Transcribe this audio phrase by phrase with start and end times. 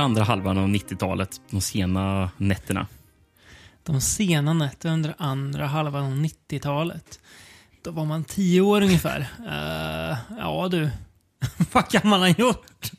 [0.00, 2.86] andra halvan av 90-talet, de sena nätterna?
[3.82, 7.20] De sena nätterna under andra halvan av 90-talet.
[7.82, 9.20] Då var man tio år ungefär.
[9.20, 10.90] Uh, ja du,
[11.72, 12.90] vad kan man ha gjort?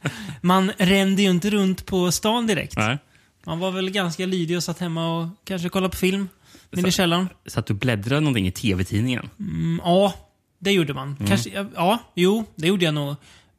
[0.41, 2.77] Man rände ju inte runt på stan direkt.
[2.77, 2.97] Nej.
[3.45, 6.29] Man var väl ganska lydig och satt hemma och kanske kollade på film.
[6.71, 7.29] Nere i källaren.
[7.45, 9.29] Så att du bläddrade någonting i tv-tidningen?
[9.39, 10.13] Mm, ja,
[10.59, 11.17] det gjorde man.
[11.27, 13.15] Kanske, ja, ja, jo, det gjorde jag nog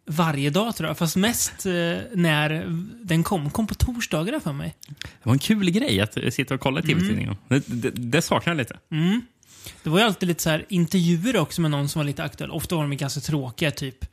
[0.06, 0.98] varje dag tror jag.
[0.98, 1.72] Fast mest eh,
[2.14, 2.66] när
[3.04, 3.50] den kom.
[3.50, 4.74] Kom på torsdagar för mig.
[4.98, 7.36] Det var en kul grej att eh, sitta och kolla i tv-tidningen.
[7.48, 8.78] Det, det, det saknar jag lite.
[9.82, 12.50] Det var ju alltid lite så här intervjuer också med någon som var lite aktuell.
[12.50, 14.04] Ofta var de ganska tråkiga, typ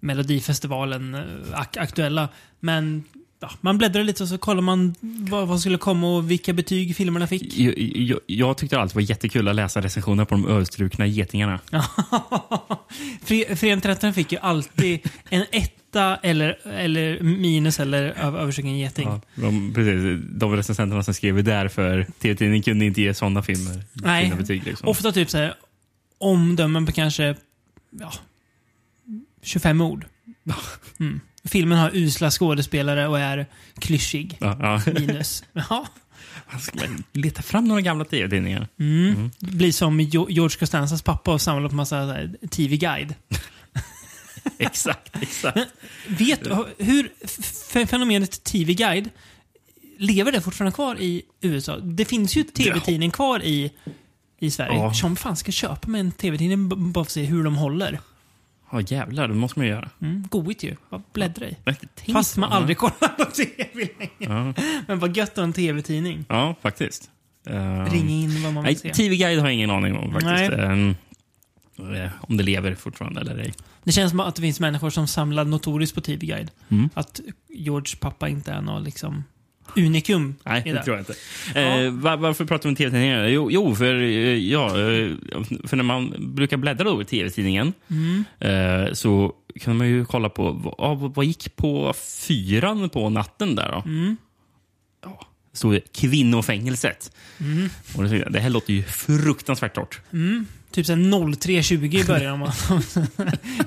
[0.00, 1.20] Melodifestivalen eh,
[1.52, 2.28] ak aktuella.
[2.60, 3.04] Men
[3.40, 6.96] ja, man bläddrade lite och så kollade man vad, vad skulle komma och vilka betyg
[6.96, 7.58] filmerna fick.
[7.58, 11.60] Jag, jag, jag tyckte alltid det var jättekul att läsa recensioner på de överstrukna getingarna.
[13.26, 19.08] Fre- Föreningen 13 fick ju alltid en etta eller, eller minus eller över, överstruken geting.
[19.08, 23.82] Ja, de, precis, de recensenterna som skrev där för tv-tidningen kunde inte ge sådana filmer
[23.92, 24.64] Nej, betyg.
[24.64, 24.88] Liksom.
[24.88, 25.54] ofta typ så här
[26.18, 27.34] omdömen på kanske
[28.00, 28.12] ja,
[29.42, 30.06] 25 ord.
[31.00, 31.20] Mm.
[31.46, 33.46] Filmen har usla skådespelare och är
[33.78, 34.36] klyschig.
[34.40, 34.92] Ja, ja.
[35.00, 35.44] Minus.
[35.52, 35.86] Ja.
[37.12, 38.68] Leta fram några gamla tv-tidningar.
[38.78, 39.30] Mm.
[39.38, 43.14] Det blir som George Costanzas pappa och samla på massa TV-guide.
[44.58, 45.68] exakt, exakt.
[46.06, 47.10] Vet du hur
[47.86, 49.10] fenomenet TV-guide,
[49.98, 51.76] lever det fortfarande kvar i USA?
[51.78, 53.70] Det finns ju TV-tidning kvar i,
[54.38, 54.74] i Sverige.
[54.74, 54.94] Ja.
[54.94, 58.00] Som fan ska köpa med en TV-tidning bara för att se hur de håller.
[58.80, 59.28] Ja, jävlar.
[59.28, 59.88] Det måste man ju göra.
[60.02, 60.76] Mm, goigt ju.
[60.90, 61.56] Bara bläddra i.
[62.12, 64.08] Fast man aldrig kollar på TV längre.
[64.18, 64.54] Ja,
[64.88, 66.24] Men vad gött att ha en TV-tidning.
[66.28, 67.10] ja faktiskt.
[67.46, 68.92] Um, Ring in vad man vill se.
[68.94, 70.52] TV-guide har jag ingen aning om faktiskt.
[71.78, 73.54] Eh, om det lever fortfarande eller ej.
[73.84, 76.50] Det känns som att det finns människor som samlar notoriskt på TV-guide.
[76.68, 76.88] Mm.
[76.94, 79.24] Att George pappa inte är någon liksom
[79.76, 81.14] unikum Nej, det tror jag inte.
[81.60, 83.24] Eh, var, varför pratar vi om tv-tidningar?
[83.26, 85.10] Jo, jo för, eh, ja, eh,
[85.64, 88.24] för när man brukar bläddra i tv-tidningen Mm.
[88.40, 91.92] eh, så kan man ju kolla på vad vad gick på
[92.28, 93.82] fyran på natten där då?
[93.90, 94.16] Mm.
[95.56, 97.10] Stod det kvinnofängelset.
[97.96, 100.00] Och det, det här låter ju fruktansvärt torrt.
[100.70, 102.50] Typ såhär 03.20 i början.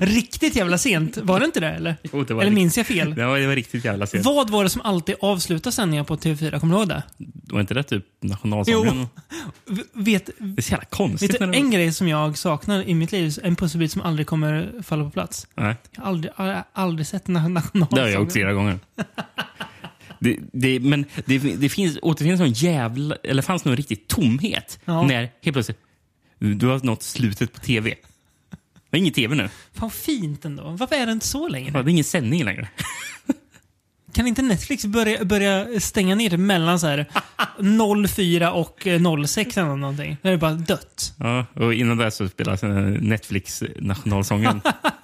[0.00, 1.16] Riktigt jävla sent.
[1.16, 1.96] Var det inte det eller?
[2.12, 3.14] Jo, det Eller minns jag fel?
[3.14, 4.24] Det var, det var riktigt jävla sent.
[4.24, 6.60] Vad var det som alltid avslutade sändningar på TV4?
[6.60, 7.02] Kommer du ihåg det?
[7.46, 9.06] Var inte det typ nationalsången?
[9.68, 11.30] V- Vet, Det är så jävla konstigt.
[11.34, 13.38] vet du en grej som jag saknar i mitt liv?
[13.42, 15.46] En pusselbit som aldrig kommer falla på plats.
[15.54, 15.76] Nej.
[15.96, 17.88] Jag har aldrig, har aldrig sett na- nationalsången.
[17.94, 18.78] Det har jag gjort flera gånger.
[20.22, 23.16] Det, det, men det, det finns, återfinns någon jävla...
[23.24, 25.02] Eller fanns någon riktig tomhet Ja.
[25.02, 25.78] när helt plötsligt
[26.38, 27.94] du har nått slutet på tv.
[28.90, 29.48] Det är ingen tv nu.
[29.72, 30.70] Fan fint ändå.
[30.70, 31.70] Varför är det inte så längre?
[31.72, 32.68] Det är ingen sändning längre.
[34.12, 37.06] Kan inte Netflix börja, börja stänga ner det mellan så här
[38.08, 40.16] 04 och eh, 06 eller någonting?
[40.22, 41.14] Då är det bara dött.
[41.18, 42.70] Ja, och innan det så spelas eh,
[43.00, 44.60] Netflix nationalsången.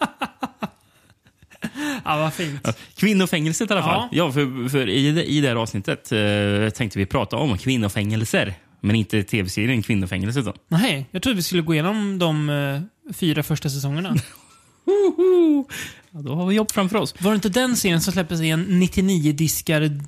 [2.06, 2.60] Ja, vad fint.
[2.64, 4.08] Ja, Kvinnofängelset i alla fall.
[4.12, 4.32] Ja.
[4.32, 8.54] för, för i, det, I det här avsnittet eh, tänkte vi prata om kvinnofängelser.
[8.80, 10.44] Men inte tv-serien Kvinnofängelset.
[10.44, 10.54] Då.
[10.68, 14.16] Nej, jag trodde vi skulle gå igenom de eh, fyra första säsongerna.
[16.10, 17.14] Ja, då har vi jobb framför oss.
[17.20, 20.00] Var det inte den serien som släpptes i en 99-diskar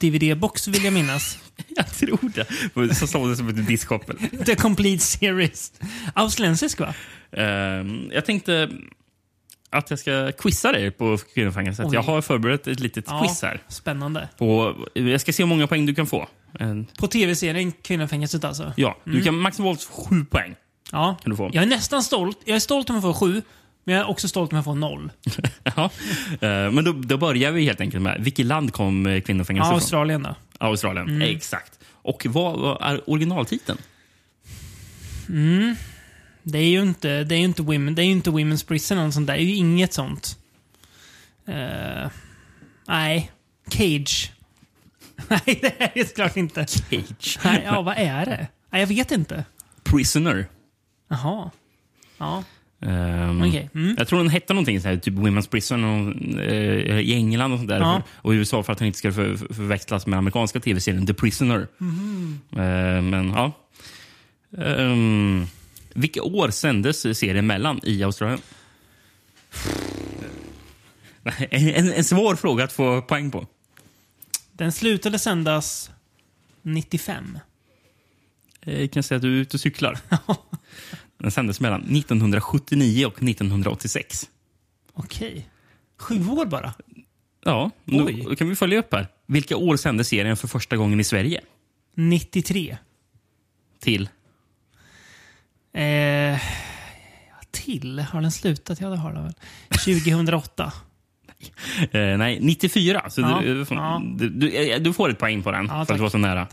[0.00, 1.38] DVD-box vill jag minnas?
[1.76, 2.94] Jag tror det.
[2.94, 4.16] Så såg det som ett diskkoppel.
[4.46, 5.72] The Complete Series.
[6.14, 6.94] Australiensisk va?
[7.32, 8.70] Ehm, jag tänkte
[9.70, 11.86] att jag ska quizza dig på kvinnofängelset.
[11.86, 11.94] Oj.
[11.94, 13.62] Jag har förberett ett litet quiz här.
[13.68, 14.28] Spännande.
[14.38, 16.28] På, jag ska se hur många poäng du kan få.
[16.58, 18.72] En- På tv-serien Kvinnofängelset alltså?
[18.76, 20.54] Ja, du kan maximalt sju poäng.
[20.92, 21.16] Ja.
[21.22, 21.50] Kan du få.
[21.52, 22.38] Jag är nästan stolt.
[22.44, 23.42] Jag är stolt om jag får sju,
[23.84, 25.10] men jag är också stolt om jag får noll.
[25.76, 25.90] Ja.
[26.40, 29.70] Ehm, men då, då börjar vi helt enkelt med vilket land kom eh, kvinnofängelset Ja,
[29.70, 29.74] från?
[29.80, 30.34] Australien då.
[30.58, 31.22] Australien.
[31.22, 31.72] Exakt.
[31.92, 33.78] Och vad, vad är originaltiteln?
[36.48, 39.26] Det är ju inte, det är inte, women, det är inte Women's Prison eller sånt
[39.26, 39.34] där.
[39.34, 40.38] Det är ju inget sånt.
[41.46, 42.10] Eh,
[42.88, 43.32] nej.
[43.70, 44.32] Cage.
[45.28, 46.66] nej, det är det såklart inte.
[46.66, 47.38] Cage.
[47.44, 48.48] Nej, ja, vad är det?
[48.70, 49.44] Nej, jag vet inte.
[49.84, 50.46] Prisoner.
[51.08, 51.50] Jaha.
[52.18, 52.44] Ja,
[52.80, 53.70] Ehm, okej.
[53.74, 53.94] Mm.
[53.98, 57.58] Jag tror den hette någonting så här, typ Women's Prison och, eh, i England och
[57.58, 57.80] sånt där.
[57.80, 58.02] Ja.
[58.14, 61.14] Och i USA för att den inte ska för, för, förväxlas med amerikanska tv-serien The
[61.14, 61.68] Prisoner.
[61.78, 62.40] Mhm.
[62.52, 63.52] Eh, men ja.
[64.50, 65.46] Um,
[65.96, 68.40] vilka år sändes serien mellan i Australien?
[71.50, 73.46] En, en, en svår fråga att få poäng på.
[74.52, 75.90] Den slutade sändas
[76.62, 77.38] 95.
[78.62, 79.98] Eh, Jag kan säga att du är ute och cyklar.
[81.18, 84.30] Den sändes mellan 1979 och 1986.
[84.92, 85.48] Okej.
[85.98, 86.74] Sju år bara?
[87.44, 88.24] Ja, Oj.
[88.28, 89.08] då kan vi följa upp här.
[89.26, 91.40] Vilka år sände serien för första gången i Sverige?
[91.94, 92.76] 93.
[93.80, 94.08] Till?
[95.80, 96.38] Eh,
[97.50, 97.98] till?
[97.98, 98.80] Har den slutat?
[98.80, 99.34] Ja, det har den väl.
[99.84, 100.72] 2008.
[101.92, 103.02] Eh, nej, 94.
[103.10, 104.02] Så Ja, du, ja.
[104.16, 106.18] du, du, eh, du får ett poäng på den Ja, för att du var så
[106.18, 106.46] nära.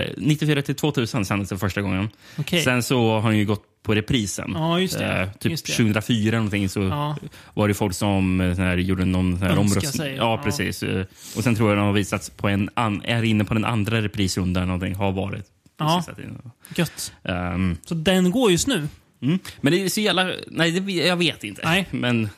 [0.00, 2.08] Eh, 94 till 2000 sändes det första gången.
[2.38, 2.62] Okej.
[2.62, 4.50] Sen så har han ju gått på reprisen.
[4.54, 5.04] Ja, just det.
[5.22, 5.72] Eh, typ Just det.
[5.72, 7.16] 2004 någonting så Ja.
[7.54, 10.16] var det folk som eh, här, gjorde någon här omröstning.
[10.16, 10.40] Ja.
[10.44, 10.82] precis.
[10.82, 11.04] Eh,
[11.36, 14.02] Och sen tror jag de har visats på en an, är inne på den andra
[14.02, 14.94] reprisrundan någonting.
[14.94, 15.44] Har varit.
[15.78, 16.04] Ja.
[16.08, 17.12] Att det- Gött.
[17.24, 18.88] Ehm, Så den går just nu?
[19.22, 19.38] mm.
[19.60, 20.30] Men det är så jävla...
[20.46, 21.60] Nej, det, jag vet inte.
[21.64, 21.86] Nej.
[21.90, 22.28] Men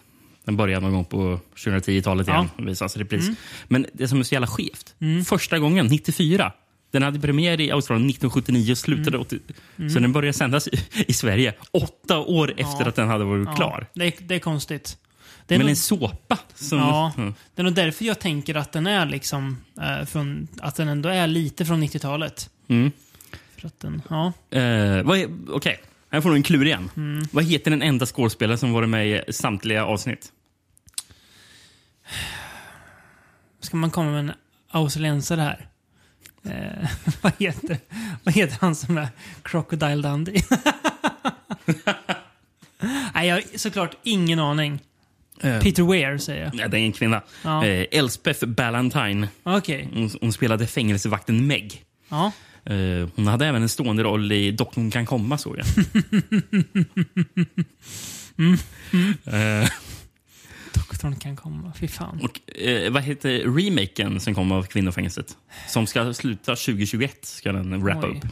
[0.45, 2.35] den började någon gång på 2010-talet Ja.
[2.35, 2.49] igen.
[2.59, 3.23] och Visas repris.
[3.25, 3.37] Mm.
[3.69, 4.95] Men det som är så jävla skevt.
[5.27, 6.53] Första gången, 94.
[6.91, 9.21] Den hade premiär i Australien 1979 och slutade Mm.
[9.21, 9.39] 80.
[9.95, 13.55] Så den började sändas i, i Sverige åtta år efter att den hade varit Ja,
[13.55, 13.87] klar.
[13.95, 14.97] Det, är- det är konstigt.
[15.47, 16.39] Det är Men nog, en såpa.
[16.55, 17.35] Som, ja, Mm.
[17.55, 21.09] det är nog därför jag tänker att den är liksom eh, från, att den ändå
[21.09, 22.51] är lite från 90-talet.
[22.69, 22.93] Mm.
[23.79, 24.33] Den, ja.
[24.59, 26.91] Eh, vad är- Okej, här får du en klur igen.
[26.97, 27.25] Mm.
[27.33, 30.33] Vad heter den enda skådespelaren som varit med i samtliga avsnitt?
[33.61, 34.33] Ska man komma med en
[34.71, 35.69] australiensare här?
[36.45, 36.89] Eh,
[37.23, 37.79] vad, heter,
[38.25, 39.09] vad heter han som är
[39.43, 40.43] Crocodile Dundee?
[43.15, 44.81] Nej, jag har såklart ingen aning.
[45.41, 46.55] Eh, Peter Weir säger jag.
[46.55, 47.23] Nej, det är en kvinna.
[47.45, 47.67] Ja.
[47.67, 49.29] Eh, Elspeth Ballantine.
[49.43, 49.89] Okej.
[49.95, 51.85] Hon, hon spelade fängelsevakten Meg.
[52.09, 52.33] Ja.
[52.65, 55.67] Eh, hon hade även en stående roll i Doktorn kan komma, såg jag.
[59.25, 59.69] Eh,
[60.75, 61.73] Doktorn kan komma.
[61.77, 62.21] Fy fan.
[62.23, 65.37] och, eh, vad heter remaken som kom av Kvinnofängelset?
[65.69, 68.17] Som ska sluta 2021, ska den wrappa Oj.
[68.17, 68.25] upp.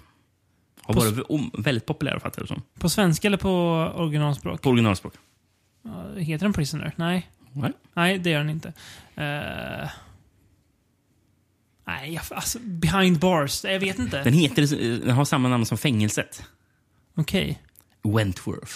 [0.83, 2.63] Har På varit väldigt populär, fattar jag som.
[2.79, 3.51] På svenska eller på
[3.97, 4.63] originalspråk?
[4.63, 5.15] På originalspråk.
[6.17, 6.93] Heter den Prisoner?
[6.97, 7.31] Nej.
[7.53, 7.73] Nej.
[7.95, 8.73] Nej, det gör den inte.
[9.15, 9.89] Eh,
[11.87, 13.65] nej, alltså, Behind Bars.
[13.65, 14.23] Jag vet inte.
[14.23, 16.43] Den, heter, eh, den har samma namn som fängelset.
[17.17, 17.63] Okej.
[18.05, 18.73] Wentworth.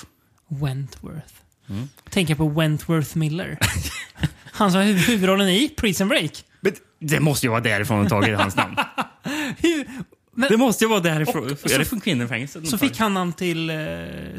[0.49, 1.35] Wentworth.
[1.69, 1.89] Mm.
[2.11, 3.59] Tänker på Wentworth Miller.
[4.53, 6.45] Han som har huv- huvudrollen i Prison Break.
[6.61, 8.77] Men det måste ju vara därifrån taget hans namn.
[9.59, 9.87] Hur,
[10.35, 11.45] men, Det måste ju vara därifrån.
[11.45, 12.69] Och- är det från kvinnofängelset?
[12.69, 13.77] så fick han han till, eh,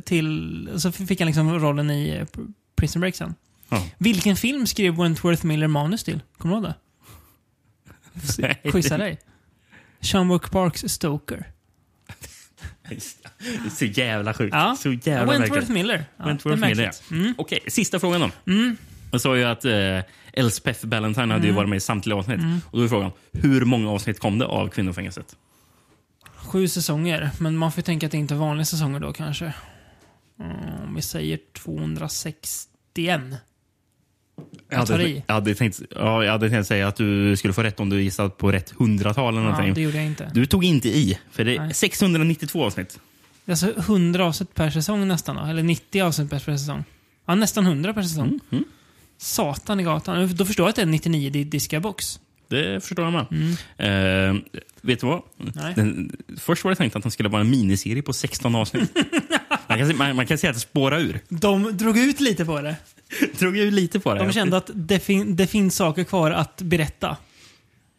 [0.06, 0.70] till...
[0.78, 3.36] Så fick han liksom rollen i eh, Pr- Prison Break sen.
[3.70, 3.84] Ja.
[3.98, 6.20] Vilken film skrev Wentworth Miller manus till?
[6.38, 6.76] Kommer du ihåg det?
[8.72, 9.20] Quizza dig.
[10.02, 11.48] Sean Wook Parks Stoker.
[13.78, 14.54] Så jävla sjukt.
[14.56, 14.76] Ja.
[14.80, 15.70] Så jävla Wentworth märkligt.
[15.70, 16.06] Miller.
[16.18, 17.12] Ja, Wentworth Miller, märkligt.
[17.12, 17.36] Mm.
[17.38, 18.30] Okej, sista frågan då.
[19.12, 20.00] Jag sa ju att eh,
[20.34, 21.46] Elspeth Ballantine hade Mm.
[21.48, 22.40] ju varit med i samtliga avsnitt.
[22.72, 25.36] Och då är frågan, hur många avsnitt kom det av Kvinnofängelset?
[26.36, 29.54] Sju säsonger, men man får tänka att det inte är vanliga säsonger då kanske.
[30.40, 33.22] Mm, Om vi säger 261.
[34.70, 35.24] Jag hade, i.
[35.28, 38.02] jag, hade tänkt, ja, jag hade tänkt säga att du skulle få rätt om du
[38.02, 39.74] gissat på rätt hundratal eller Ja, någonting.
[39.74, 40.32] det gjorde jag inte.
[40.34, 41.74] Du tog inte i, för det är Nej.
[41.74, 43.00] 692 avsnitt.
[43.46, 45.42] Är alltså 100 avsnitt per säsong nästan då?
[45.42, 46.84] Eller 90 avsnitt per säsong?
[47.26, 48.40] Ja, nästan 100 per säsong.
[48.52, 48.64] Mm.
[49.18, 50.36] Satan i gatan.
[50.36, 52.20] Då förstår jag att det är 99 di- diska box.
[52.48, 53.26] Det förstår jag med.
[53.78, 54.36] Eh,
[54.82, 55.22] vet du vad?
[55.40, 55.74] Mm.
[55.76, 58.98] Den, först var det tänkt att den skulle vara en miniserie på 16 avsnitt.
[59.68, 61.20] man, kan, man, man kan säga att det spårar ur.
[61.30, 62.76] De drog ut lite på det.
[63.40, 64.20] Drog ju lite på det.
[64.20, 67.18] De kände att det, fin det finns saker kvar att berätta.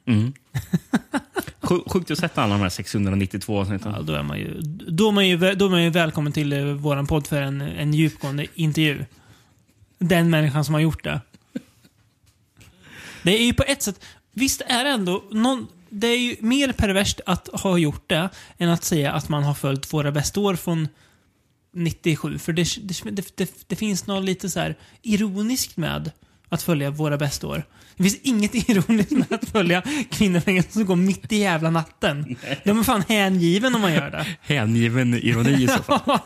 [0.07, 0.33] Mm.
[1.61, 3.92] Sj- Sjukt att sätta alla de här 692 avsnitten.
[3.97, 6.52] Ja, då, är man ju, då, är man ju, då är man ju välkommen till
[6.52, 9.04] eh, våran podd för en, en djupgående intervju.
[9.99, 11.21] Den människan som har gjort det.
[13.23, 14.04] Det är ju på ett sätt...
[14.35, 15.25] Visst är det ändå...
[15.31, 18.28] Någon, det är ju mer perverst att ha gjort det
[18.59, 20.88] än att säga att man har följt våra bästa år från
[21.72, 22.38] 97.
[22.38, 26.10] För det, det, det, det, finns något lite så här ironiskt med
[26.48, 27.64] att följa våra bästa år.
[27.96, 32.36] Det finns inget ironiskt med att följa kvinnofängelset som går mitt i jävla natten.
[32.64, 34.26] De är fan hängiven om man gör det.
[34.54, 36.00] Hängiven ironi i så fall.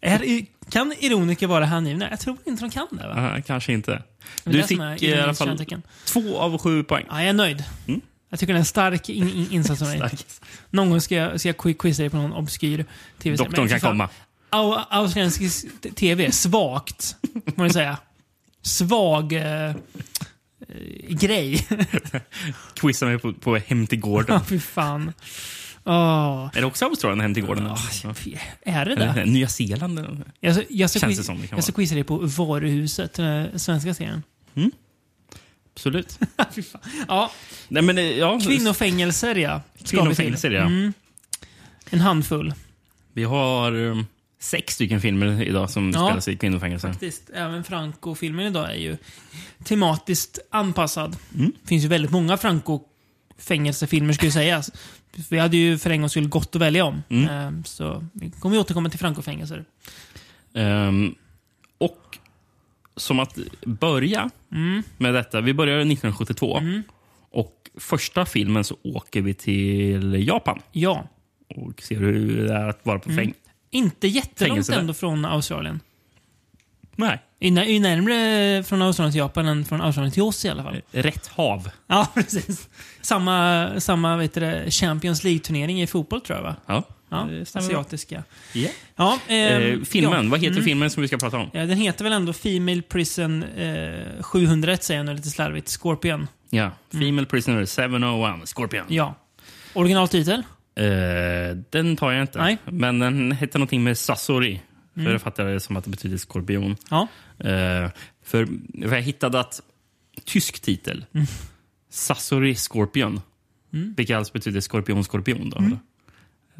[0.00, 2.10] är, kan ironiker vara hängivna?
[2.10, 3.08] Jag tror inte de kan det.
[3.08, 3.34] Va?
[3.36, 4.02] Ja, kanske inte.
[4.44, 5.58] Du fick i alla fall
[6.04, 7.04] två av sju poäng.
[7.08, 7.64] Ja, jag är nöjd.
[7.86, 8.00] Mm.
[8.34, 9.86] Jag tycker det är en stark in, in, insats av.
[9.96, 10.26] Stark.
[10.70, 12.84] Någon gång ska jag, ska jag quiz- quizza dig på någon obskyr
[13.18, 13.36] tv-serie.
[13.36, 14.08] Doktorn kan komma.
[14.50, 17.98] au- Australiensisk tv, svagt, må man säga.
[18.62, 19.74] Svag eh, eh,
[21.08, 21.66] grej.
[22.74, 24.34] Quizza mig på, på Hem till gården.
[24.36, 25.12] Ja, fy fan.
[25.84, 26.50] Åh.
[26.54, 27.64] Är det också Australien, Hem till gården?
[27.66, 28.14] Ja.
[28.62, 29.24] Är det det?
[29.26, 30.24] Nya Zeeland?
[30.40, 32.16] Jag, ska- jag, ska, Känns det quiz- som det kan jag ska quizza dig på
[32.16, 34.22] Varuhuset, den svenska serien.
[35.74, 36.18] Absolut.
[37.08, 37.30] Ja,
[37.68, 39.60] Nej, men, eh, ja, kvinnofängelser ja.
[39.84, 39.96] Ska.
[39.96, 40.62] Kvinnofängelser, ja.
[40.62, 40.92] Mm.
[41.90, 42.54] En handfull.
[43.12, 44.06] Vi har um,
[44.40, 46.06] sex stycken filmer idag som Ja.
[46.06, 46.88] spelas i kvinnofängelse.
[46.88, 47.30] Faktiskt.
[47.34, 48.96] Även Franco-filmen idag är ju
[49.64, 51.16] tematiskt anpassad.
[51.34, 51.52] Mm.
[51.62, 54.70] Det finns ju väldigt många Franco-fängelsefilmer skulle sägas.
[55.28, 57.02] Vi hade ju för en gångs skull gott att välja om.
[57.08, 57.28] Mm.
[57.30, 59.64] Ehm, Så vi kommer återkomma till Franco-fängelser.
[60.52, 60.60] Och
[62.96, 64.82] som att börja Mm.
[64.96, 65.40] med detta.
[65.40, 66.60] Vi börjar 1972.
[67.30, 71.08] Och första filmen så åker vi till Japan Ja.
[71.56, 73.24] och ser hur det är att vara på Mm.
[73.24, 73.34] fäng...
[73.70, 75.80] Inte jättelångt Fängelse ändå från Australien.
[76.96, 80.62] Nej, Är är närmare från Australien till Japan än från Australien till oss i alla
[80.62, 80.80] fall.
[80.92, 81.70] rätt hav.
[81.86, 82.68] Ja, precis.
[83.00, 86.56] Samma, samma vet du, Champions League-turnering i fotboll tror jag va?
[86.66, 88.22] Ja, Ja, asiatiska.
[88.52, 88.68] Ja.
[88.96, 90.30] Ja, ehm, Eh, filmen, ja.
[90.30, 90.64] vad heter Mm.
[90.64, 91.50] filmen som vi ska prata om?
[91.52, 95.68] Ja, den heter väl ändå Female Prison eh, 701 säger jag nu lite slarvigt.
[95.82, 96.26] Scorpion.
[96.50, 98.84] Ja, Female Prisoner 701, Scorpion.
[98.88, 99.14] Ja.
[99.74, 100.42] Originaltitel?
[100.76, 100.84] Eh,
[101.70, 102.38] den tar jag inte.
[102.38, 102.58] Nej.
[102.64, 103.98] Men den hette någonting med
[104.94, 104.94] Sasori.
[104.94, 105.12] För Mm.
[105.12, 106.76] jag fattar det som att det betyder skorpion.
[106.90, 107.08] Ja.
[107.38, 107.90] Eh,
[108.22, 108.46] för,
[108.88, 109.60] för jag hittade att
[110.24, 111.04] tysk titel.
[111.14, 111.26] Mm.
[111.90, 113.20] Sasori Scorpion.
[113.70, 115.50] Vilket alltså betyder skorpion, skorpion.
[115.50, 115.78] Då, Mm.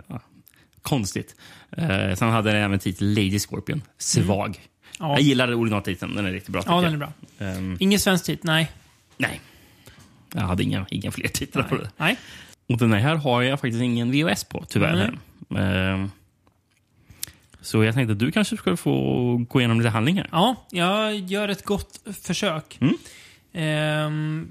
[0.08, 0.20] ja.
[0.82, 1.36] Konstigt.
[1.70, 3.82] Eh, sen hade den även titel Lady Scorpion.
[3.98, 4.46] Svag.
[4.46, 4.58] Mm.
[4.98, 6.14] Ja, Jag gillar originaltiteln.
[6.16, 6.62] Den är riktigt bra.
[6.66, 7.12] ja den är bra.
[7.38, 8.46] Ehm, Ingen svensk titel?
[8.46, 8.72] Nej.
[9.16, 9.40] nej.
[10.34, 11.82] Jag hade inga, inga fler titlar på det.
[11.82, 11.90] Nej.
[11.96, 12.16] Nej.
[12.68, 15.18] Och den här har jag faktiskt ingen VHS på, tyvärr.
[15.56, 16.10] Ehm,
[17.64, 20.28] så jag tänkte att du kanske skulle få gå igenom lite handlingar.
[20.32, 22.78] Ja, jag gör ett gott försök.
[22.80, 22.94] Mm.
[23.52, 24.48] Ehm,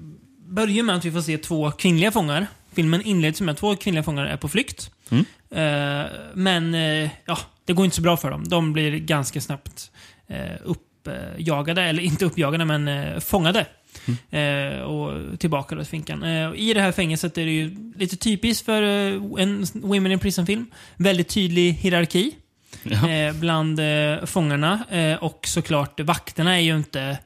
[0.48, 2.46] börjar med att vi får se två kvinnliga fångar.
[2.72, 4.90] Filmen inleds med att två kvinnliga fångar är på flykt.
[5.10, 5.24] Mm.
[5.50, 8.48] Ehm, men eh, ja, det går inte så bra för dem.
[8.48, 9.90] De blir ganska snabbt
[10.26, 13.66] eh, uppjagade, eller inte uppjagade, men eh, fångade.
[14.30, 16.22] Eh, och tillbaka till finkan.
[16.22, 18.82] Eh, och I det här fängelset är det ju lite typiskt för
[19.38, 20.66] en Women in Prison-film.
[20.96, 22.32] Väldigt tydlig hierarki
[22.82, 23.10] Ja.
[23.10, 24.84] eh, bland eh, fångarna.
[24.90, 27.18] Eh, och såklart, vakterna är ju inte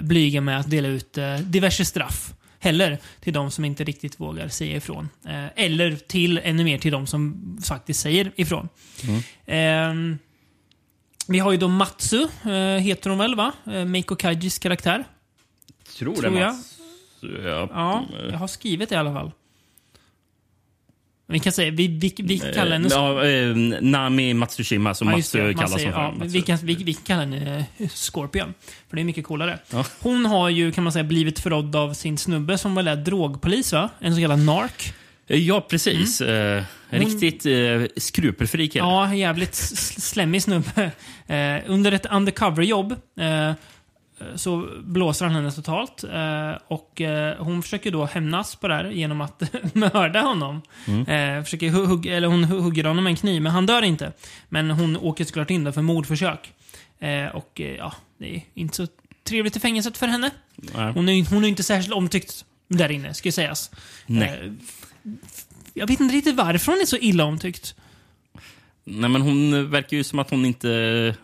[0.00, 4.76] blyga med att dela ut diverse straff heller till de som inte riktigt vågar säga
[4.76, 5.08] ifrån.
[5.56, 8.68] Eller till ännu mer till de som faktiskt säger ifrån.
[9.46, 9.92] Eh,
[11.28, 12.26] vi har ju då Matsu,
[12.80, 13.52] heter hon väl va?
[13.86, 15.04] Meiko Kajis karaktär.
[15.98, 16.54] Tror, Tror det, jag.
[16.54, 16.78] Mats.
[17.44, 17.68] Ja.
[17.72, 19.32] Ja, jag har skrivit det i alla fall.
[21.26, 22.88] Vi kan säga, vi, vi, vi kan kalla henne...
[22.88, 25.38] Eh, ja, eh, Nami Matsushima, som Ja, Mats just det.
[25.38, 26.26] eh, Man kallas som ja, för.
[26.26, 28.54] vi, kan, vi, vi kan kalla henne eh, Scorpion.
[28.88, 29.58] För det är mycket coolare.
[29.70, 29.84] Ja.
[30.00, 33.72] Hon har ju, kan man säga, blivit förrådd av sin snubbe som väl är drogpolis,
[33.72, 33.88] va?
[34.00, 34.92] En så kallad nark.
[35.28, 36.20] Eh, Ja, precis.
[36.20, 38.84] Eh, Hon- Riktigt eh, skrupelfri kille.
[38.84, 38.94] Mm.
[38.94, 40.90] Ja, jävligt slemmig snubbe.
[41.26, 43.52] Eh, under ett undercover-jobb eh,
[44.36, 46.04] så blåser han henne totalt.
[46.04, 49.42] Eh, och eh, hon försöker då hämnas på det här genom att
[49.74, 50.62] mörda honom.
[50.86, 53.82] Eh, försöker hu- hugg, eller hon hu- hugger honom med en kniv, men han dör
[53.82, 54.12] inte.
[54.48, 56.52] Men hon åker såklart in där för mordförsök.
[56.98, 58.86] Eh, och eh, ja, det är inte så
[59.24, 60.30] trevligt i fängelset för henne.
[60.56, 60.92] Nej.
[60.92, 63.70] Hon är, hon är inte särskilt omtyckt där inne, ska sägas.
[64.06, 64.28] Nej.
[64.44, 64.52] Eh,
[65.74, 67.74] jag vet inte riktigt varför hon är så illa omtyckt.
[68.84, 71.14] Nej, men hon verkar ju som att hon inte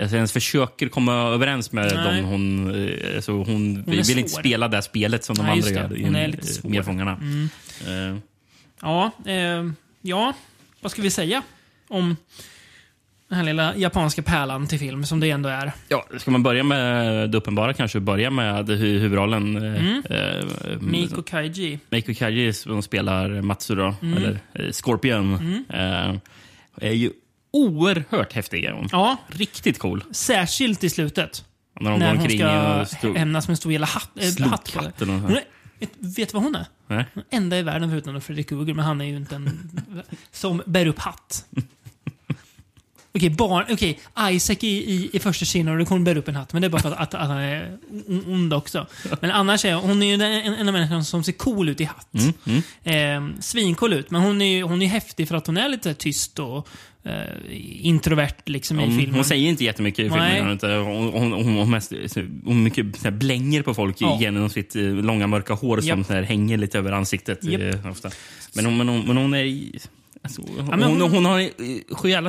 [0.00, 2.16] alltså, ens försöker komma överens med Nej.
[2.20, 2.74] dem hon...
[2.88, 4.40] eh, Alltså, hon är vill inte svår.
[4.40, 6.04] spela det spelet som de Nej, andra gör.
[6.04, 6.70] Hon är lite eh, svår.
[6.70, 7.12] Medfångarna.
[7.20, 7.48] Mm.
[8.12, 8.18] Eh,
[8.82, 9.70] Ja, eh,
[10.02, 10.32] ja,
[10.80, 11.42] vad ska vi säga
[11.88, 12.16] om
[13.28, 15.72] den här lilla japanska pärlan till film som det ändå är?
[15.88, 18.00] Ja, ska man börja med det uppenbara kanske?
[18.00, 19.56] Börja med hu huvudrollen.
[19.56, 20.02] Mm.
[20.10, 20.44] Eh, eh,
[20.80, 21.78] Miko Kaiji.
[21.90, 24.16] Meiko Kaji som spelar Matsu då, Mm.
[24.18, 25.34] eller eh, Scorpion.
[25.68, 26.14] Eh,
[26.80, 27.10] är ju
[27.52, 28.64] oerhört häftig.
[28.64, 28.88] Är hon.
[28.92, 30.04] Ja, Riktigt cool.
[30.10, 31.44] särskilt i slutet.
[31.80, 32.30] När de när hon
[32.86, 34.10] ska stod, hämnas med en stor jävla hatt.
[34.40, 35.44] Äh, hatt Hon är,
[35.98, 36.66] vet, du vad hon är?
[36.86, 37.04] Nej.
[37.14, 39.70] Den enda i världen förutom Fredrik Krueger, men han är ju inte en...
[40.32, 41.46] som bär upp hatt.
[43.14, 46.68] Okej, barn, okej, Isaac i, i, i första hon bär upp en hatt, men det
[46.68, 47.78] är bara för att, att, att han är
[48.08, 48.86] on- ond också.
[49.20, 51.84] Men annars är hon är ju en, en av människorna som ser cool ut i
[51.84, 52.14] hatt.
[52.14, 53.32] Mm, mm.
[53.34, 55.94] Eh, svincool ut, men hon är ju hon är häftig för att hon är lite
[55.94, 56.68] tyst och
[57.04, 59.14] eh, introvert liksom i Hon, filmen.
[59.14, 60.34] hon säger inte jättemycket i Nej.
[60.34, 60.52] filmen.
[60.52, 61.92] Inte- hon, hon, hon, hon, mest,
[62.44, 64.18] hon mycket så här blänger på folk Ja.
[64.20, 66.06] genom sitt eh, långa mörka hår som Japp.
[66.06, 67.44] så här, hänger lite över ansiktet.
[67.44, 67.84] Japp.
[67.84, 68.10] eh, ofta.
[68.54, 69.44] Men, hon, men, hon, men hon är...
[69.44, 69.78] i-
[70.24, 71.38] Alltså, hon, hon- hon, har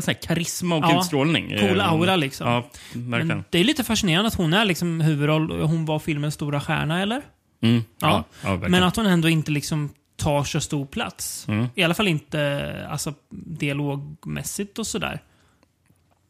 [0.08, 1.50] här karisma och Ja, utstrålning.
[1.60, 2.48] cool Eh, aura, liksom.
[2.48, 6.62] Ja, men det är lite fascinerande att hon är liksom huvudroll hon var filmens stora
[6.62, 7.22] stjärna, eller?
[7.64, 8.26] Mm, Ja.
[8.44, 8.70] ja, ja.
[8.70, 9.90] Men att hon ändå inte liksom
[10.24, 11.48] tar så stor plats.
[11.48, 11.68] Mm.
[11.76, 15.22] I alla fall inte alltså, dialogmässigt och sådär.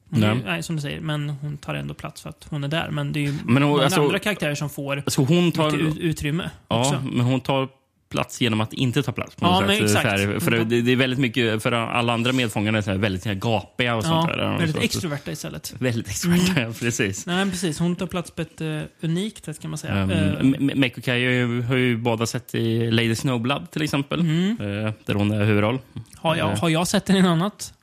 [0.09, 0.41] Nej.
[0.45, 2.89] nej, som du säger, men hon tar ändå plats för att hon är där.
[2.91, 5.71] Men det är ju Men hon- många alltså- andra karaktärer som får Så hon tar...
[5.71, 7.01] mycket ut- utrymme Ja, också.
[7.11, 7.69] men hon tar
[8.13, 9.35] plats genom att inte ta plats.
[9.35, 9.83] På Ja, något men sätt.
[9.85, 10.05] exakt.
[10.05, 13.23] Här, för det, det är väldigt mycket, för alla andra medfångar är så här väldigt
[13.39, 14.57] gapiga och sånt Ja, där.
[14.57, 15.73] väldigt Så- extroverta istället.
[15.79, 17.25] Väldigt extroverta, ja, precis.
[17.25, 17.79] Nej, precis.
[17.79, 20.03] Hon tar plats på ett uh, unikt sätt kan man säga.
[20.41, 24.19] Um, Meiko Kai har ju, båda sett i Lady Snowblood till exempel.
[24.19, 24.51] Mm.
[24.85, 25.79] eh, där hon är huvudroll.
[26.15, 26.59] har, jag, eh.
[26.59, 27.73] har jag sett den i något annat?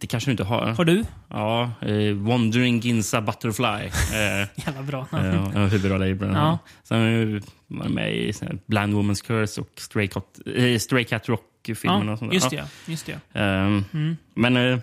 [0.00, 0.66] Det kanske du inte har.
[0.66, 1.04] Har du?
[1.28, 3.66] Ja, eh, Wandering Ginza Butterfly.
[4.18, 5.06] Eh, Jävla bra.
[5.12, 6.32] eh, och huvudroll i den.
[6.34, 6.58] Ja.
[6.82, 8.32] Sen ju varit med i
[8.66, 12.18] Blind Woman's Curse och Stray Cat, eh, Stray Cat Rock-filmerna.
[12.20, 12.62] ja, just Ja.
[12.86, 12.90] det.
[12.92, 13.40] Just det.
[13.40, 14.16] Ehm, Mm.
[14.34, 14.78] Men eh,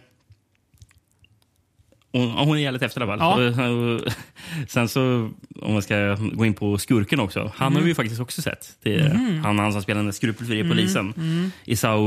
[2.20, 3.44] hon, hon är jävligt efter i alla fall.
[3.58, 3.70] Ja.
[3.70, 4.02] Och,
[4.68, 5.30] Sen så,
[5.62, 7.52] om man ska gå in på skurken också.
[7.56, 7.76] Han Mm.
[7.76, 8.70] har vi ju faktiskt också sett.
[8.84, 9.10] Det är
[9.44, 10.70] han, han som spelar den skrupelfria Mm.
[10.78, 11.14] polisen.
[11.66, 12.00] Isao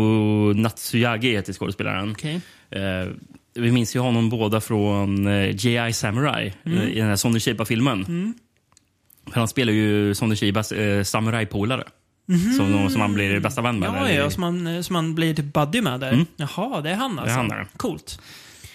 [0.53, 2.11] Natsuyagi heter skådespelaren.
[2.13, 2.41] Okej.
[2.71, 3.09] Eh,
[3.55, 5.93] vi minns ju honom båda från eh, J.I.
[5.93, 6.79] Samurai Mm.
[6.79, 8.35] eh, i den här Sonny Chiba-filmen.
[9.33, 11.85] För han spelar ju Sonny Chibas eh, samurajpolare.
[12.57, 13.89] Som, som han blir bästa vän med.
[13.89, 16.13] Ja, ja, som man, eh, som man blir typ buddy med där.
[16.13, 16.27] Mm.
[16.37, 17.37] Jaha, det är han alltså.
[17.37, 17.67] han där.
[17.77, 18.21] Coolt.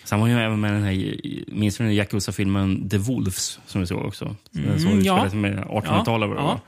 [0.03, 1.15] Sen var han ju även med den här,
[1.47, 4.35] minns du den Yakuza-filmen The Wolves som vi såg också?
[4.51, 5.29] Den som Mm, utspelar ja.
[5.29, 6.29] sig med 1800-talet.
[6.29, 6.61] var det, Ja, va?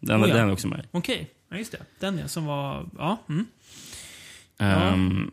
[0.00, 0.34] Den, Oh, ja.
[0.34, 0.86] den är också med.
[0.90, 1.78] Okej, ja, just det.
[2.00, 2.86] Den ja, som var...
[2.98, 3.18] Ja.
[3.28, 3.46] Mm.
[4.94, 5.30] Um,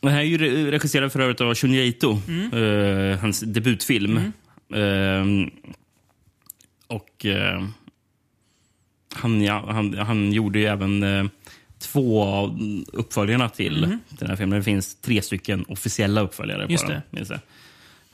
[0.00, 2.18] den här är ju re- regisserad för övrigt av Shunji Ito.
[2.28, 2.52] Mm.
[3.12, 4.32] eh, hans debutfilm.
[4.74, 5.50] Ehm,
[6.86, 7.64] och eh,
[9.14, 11.24] han, ja, han, han gjorde ju även eh,
[11.80, 12.58] två av
[12.92, 14.58] uppföljarna till den här filmen.
[14.58, 16.62] Det finns tre stycken officiella uppföljare.
[16.62, 16.70] Mm.
[16.72, 17.40] Just bara, det.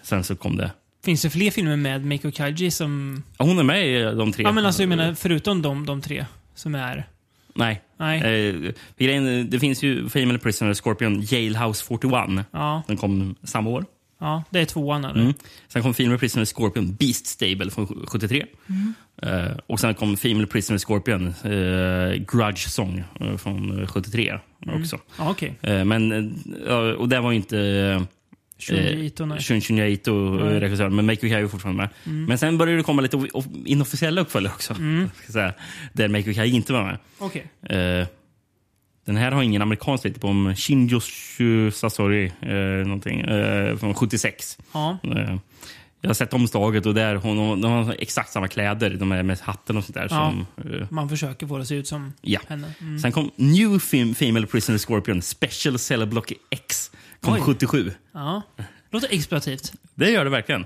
[0.03, 0.71] Sen så kom det...
[1.05, 3.23] Finns det fler filmer med Meiko Kaji som...
[3.39, 4.45] Ja, hon är med i de tre.
[4.45, 7.07] Ja, men alltså jag menar förutom de, de tre som är...
[7.55, 7.83] Nej.
[7.99, 8.49] Nej.
[8.49, 12.47] Eh, grejen, det finns ju Female Prisoner Scorpion Jailhouse 41.
[12.51, 13.85] Ja, Den kom samma år.
[14.21, 15.21] ja, det är tvåan eller?
[15.21, 15.35] Mm.
[15.69, 18.47] Sen kom Female Prisoner Scorpion Beast Stable från 73.
[19.23, 24.39] Eh, och sen kom Female Prisoner Scorpion eh, Grudge Song eh, från eh, 73
[24.81, 24.99] också.
[25.19, 25.55] Ja, okej.
[25.63, 26.35] Eh, men,
[26.99, 27.57] och det var ju inte
[29.27, 29.41] nej.
[29.41, 29.61] Shun
[29.93, 30.13] Ito.
[30.41, 30.61] Mm.
[30.61, 31.89] regissören, men är ju fortfarande med.
[32.29, 34.75] Men sen började det komma lite of- of- inofficiella uppföljare också.
[34.75, 35.11] Mm.
[35.29, 35.55] Säga,
[35.93, 36.99] där Meiko Kai inte var med.
[38.03, 38.07] Eh,
[39.07, 43.21] den här har ingen amerikansk titel på, om Shinjoshu Sasori, eh, någonting,
[43.79, 44.59] från 76.
[44.73, 44.99] Ja.
[46.07, 49.39] Jag har sett omslaget och där hon, de har exakt samma kläder, de är med
[49.41, 50.03] hatten och sånt där.
[50.03, 50.09] Ja.
[50.09, 52.41] Som, eh, Man försöker få det att se ut som ja.
[52.49, 52.73] henne.
[52.81, 52.99] Mm.
[52.99, 56.91] Sen kom New Fem- Female Prisoner Scorpion Special Cell Block X.
[57.21, 57.41] Kom Oj.
[57.41, 57.93] 77.
[58.13, 58.43] Ja.
[58.91, 59.73] Låter exploativt.
[59.95, 60.65] Det gör det verkligen.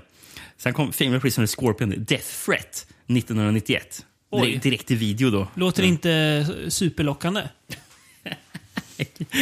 [0.57, 4.05] Sen kom Female Prisoner Scorpion Death Threat 1991.
[4.29, 4.59] Oj.
[4.63, 5.47] Direkt, i video då.
[5.55, 7.41] Låter inte superlockande.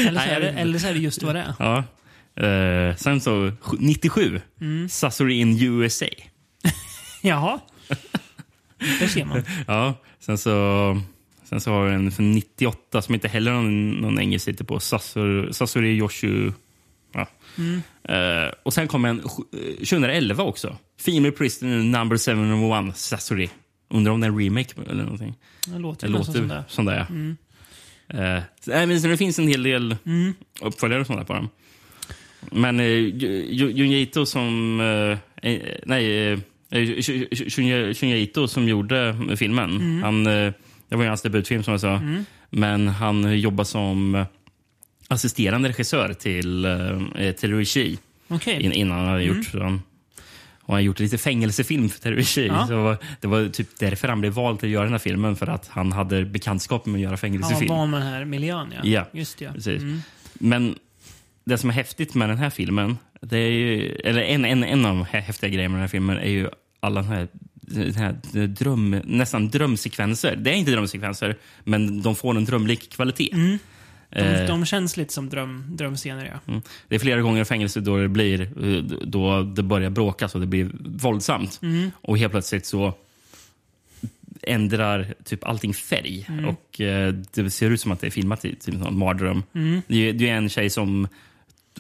[0.07, 1.53] Eller så, är det, eller så är det just vad det är.
[1.59, 1.83] Ja.
[2.39, 4.41] Eh, sen så 97.
[4.61, 4.89] Mm.
[4.89, 6.05] Sasori in USA.
[7.21, 7.59] Jaha.
[8.99, 9.43] Där ser man.
[9.67, 9.93] Ja.
[10.19, 11.01] Sen så,
[11.43, 14.79] sen så har vi en från 98 som inte heller någon, någon engelsk titel på.
[14.79, 16.51] Sasori, Sasori Yoshu.
[17.13, 17.27] Ja.
[17.57, 17.81] Mm.
[18.03, 19.25] Eh, och sen kom en eh,
[19.75, 20.77] 2011 också.
[21.05, 23.49] Female Prisoner Number 701 Sasori.
[23.89, 25.35] Undrar om det är en remake eller någonting.
[25.67, 26.63] Det låter, Det nästan som låter det.
[26.67, 27.07] som det.
[27.09, 27.37] Mm.
[28.07, 30.33] Eh, så, nej, men så det finns en hel del Mm.
[30.61, 31.49] uppföljare och sådana på dem.
[32.51, 34.79] Men eh, Ju- Junji Ito som...
[35.41, 36.39] Eh, eh, nej, eh,
[36.71, 39.69] Shun- Shun- Shunji Ito som gjorde filmen.
[39.71, 40.03] Mm.
[40.03, 40.53] Han, eh,
[40.89, 42.01] det var ju hans debutfilm som jag sa.
[42.49, 44.25] Men han jobbar som
[45.07, 47.65] assisterande regissör till, eh, till
[48.27, 48.61] Okej.
[48.63, 49.81] in, innan han hade gjort han,
[50.61, 52.47] och han gjort lite fängelsefilm för Regi.
[52.47, 52.67] Ja.
[52.67, 55.35] Så det var, typ därför han blev vald till att göra den här filmen.
[55.35, 57.67] För att han hade bekantskap med att göra Han var fängelsefilm.
[57.69, 58.89] van med den här miljön, ja.
[58.89, 59.45] Ja, Just det.
[59.45, 59.51] ja.
[59.53, 59.81] Precis.
[59.81, 60.01] Mm.
[60.33, 60.75] Men
[61.49, 64.85] det som är häftigt med den här filmen, det är ju, eller en, en, en
[64.85, 67.27] av de hä- häftiga grejerna med den här filmen är ju alla den här,
[67.61, 70.35] den här dröm, nästan drömsekvenser.
[70.35, 73.29] Det är inte drömsekvenser, men de får en drömlik kvalitet.
[73.33, 73.57] Mm.
[74.09, 76.51] De, Eh, de känns lite som dröm, drömscener, ja.
[76.51, 76.61] mm.
[76.87, 78.49] Det är flera gånger i fängelse då det blir
[79.05, 81.59] då det börjar bråkas och det blir våldsamt.
[81.63, 81.91] Mm.
[82.01, 82.93] Och helt plötsligt så
[84.41, 86.25] ändrar typ allting färg.
[86.29, 86.45] Mm.
[86.45, 89.43] Och eh, Det ser ut som att det är filmat i typ någon mardröm.
[89.55, 89.81] Mm.
[89.87, 91.07] Det är, det är en tjej som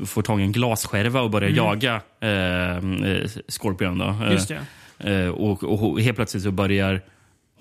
[0.05, 1.57] får tag i en glasskärva och börjar Mm.
[1.65, 2.77] jaga eh,
[3.11, 3.97] eh, Scorpion.
[3.97, 4.05] Då.
[4.05, 7.01] Eh, eh, och, och helt plötsligt så börjar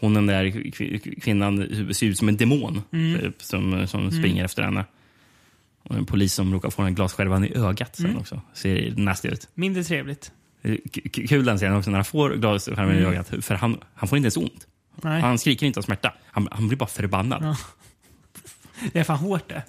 [0.00, 3.32] hon den där kv- kvinnan se ut som en demon Mm.
[3.38, 4.84] som, som springer efter henne.
[5.82, 8.18] Och en polis som råkar få den glasskärvan i ögat sen Mm.
[8.18, 8.40] också.
[8.54, 9.48] Ser nasty ut.
[9.54, 10.32] Mindre trevligt.
[10.62, 13.10] Eh, k- k- Kul den scenen också när han får glasskärvan i Mm.
[13.10, 13.44] ögat.
[13.44, 14.66] För han, han får inte ens ont.
[15.02, 15.20] Nej.
[15.20, 16.12] Han skriker inte av smärta.
[16.26, 17.42] Han, han blir bara förbannad.
[17.44, 17.56] Ja.
[18.92, 19.62] Det är fan hårt det.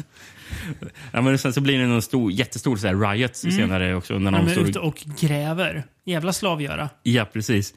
[1.11, 4.19] Ja, men sen så blir det en stor, jättestor så här, riot senare också.
[4.19, 5.83] När någon är står och gräver.
[6.05, 6.89] Jävla slavgöra.
[7.03, 7.73] Ja, precis.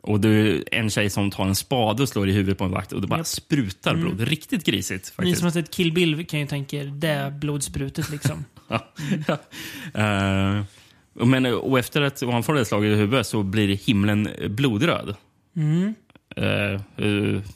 [0.00, 2.92] Och är en tjej som tar en spade och slår i huvudet på en vakt
[2.92, 3.26] och det bara Japp.
[3.26, 4.20] sprutar blod.
[4.20, 5.38] Riktigt grisigt Ni faktiskt.
[5.38, 8.44] som har sett Kill Bill kan ju tänka er det blodsprutet liksom.
[8.68, 9.38] Ja.
[10.00, 10.62] Eh,
[11.26, 15.14] men, och efter att han får det slaget i huvudet så blir himlen blodröd.
[15.56, 15.94] Mm.
[16.36, 16.80] Eh,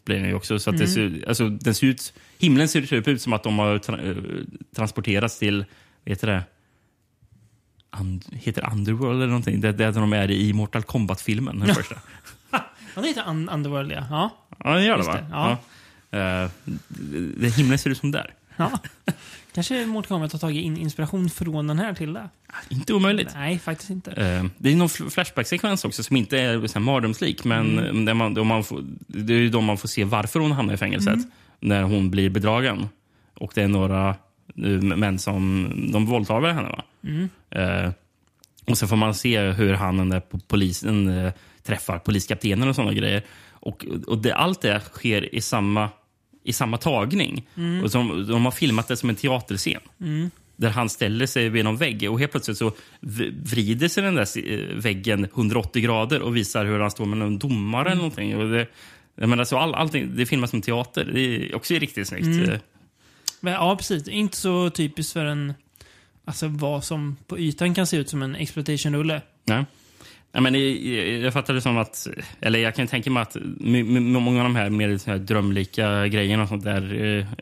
[0.04, 0.58] blir den också.
[0.58, 3.78] Så det ser, alltså, den ser ut, himlen ser typ ut som att de har
[3.78, 4.16] tra eh,
[4.76, 5.58] transporterats till,
[6.04, 6.42] vad heter det?
[8.00, 9.60] Und heter Underworld eller någonting?
[9.60, 11.58] Det, det är de är i Mortal Kombat-filmen.
[11.58, 11.94] Den första.
[12.50, 12.62] Ja,
[12.94, 14.06] det heter Un- Underworld ja.
[14.10, 14.30] ja.
[14.64, 15.12] Ja, det gör det va?
[15.14, 15.58] det, ja.
[16.10, 16.50] Ja.
[16.88, 18.34] Det, det, himlen ser ut som där.
[18.56, 18.78] ja.
[19.54, 22.28] Kanske Mortal Kombat har tagit in inspiration från den här till det.
[22.68, 23.30] Inte omöjligt.
[23.34, 24.10] Nej, faktiskt inte.
[24.10, 27.44] Eh, det är någon fl- flashback-sekvens också som inte är så här mardrömslik.
[27.44, 28.04] Men Mm.
[28.04, 30.76] där man, då man får, det är då man får se varför hon hamnar i
[30.76, 31.14] fängelset.
[31.14, 31.30] Mm.
[31.60, 32.88] När hon blir bedragen.
[33.34, 34.08] Och det är några
[34.56, 36.68] eh, män som de våldtar henne.
[36.68, 36.84] Va?
[37.04, 37.28] Mm.
[37.50, 37.92] Eh,
[38.66, 41.32] och sen får man se hur han den där po- polisen eh,
[41.62, 43.22] träffar poliskaptenen och sådana grejer.
[43.50, 45.88] Och, och det, allt det sker i samma,
[46.50, 47.46] i samma tagning.
[47.56, 47.84] Mm.
[47.84, 49.80] Och de, de har filmat det som en teaterscen.
[50.56, 52.72] Där han ställer sig vid någon vägg och helt plötsligt så
[53.42, 57.38] vrider sig den där eh, väggen 180 grader och visar hur han står med en
[57.38, 58.36] domare eller någonting.
[58.36, 58.66] Och det,
[59.14, 61.04] jag menar, så all, allting, det filmas som teater.
[61.04, 62.48] Det är också riktigt snyggt.
[62.48, 62.58] Eh,
[63.40, 64.08] Men, ja, precis.
[64.08, 65.54] Inte så typiskt för en...
[66.24, 69.22] Alltså vad som på ytan kan se ut som en exploitation-rulle.
[69.44, 69.64] Nej.
[70.32, 70.62] Ja, men jag,
[71.08, 72.06] jag, fattar det som att,
[72.40, 73.36] eller jag kan tänka mig att
[74.00, 76.94] många av de här mer så här drömlika grejerna och sånt där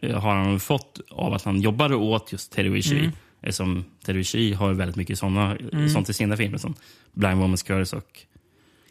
[0.03, 2.99] eh, har han fått av att han jobbade åt just Terry Ritchie.
[2.99, 3.13] Mm.
[3.43, 5.57] Eftersom Terry Ritchie har väldigt mycket såna,
[5.93, 6.75] sånt i sina filmer som
[7.13, 8.21] Blind Woman's Curse och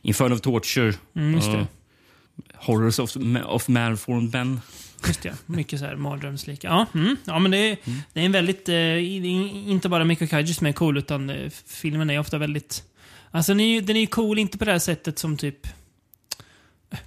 [0.01, 0.93] Inferno of Torture.
[1.15, 1.39] Mm,
[2.55, 4.61] Horrors of, of Malformed Men.
[5.07, 6.67] Just det, mycket så här mardrömslika.
[6.67, 7.15] Ja, mm.
[7.25, 7.77] ja men det är,
[8.13, 8.69] det är en väldigt...
[8.69, 12.83] Eh, inte bara Miko Kaji som är cool, utan eh, filmen är ofta väldigt...
[13.31, 15.67] Alltså den är ju den är cool, inte på det här sättet som typ...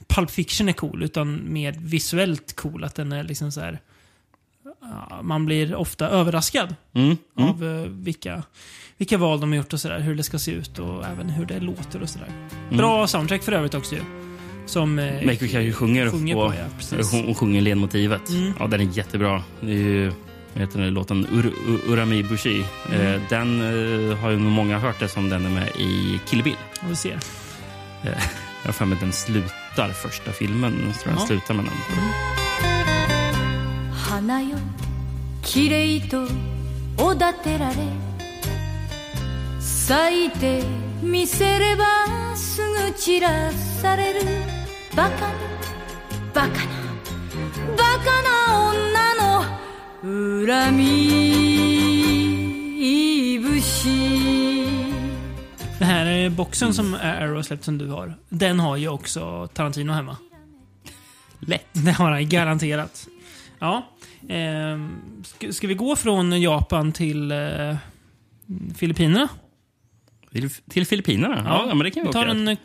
[0.09, 2.85] Pulp Fiction är cool, utan mer visuellt cool.
[2.85, 3.81] Att den är liksom så här...
[5.23, 7.17] Man blir ofta överraskad Mm.
[7.39, 7.51] Mm.
[7.51, 8.43] av eh, vilka,
[8.97, 10.01] vilka val de har gjort och sådär.
[10.01, 12.29] Hur det ska se ut och även hur det låter och sådär.
[12.71, 14.01] Bra soundtrack för övrigt också ju.
[14.67, 14.99] Som...
[14.99, 16.55] Eh, Mako Kaji sjunger, sjunger på, på,
[16.99, 18.29] ja, hon, sjunger ledmotivet.
[18.29, 18.53] Mm.
[18.59, 19.43] Ja, den är jättebra.
[19.61, 20.13] Det är ju,
[20.54, 21.28] heter den låten?
[21.32, 22.66] Ur, Ur, Urami Bushi.
[22.92, 23.02] Mm.
[23.02, 23.62] Eh, den
[24.12, 26.58] eh, har ju nog många hört det som den är med i Kill Bill.
[26.82, 27.20] Ja, vi ser.
[28.04, 28.12] Jag
[28.66, 30.84] har för mig att den slutar första filmen.
[30.86, 31.28] Jag tror den Ja.
[31.28, 31.74] slutar med den.
[33.94, 34.58] 花よ
[35.42, 36.28] きれいと
[36.98, 37.76] おだてられ
[39.60, 40.64] 咲いて
[41.02, 41.84] みせれば
[42.36, 44.22] すぐ散らされる
[44.96, 45.34] バカな
[46.34, 46.54] バカな
[47.76, 48.39] バカな女の
[50.02, 51.56] 恨み
[53.62, 54.26] 節
[55.80, 59.94] Den här eh, boxen som Arrow släppt som du har, den har ju också Tarantino
[59.94, 60.18] hemma.
[61.40, 61.68] Lätt.
[61.74, 63.08] Det har han garanterat.
[63.60, 63.86] Ja.
[64.30, 67.76] ehm, ska, ska vi gå från Japan till eh,
[68.76, 69.28] Filippinerna?
[70.32, 71.42] Till, till Filippinerna?
[71.46, 72.32] Ja, ja, men det kan vi vi tar åka.
[72.32, 72.58] en eh,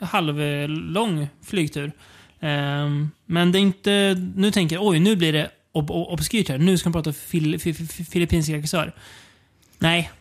[0.00, 1.92] halvlång flygtur.
[2.40, 4.16] Ehm, men det är inte...
[4.36, 6.57] Nu tänker jag, oj, nu blir det ob ob obskyrt här.
[6.57, 8.95] Nu ska man prata fil fi fi filippinsk regissör.
[9.79, 10.11] Nej,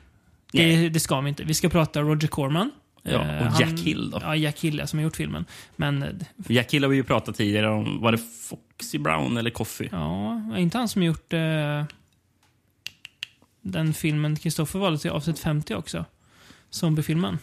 [0.52, 1.44] det, det ska vi inte.
[1.44, 2.70] Vi ska prata Roger Corman.
[3.02, 4.18] Ja, Eh, och Jack Hill då.
[4.22, 5.44] Ja, Jack Hill som har gjort filmen.
[5.76, 6.08] Men eh,
[6.48, 8.00] Jack Hill har vi ju pratat tidigare om.
[8.00, 9.88] Var det Foxy Brown eller Coffee?
[9.92, 11.84] Ja, inte han som gjort eh,
[13.62, 16.04] den filmen Kristoffer valde till avsnitt 50 också?
[16.70, 17.38] Zombiefilmen.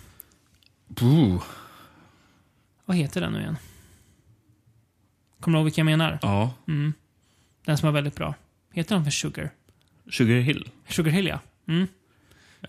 [2.85, 3.57] Vad heter den nu igen?
[5.39, 6.19] Kommer du ihåg vilken jag menar?
[6.21, 6.53] Ja.
[6.67, 6.93] Mm.
[7.65, 8.33] Den som var väldigt bra.
[8.73, 9.49] Heter den för Sugar?
[10.11, 10.69] Sugar Hill.
[10.89, 11.39] Sugar Hill, ja.
[11.67, 11.87] Mm.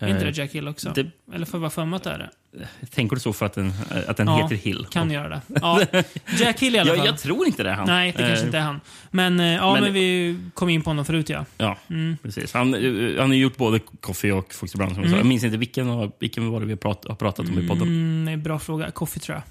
[0.00, 0.92] Är inte Eh, det Jack Hill också?
[0.94, 2.87] det- Eller får jag bara för mig att det är det?
[2.87, 3.72] Tänker du så för att den,
[4.09, 4.87] att den Ja, heter Hill?
[4.90, 5.40] Kan göra det.
[5.61, 5.80] Ja,
[6.38, 7.06] Jack Hill i alla jag, fall.
[7.06, 7.87] jag tror inte det är han.
[7.87, 8.80] Nej, det kanske Eh, inte är han.
[9.11, 11.44] Men, eh, ja, men- men, vi kom in på honom förut, ja.
[11.59, 12.16] Ja, Mm.
[12.22, 12.52] precis.
[12.54, 14.94] Han, eh, han har gjort både Coffee och Foxy Brown.
[14.94, 15.16] Som jag, sa.
[15.16, 17.88] jag minns inte vilken, vilken var det vi prat, har pratat om i podden.
[17.88, 18.90] Mm, bra fråga.
[18.90, 19.42] Coffee tror jag.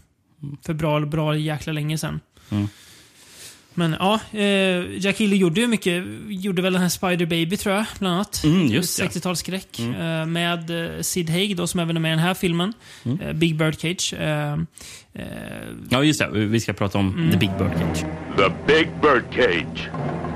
[0.65, 2.19] För bra, bra jäkla länge sedan.
[2.51, 2.67] Mm.
[3.78, 6.04] Men ja, eh, Jack Hill gjorde ju mycket.
[6.30, 8.44] Gjorde väl den här Spider Baby tror jag, bland annat.
[8.44, 9.06] Mm, just ja.
[9.06, 9.80] 60-talsskräck.
[9.80, 12.74] Eh, med eh, Sid Haig då, som även är med i den här filmen.
[13.06, 13.20] Mm.
[13.22, 14.14] Eh, Big Bird Cage.
[14.20, 14.58] Eh, eh,
[15.90, 16.30] Ja, just det.
[16.32, 17.32] Vi ska prata om Mm.
[17.32, 18.06] The Big Bird Cage.
[18.38, 19.90] The Big Bird Cage.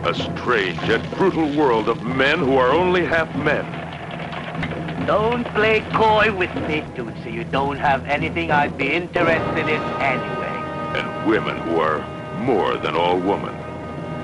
[0.05, 3.65] A strange and brutal world of men who are only half men.
[5.07, 7.31] Don't play coy with me, Tootsie.
[7.31, 10.55] You don't have anything I'd be interested in anyway.
[10.95, 12.03] And women who are
[12.39, 13.53] more than all women.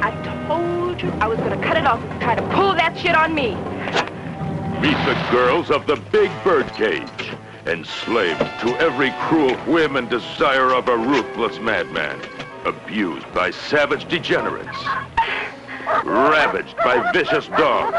[0.01, 0.11] I
[0.47, 3.33] told you I was gonna cut it off you tried to pull that shit on
[3.33, 3.55] me.
[4.81, 7.09] Meet the girls of the Big Bird Cage.
[7.65, 12.21] enslaved to every cruel whim and desire of a ruthless madman,
[12.63, 14.77] abused by savage degenerates,
[16.03, 17.97] ravaged by vicious dogs,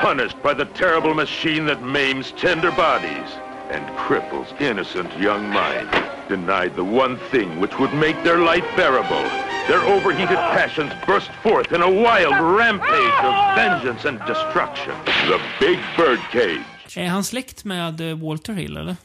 [0.00, 3.28] punished by the terrible machine that maims tender bodies
[3.70, 9.24] and cripples innocent young minds, denied the one thing which would make their life bearable.
[9.68, 14.94] Their overheated passions burst forth in a wild rampage of vengeance and destruction.
[15.04, 16.96] The Big Birdcage.
[16.98, 18.96] Är han släkt med eh, Walter Hill, eller?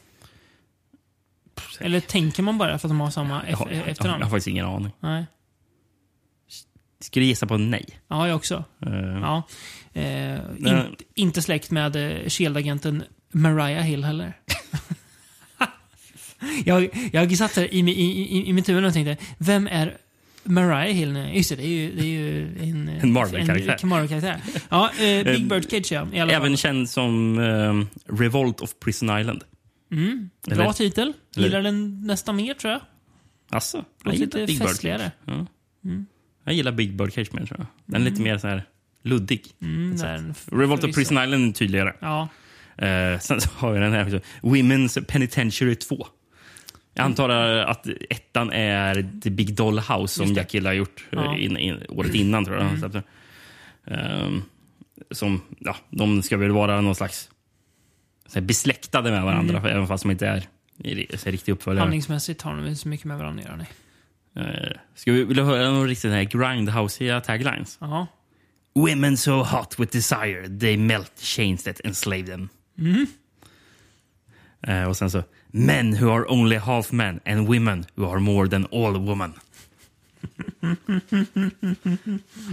[1.80, 4.22] Eller tänker man bara för att de har samma Jag har, ef- jag, jag efternamn?
[4.22, 4.92] har faktiskt ingen aning.
[5.00, 5.26] Nej.
[7.00, 7.84] Skulle gissa på nej.
[8.08, 8.64] Ja, jag också.
[8.86, 9.42] Eh, Ja.
[9.92, 11.92] Eh, Men- in, inte släkt med
[12.32, 14.32] Shield-agenten Mariah Hill heller.
[16.64, 19.96] jag, jag satt där i, i, i, i mitt huvud och tänkte, vem är
[20.44, 21.32] Mariah Hill nu?
[21.36, 23.86] Just det, det är ju, det är ju en, En Marvel-karaktär.
[23.86, 24.40] Marvel-karaktär.
[24.68, 26.08] Ja, eh, Big Bird Cage ja.
[26.12, 26.56] I alla Även fall.
[26.56, 29.44] känd som eh, Revolt of Prison Island.
[30.46, 31.12] Bra eller- titel.
[31.36, 32.80] eller- Gillar den nästan mer tror jag.
[33.50, 34.98] Alltså, jag gillar lite Big Bird festligare.
[35.26, 35.36] Cage.
[35.36, 35.46] Ja.
[36.44, 37.66] Jag gillar Big Bird Cage mer tror jag.
[37.86, 38.64] Den är lite mer så här
[39.02, 39.42] luddig.
[39.62, 39.96] Mm,
[40.52, 40.94] Revolt of.
[40.94, 41.92] Prison Island är tydligare.
[42.00, 42.28] Ja.
[42.78, 44.20] Eh, sen har vi den här också.
[44.42, 46.06] Women's Penitentiary 2.
[46.94, 50.32] Jag antar att ettan är The Big Doll House som.
[50.34, 51.36] Jack Hill har gjort eh, Ja.
[51.36, 52.44] in, in, året innan.
[52.44, 52.78] tror jag.
[52.78, 53.02] släppte.
[53.86, 54.42] Ehm,
[55.10, 57.30] som, ja, de ska väl vara någon slags
[58.26, 60.42] så här, besläktade med varandra, även fast de inte är
[61.16, 61.80] så riktiga uppföljare.
[61.82, 63.56] Handlingsmässigt har de inte så mycket med varandra att göra.
[63.56, 63.68] nej.
[64.36, 67.78] Uh, ska vi vilja höra någon riktigt här grindhouse taglines?
[67.80, 68.06] Jaha.
[68.74, 72.48] Women so hot with desire they melt chains that enslave them.
[74.66, 75.22] Eh, och sen så
[75.56, 79.32] Men who are only half men and women who are more than all women.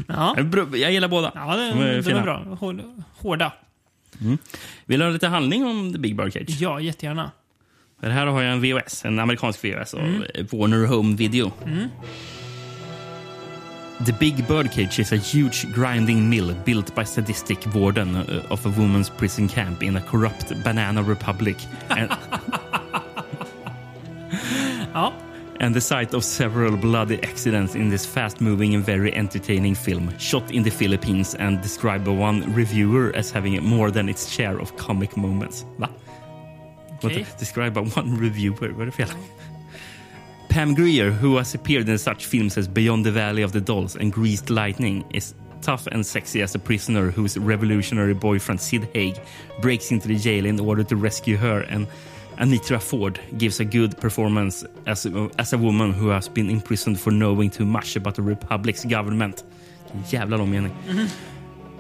[0.07, 0.35] Ja.
[0.73, 1.31] Jag gillar båda.
[1.35, 2.15] Ja, det, De är fina.
[2.15, 2.55] var bra.
[2.59, 3.53] Hård- Hårda.
[4.85, 6.49] Vill du ha lite handling om The Big Bird Cage?
[6.59, 7.31] Ja, jättegärna.
[7.99, 10.01] För här har jag en VHS, en amerikansk VHS av
[10.51, 11.51] Warner Home Video.
[14.05, 18.65] The Big Bird Cage is a huge grinding mill built by sadistic warden uh, of
[18.65, 21.57] a woman's prison camp in a corrupt banana republic.
[21.89, 22.09] And,
[24.93, 25.11] Ja.
[25.61, 30.51] and the site of several bloody accidents in this fast-moving and very entertaining film, shot
[30.51, 34.75] in the Philippines and described by one reviewer as having more than its share of
[34.75, 35.63] comic moments.
[35.77, 35.87] Va?
[37.03, 37.25] Okej.
[37.25, 38.71] What, described by one reviewer?
[38.71, 39.09] Vad är det fel?
[40.49, 43.95] Pam Grier, who has appeared in such films as Beyond the Valley of the Dolls
[43.95, 49.15] and Greased Lightning, is tough and sexy as a prisoner whose revolutionary boyfriend Sid Haig
[49.61, 51.87] breaks into the jail in order to rescue her and
[52.41, 56.99] Anitra Ford gives a good performance as a, as a woman who has been imprisoned
[56.99, 59.43] for knowing too much about the Republic's government.
[60.09, 60.71] Jävla lång mening.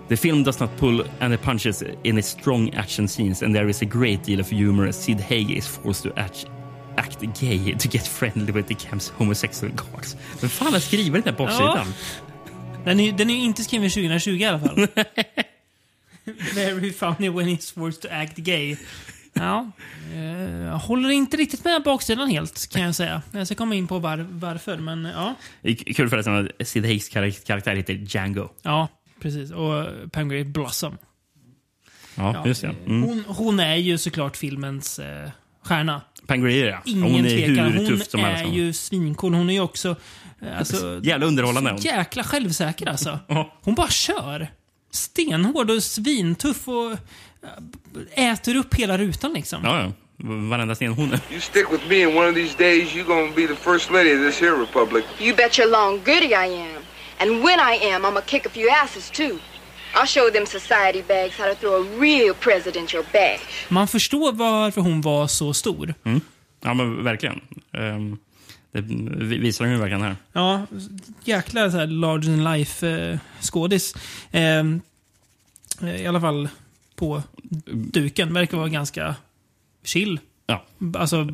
[0.07, 3.81] The film does not pull any punches in its strong action scenes, and there is
[3.81, 6.45] a great deal of humor as Sid Haig is forced to act,
[6.97, 10.15] act gay to get friendly with the camp's homosexual guards.
[10.41, 11.85] Vem fan har skrivit den där på Ja.
[12.85, 14.87] Den är, den är inte skriven 2020 i alla fall.
[16.55, 18.77] Very funny when he's forced to act gay.
[19.33, 19.71] Ja.
[20.13, 23.21] eh, Jag håller inte riktigt med baksidan helt, kan jag säga.
[23.31, 25.35] Jag ska komma in på var, varför, men ja.
[25.95, 28.49] Kul förresten att Sid kar- karaktär heter Django.
[28.61, 28.87] Ja,
[29.21, 29.51] precis.
[29.51, 30.97] Och Pam Grier Blossom.
[32.15, 32.75] Ja, Ja, just det.
[32.85, 33.03] Mm.
[33.03, 35.29] Hon, hon är ju såklart filmens eh,
[35.63, 36.01] stjärna.
[36.27, 36.81] Pam Grier, ja.
[36.85, 37.71] Ingen Hon är tvekan.
[37.71, 38.53] hur Hon tuff som är helst.
[38.53, 39.33] ju svincool.
[39.33, 39.95] Hon är ju också...
[40.41, 41.81] eh, Alltså, Jävla underhållande är hon.
[41.81, 43.19] jäkla självsäker alltså.
[43.61, 44.47] Hon bara kör.
[44.91, 46.97] Stenhård och svintuff och
[48.13, 49.61] äter upp hela rutan liksom.
[49.63, 49.91] Ja, ja.
[50.49, 51.19] Varenda sten hon är.
[51.31, 54.13] You stick with me, and one of these days you're gonna be the first lady
[54.13, 55.05] of this here republic.
[55.19, 56.81] You bet your long goody I am.
[57.17, 59.39] And when I am, I'm gonna kick a few asses too.
[59.93, 63.39] I'll show them society bags how to throw a real presidential bag.
[63.69, 65.93] Man förstår varför hon var så stor.
[66.63, 67.41] Ja, men verkligen.
[67.71, 68.19] Um,
[68.71, 68.81] det
[69.37, 70.15] visar hon ju verkligen här.
[70.33, 70.65] Ja,
[71.23, 73.95] jäkla så här large than life eh, skådis.
[74.31, 74.63] Eh,
[76.01, 76.49] I alla fall
[77.01, 77.23] på
[77.73, 78.33] duken.
[78.33, 79.15] Verkar vara ganska
[79.83, 80.19] chill.
[80.47, 80.65] Ja.
[80.95, 81.27] Alltså,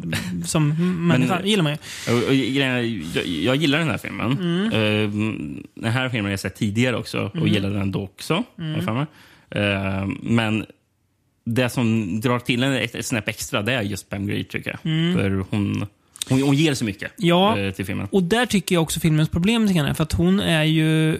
[0.46, 0.68] som
[1.08, 1.78] människa gillar man ju.
[2.14, 2.86] Och, och, jag,
[3.26, 4.32] jag gillar den här filmen.
[4.32, 4.66] Mm.
[4.66, 5.10] Eh,
[5.74, 8.44] den här filmen har jag sett tidigare också och gillade den då också.
[8.56, 9.06] mig.
[9.50, 10.66] Eh, men
[11.46, 14.70] det som drar till en ett, ett snäpp extra det är just Pam Grier, tycker
[14.70, 14.80] jag.
[15.16, 15.86] För hon,
[16.30, 17.30] hon, hon ger så mycket Mm.
[17.30, 17.60] Ja.
[17.60, 18.08] eh, till filmen.
[18.12, 21.20] Och där tycker jag också filmens problem är, för att hon är ju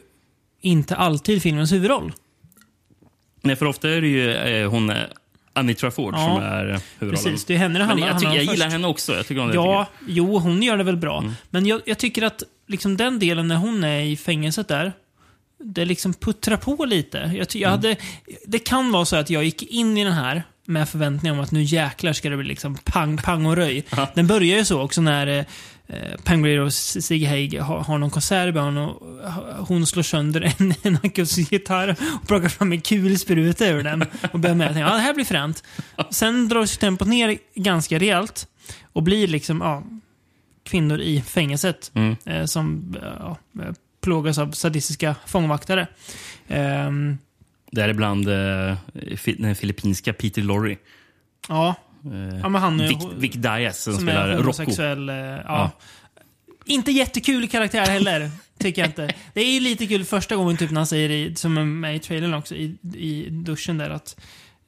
[0.62, 2.14] inte alltid filmens huvudroll.
[3.41, 5.08] Nej, för ofta är det ju eh, hon är
[5.54, 7.34] Anitra Ford Ja, som är eh, huvudrollen.
[7.34, 9.15] Precis, det är henne det handlar, jag, tycker, om jag gillar henne också.
[9.15, 11.23] Jag tycker det Ja, jo, hon gör det väl bra.
[11.50, 14.93] Men jag, jag tycker att liksom den delen när hon är i fängelset där,
[15.60, 17.32] det liksom puttrar på lite.
[17.36, 17.95] Jag, jag hade,
[18.45, 21.52] det kan vara så att jag gick in i den här med förväntningar om att
[21.52, 23.86] nu jäklar ska det bli liksom pang, pang och röj.
[24.13, 25.45] Den börjar ju så också när
[25.88, 29.32] eh, Pangreer och Sigge Haig har, har någon konsert i början och eh,
[29.67, 34.39] hon slår sönder en, en akustisk gitarr och plockar fram en kulspruta ur den och
[34.39, 35.63] börjar med att ja, det här blir fränt.
[36.10, 38.47] Sen dras tempot ner ganska rejält
[38.93, 39.84] och blir liksom, ja,
[40.63, 41.91] kvinnor i fängelset
[42.26, 45.88] eh, som ja, eh, plågas av sadistiska fångvaktare.
[46.47, 47.17] Ehm,
[47.71, 48.78] Däribland eh,
[49.38, 50.78] den filippinska Peter Lorre.
[51.47, 51.87] ja, Eh,
[52.41, 54.41] ja, men han Vic, Vic Diaz som, som spelar är Rocco.
[54.43, 55.10] homosexuell.
[55.10, 55.72] eh, Ja.
[56.65, 59.13] Inte jättekul karaktär heller, tycker jag inte.
[59.34, 61.96] Det är ju lite kul första gången typ när han säger, i, som är med
[61.96, 64.20] i trailern också, i, i duschen där att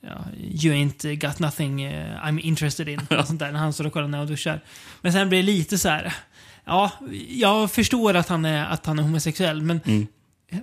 [0.01, 0.25] ja,
[0.65, 2.99] You ain't got nothing eh, I'm interested in.
[3.19, 4.61] Och sånt där, när han står och kollar när och duschar.
[5.01, 6.13] Men sen blir det lite så här.
[6.65, 6.91] Ja,
[7.29, 10.07] jag förstår att han är, att han är homosexuell, men Mm.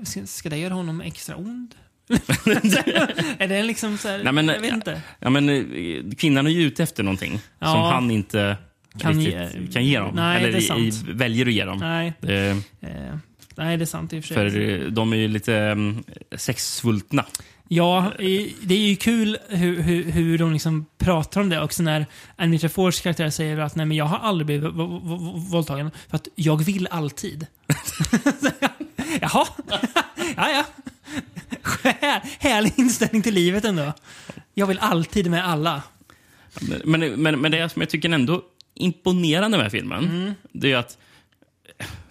[0.05, 1.75] ska, ska det göra honom extra ond?
[3.39, 5.01] är det liksom så här, Nej, men, jag vet inte.
[5.21, 5.65] Ja, men, eh,
[6.19, 7.67] kvinnan är ju ute efter någonting Ja.
[7.73, 8.57] som han inte
[8.99, 10.15] Kan riktigt ge- kan ge dem.
[10.15, 11.79] Nej, Eller det är i, väljer att ge dem.
[11.79, 12.57] Nej, Eh, eh,
[13.57, 14.51] nej, det är sant i och för sig.
[14.51, 16.05] för eh, de är ju lite um,
[16.37, 17.25] sexsvultna.
[17.69, 18.13] Ja,
[18.61, 22.69] det är ju kul hur, hur, hur de liksom pratar om det också när Anita
[22.69, 24.71] Fords karaktär säger att nej men jag har aldrig blivit
[25.53, 27.47] våldtagen för att jag vill alltid.
[29.21, 29.47] Jaha,
[30.37, 30.65] ja ja.
[31.85, 33.93] Här- Härlig inställning till livet ändå.
[34.55, 35.83] Jag vill alltid med alla.
[36.85, 38.43] Men, men, men det som jag tycker ändå
[38.75, 40.33] imponerande med filmen, Mm.
[40.53, 40.99] det är att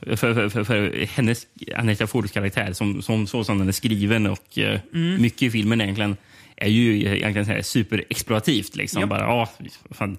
[0.01, 4.27] för, för, för, för hennes, Anita Fords karaktär, som, som, så som den är skriven
[4.27, 5.21] och eh, Mm.
[5.21, 6.17] mycket i filmen egentligen,
[6.57, 8.75] är ju egentligen superexplorativt.
[8.75, 8.99] Liksom.
[9.01, 9.09] Japp.
[9.09, 9.49] Bara, ja,
[9.91, 10.17] fan,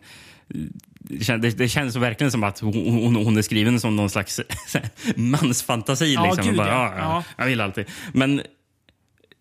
[0.99, 4.41] det, kän- det, känns verkligen som att hon, hon, hon är skriven som någon slags
[5.17, 6.15] mansfantasi.
[6.15, 6.45] Ja, liksom.
[6.47, 6.95] gud, bara, ja.
[6.99, 7.03] ja.
[7.05, 7.25] Ja.
[7.39, 7.85] Jag vill alltid.
[8.13, 8.43] Men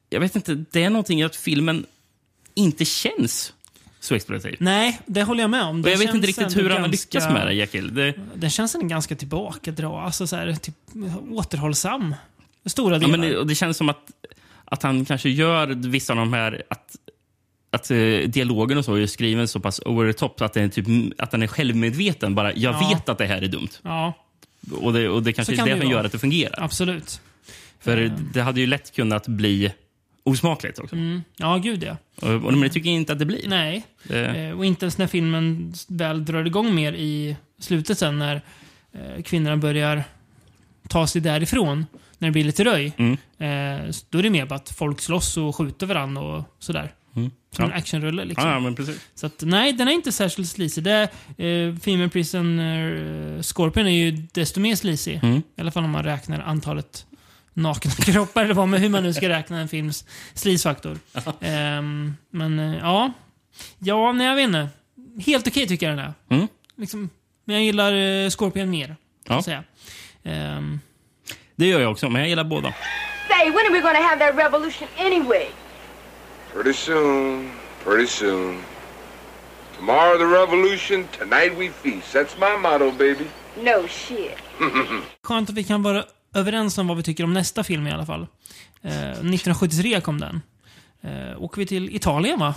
[0.10, 1.86] jag vet inte, det är någonting att filmen
[2.54, 3.54] inte känns
[4.00, 4.56] så explorativ.
[4.60, 5.82] Nej, det håller jag med om.
[5.84, 7.96] Och jag vet inte riktigt hur han har lyckats med det, Jekyll.
[7.96, 10.76] Det, Den känns ändå ganska tillbakadra, alltså så här, typ,
[11.32, 12.16] återhållsam.
[12.66, 13.12] Stora ja, delar.
[13.18, 14.12] men det, och det känns som att,
[14.66, 16.64] att han kanske gör vissa av de här...
[16.70, 16.96] Att,
[17.72, 20.70] att eh, dialogen och så är skriven så pass over the top att den är,
[20.70, 20.86] typ,
[21.18, 22.36] att den är självmedveten.
[22.36, 22.90] Bara, jag Ja.
[22.90, 23.70] vet att det här är dumt.
[23.82, 24.14] Ja,
[24.82, 26.64] Och det, och det kanske Så är kan det som gör att det fungerar.
[26.64, 27.22] absolut.
[27.80, 29.72] För det hade ju lätt kunnat bli
[30.26, 30.96] osmakligt också.
[30.96, 31.24] Mm.
[31.38, 31.98] Ja, gud ja.
[32.22, 33.48] Och, och, det tycker jag inte att det blir.
[33.48, 33.86] Nej.
[34.04, 38.42] Det, Eh, och inte ens när filmen väl drar igång mer i slutet sen när
[38.94, 40.04] eh, kvinnorna börjar
[40.90, 41.86] ta sig därifrån.
[42.18, 42.94] När det blir lite röj.
[42.98, 43.14] Mm.
[43.14, 46.94] Eh, då är det mer bara att folk slåss och skjuter varandra och sådär.
[47.16, 47.32] Mm.
[47.56, 47.72] Som Ja.
[47.72, 48.48] en actionrulle liksom.
[48.48, 49.00] ja, ja, men precis.
[49.16, 50.82] Så att, nej, den är inte särskilt sleazy.
[50.82, 51.02] Det,
[51.38, 55.20] eh, Female Prison eh, Scorpion är ju desto mer sleazy.
[55.24, 55.38] Mm.
[55.56, 57.06] I alla fall om man räknar antalet
[57.56, 60.98] nakna kroppar eller vad, men hur man nu ska räkna en films sleazefaktor.
[61.42, 63.12] Ehm, men eh, ja.
[63.80, 64.68] Ja, nej jag vet inte.
[65.26, 66.14] Helt okej tycker jag den är.
[66.36, 66.48] Mm.
[66.78, 67.10] Liksom,
[67.46, 68.96] men jag gillar eh, Scorpion mer.
[69.28, 69.42] Ja.
[69.42, 69.64] Säga.
[70.24, 70.80] Ehm,
[71.56, 72.74] Det gör jag också, men jag gillar båda.
[73.28, 75.46] Say, when are we gonna have that revolution anyway?
[76.54, 77.52] Pretty soon,
[77.84, 78.62] pretty soon.
[79.78, 82.14] Tomorrow the revolution, tonight we feast.
[82.16, 83.26] That's my motto, baby.
[83.58, 84.38] No shit.
[85.24, 88.06] skönt att vi kan vara överens om vad vi tycker om nästa film i alla
[88.06, 88.28] fall.
[88.82, 90.42] Eh, 1973 kom den.
[91.02, 92.56] Eh, åker vi till Italien va?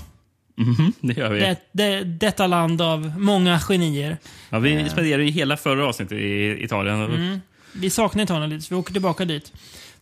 [0.56, 1.40] Mhm, det gör vi.
[1.40, 4.18] Det, det, detta land av många genier.
[4.50, 7.02] Ja, vi spenderade ju hela förra avsnittet i Italien.
[7.02, 7.40] Mm.
[7.72, 9.52] Vi saknar Italien lite, så vi åker tillbaka dit.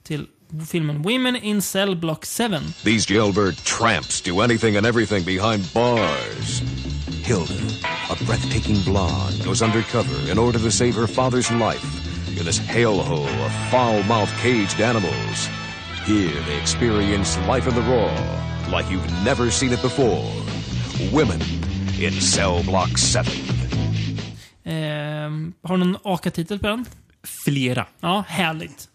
[0.03, 0.27] Till
[0.71, 2.45] filmen Women in Cell Block 7.
[2.85, 6.63] These jailbird tramps do anything and everything behind bars.
[7.25, 7.55] Hilda,
[8.11, 13.47] a breathtaking blonde, goes undercover in order to save her father's life in this hellhole
[13.47, 15.49] of foul-mouthed caged animals.
[16.07, 18.11] Here they experience life in the raw,
[18.77, 20.25] like you've never seen it before.
[21.13, 21.41] Women
[22.01, 23.21] in Cell Block 7.
[24.65, 26.85] Ehm, har du någon AKA-titel på den?
[27.23, 27.87] Flera.
[28.01, 28.89] Ja, härligt.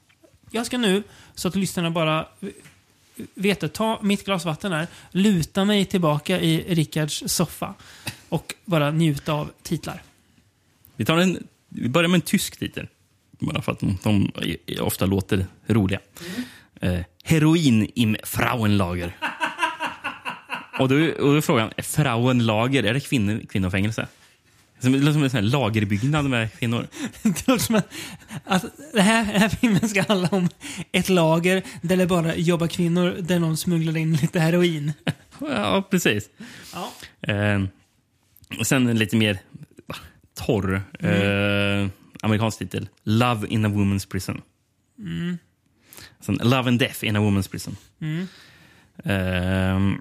[0.52, 1.04] Jag ska nu,
[1.36, 2.28] så att lyssnarna bara
[3.34, 7.74] vet det, ta mitt glas vatten här, luta mig tillbaka i Rickards soffa
[8.30, 10.04] och bara njuta av titlar.
[10.96, 12.88] Vi, tar en, vi börjar med en tysk titel.
[13.42, 14.32] Bara för att de, de
[14.80, 16.00] ofta låter roliga.
[16.82, 19.18] Eh, heroin im Frauenlager.
[20.80, 24.08] och, då, och då är frågan, är Frauenlager, är det kvinno, kvinnofängelse?
[24.82, 26.88] Det låter som en sån lagerbyggnad med kvinnor.
[27.24, 27.90] Det låter som att,
[28.46, 30.50] att det här, den här filmen ska handla om
[30.92, 34.94] ett lager där det bara jobbar kvinnor där någon smugglar in lite heroin.
[35.40, 36.30] Ja, precis.
[36.74, 36.92] Ja.
[37.34, 37.64] Eh,
[38.60, 39.40] och sen en lite mer
[40.36, 41.88] torr eh,
[42.22, 42.88] amerikansk titel.
[43.04, 44.42] Love in a woman's prison.
[45.00, 45.38] Mm.
[46.20, 47.78] Sen Love and death in a woman's prison.
[48.00, 48.28] Mm.
[49.04, 50.00] Eh,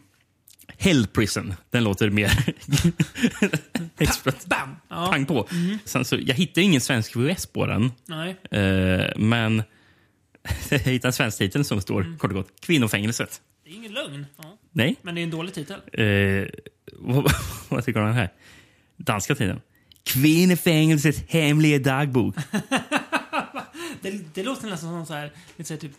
[0.78, 1.54] Hell Prison.
[1.70, 2.30] Den låter mer
[3.98, 4.44] expert.
[4.46, 4.76] Bam!
[4.88, 5.06] Ja.
[5.12, 5.48] Pang på.
[5.84, 7.92] Sen så, jag hittade ingen svensk VHS på den.
[8.06, 8.36] Nej.
[8.50, 9.62] Eh, men
[10.70, 13.40] jag hittade en svensk titel som står kort och gott Kvinnofängelset.
[13.64, 14.26] Det är ingen lögn.
[14.36, 14.58] Ja.
[14.72, 14.96] Nej.
[15.02, 15.80] Men det är en dålig titel.
[15.92, 16.48] Eh,
[16.92, 17.32] vad,
[17.68, 18.32] vad tycker du om den här?
[18.96, 19.60] Danska titeln.
[20.04, 22.34] Kvinnofängelsets hemliga dagbok.
[24.02, 25.92] Det, det låter nästan som så här, lite så här typ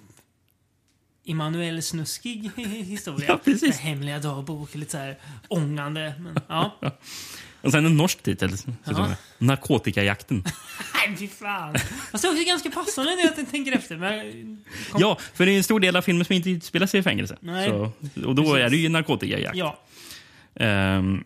[1.24, 2.52] Immanuel Snuskig
[2.86, 3.26] historia.
[3.30, 3.78] Ja, precis.
[3.78, 6.14] Hemliga dagbok, lite så här ångande.
[6.20, 6.78] Men, ja.
[7.62, 8.52] Och sen en norsk titel.
[8.84, 9.16] Ja.
[9.38, 10.44] Narkotikajakten.
[11.08, 11.76] Nej, fy fan.
[12.12, 13.98] Fast det är också ganska passande när jag tänker efter.
[13.98, 17.00] Men, kom- Ja, för det är en stor del av filmen som inte utspelar sig
[17.00, 17.38] i fängelse.
[17.40, 17.70] Nej.
[17.70, 17.92] Så,
[18.26, 19.58] och då är det ju narkotikajakt.
[19.58, 19.80] Ja.
[20.56, 21.24] Ehm,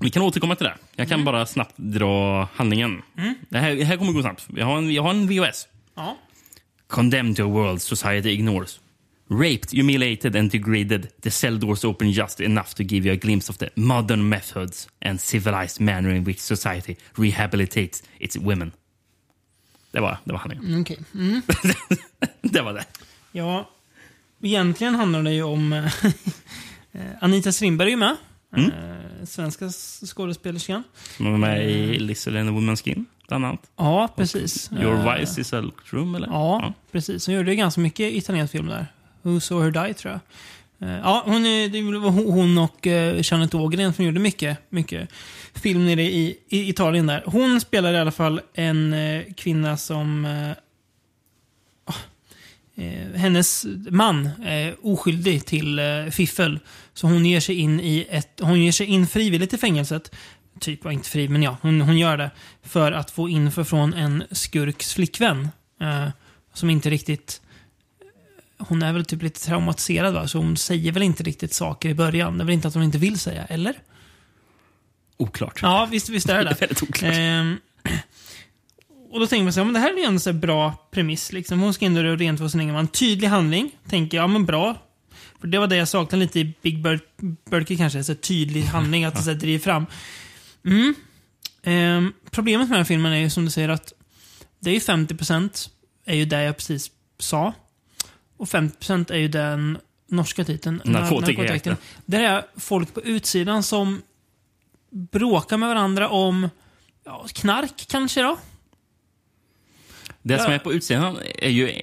[0.00, 0.76] vi kan återkomma till det.
[0.96, 3.02] Jag kan bara snabbt dra handlingen.
[3.48, 4.46] Det, här, det här kommer gå snabbt.
[4.56, 5.68] Jag har en, jag har en VHS.
[5.94, 6.16] Ja.
[6.88, 8.80] Condemned to a world society ignores.
[9.28, 13.52] Raped, humiliated and degraded, the cell doors open just enough to give you a glimpse
[13.52, 18.72] of the modern methods and civilized manner in which society rehabilitates its women.
[19.92, 20.80] Det var, det var handlingen.
[20.80, 20.98] Okej.
[21.14, 21.42] Mm.
[22.42, 22.84] det var det.
[23.32, 23.70] Ja,
[24.42, 25.72] egentligen handlar det ju om...
[26.92, 28.16] eh, Anita Strindberg är ju med.
[28.56, 28.70] Mm.
[29.20, 29.68] Eh, svenska
[30.06, 30.82] skådespelerskan.
[31.16, 33.60] Som var med i Lizzie and the Woman's Skin, bland annat.
[33.76, 34.70] Ja, precis.
[34.72, 36.26] Your Eh, Vice is a room, eller?
[36.28, 37.26] Ja, precis.
[37.26, 38.86] Hon gjorde ganska mycket italiensk film där.
[39.22, 40.20] Who saw her die, tror jag.
[40.90, 42.86] Eh, Ja, hon, det var hon hon och
[43.22, 45.08] Jeanette Ågren som gjorde mycket, mycket
[45.54, 47.22] film nere i, i Italien där.
[47.26, 50.24] Hon spelar i alla fall en eh, kvinna som...
[52.80, 56.58] eh, eh, hennes man är oskyldig till eh, fiffel.
[56.94, 58.40] Så hon ger sig in i ett...
[58.40, 60.14] Hon ger sig in frivilligt i fängelset.
[60.60, 62.30] Typ, ja, inte fri, men ja, hon, hon gör det.
[62.62, 65.48] För att få info från en skurks flickvän.
[65.80, 66.08] Eh,
[66.54, 67.40] som inte riktigt...
[68.58, 70.28] Hon är väl typ lite traumatiserad va?
[70.28, 72.38] Så hon säger väl inte riktigt saker i början.
[72.38, 73.74] Det är väl inte att hon inte vill säga, eller?
[75.16, 75.58] Oklart.
[75.62, 77.14] Ja, visst, visst är det Det är väldigt oklart.
[77.16, 77.56] Ehm,
[79.10, 81.32] och då tänker man så här, men det här är ju en så bra premiss.
[81.32, 81.60] Liksom.
[81.60, 82.88] Hon ska in och rent vad sin egen man.
[82.88, 83.70] Tydlig handling.
[83.88, 84.76] Tänker jag, ja men bra.
[85.40, 87.00] För det var det jag saknade lite i Big Bird,
[87.50, 88.04] Birdie kanske.
[88.04, 89.86] Så tydlig handling, att det driver fram.
[90.64, 90.94] Mm.
[91.62, 93.92] Ehm, problemet med den här filmen är ju som du säger att
[94.60, 95.70] det är ju 50%
[96.04, 97.52] är ju det jag precis sa.
[98.36, 100.82] Och 50% är ju den norska titeln.
[100.84, 101.76] nar- Narkotikajakten.
[102.06, 104.02] Där är folk på utsidan som
[104.90, 106.48] bråkar med varandra om
[107.04, 108.38] ja, knark kanske då?
[110.22, 110.54] Det som Ja.
[110.54, 111.76] är på utsidan är ju eh,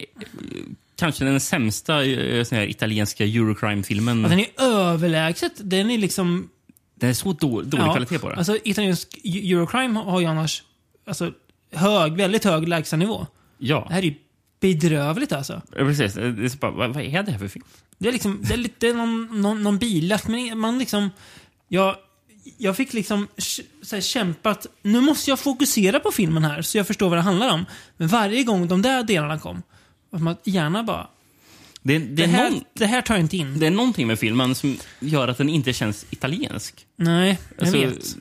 [0.95, 4.21] kanske den sämsta eh, sån här italienska Eurocrime-filmen.
[4.21, 5.51] Ja, den är överlägset.
[5.57, 6.49] Den är liksom...
[6.95, 8.35] Det är så då, dålig kvalitet på det.
[8.35, 10.63] Alltså italiensk Eurocrime har ju annars
[11.07, 11.31] alltså,
[11.73, 13.27] hög, väldigt hög lägstanivå.
[13.57, 14.13] ja, Det här är ju
[14.59, 15.61] bedrövligt alltså.
[15.71, 16.13] Ja, precis.
[16.13, 17.65] Det är bara, vad, vad är det här för film?
[17.97, 21.09] Det är liksom, det är lite någon, någon, någon biljakt, men man liksom...
[21.67, 21.95] Jag,
[22.57, 23.27] jag fick liksom
[23.81, 27.17] så här, kämpa att nu måste jag fokusera på filmen här så jag förstår vad
[27.17, 27.65] det handlar om.
[27.97, 29.61] Men varje gång de där delarna kom,
[30.27, 31.07] att gärna bara...
[31.81, 33.59] Det, det, Det är här, någon, det här tar jag inte in.
[33.59, 36.85] det är någonting med filmen som gör att den inte känns italiensk.
[36.95, 38.17] Nej, jag Alltså, vet.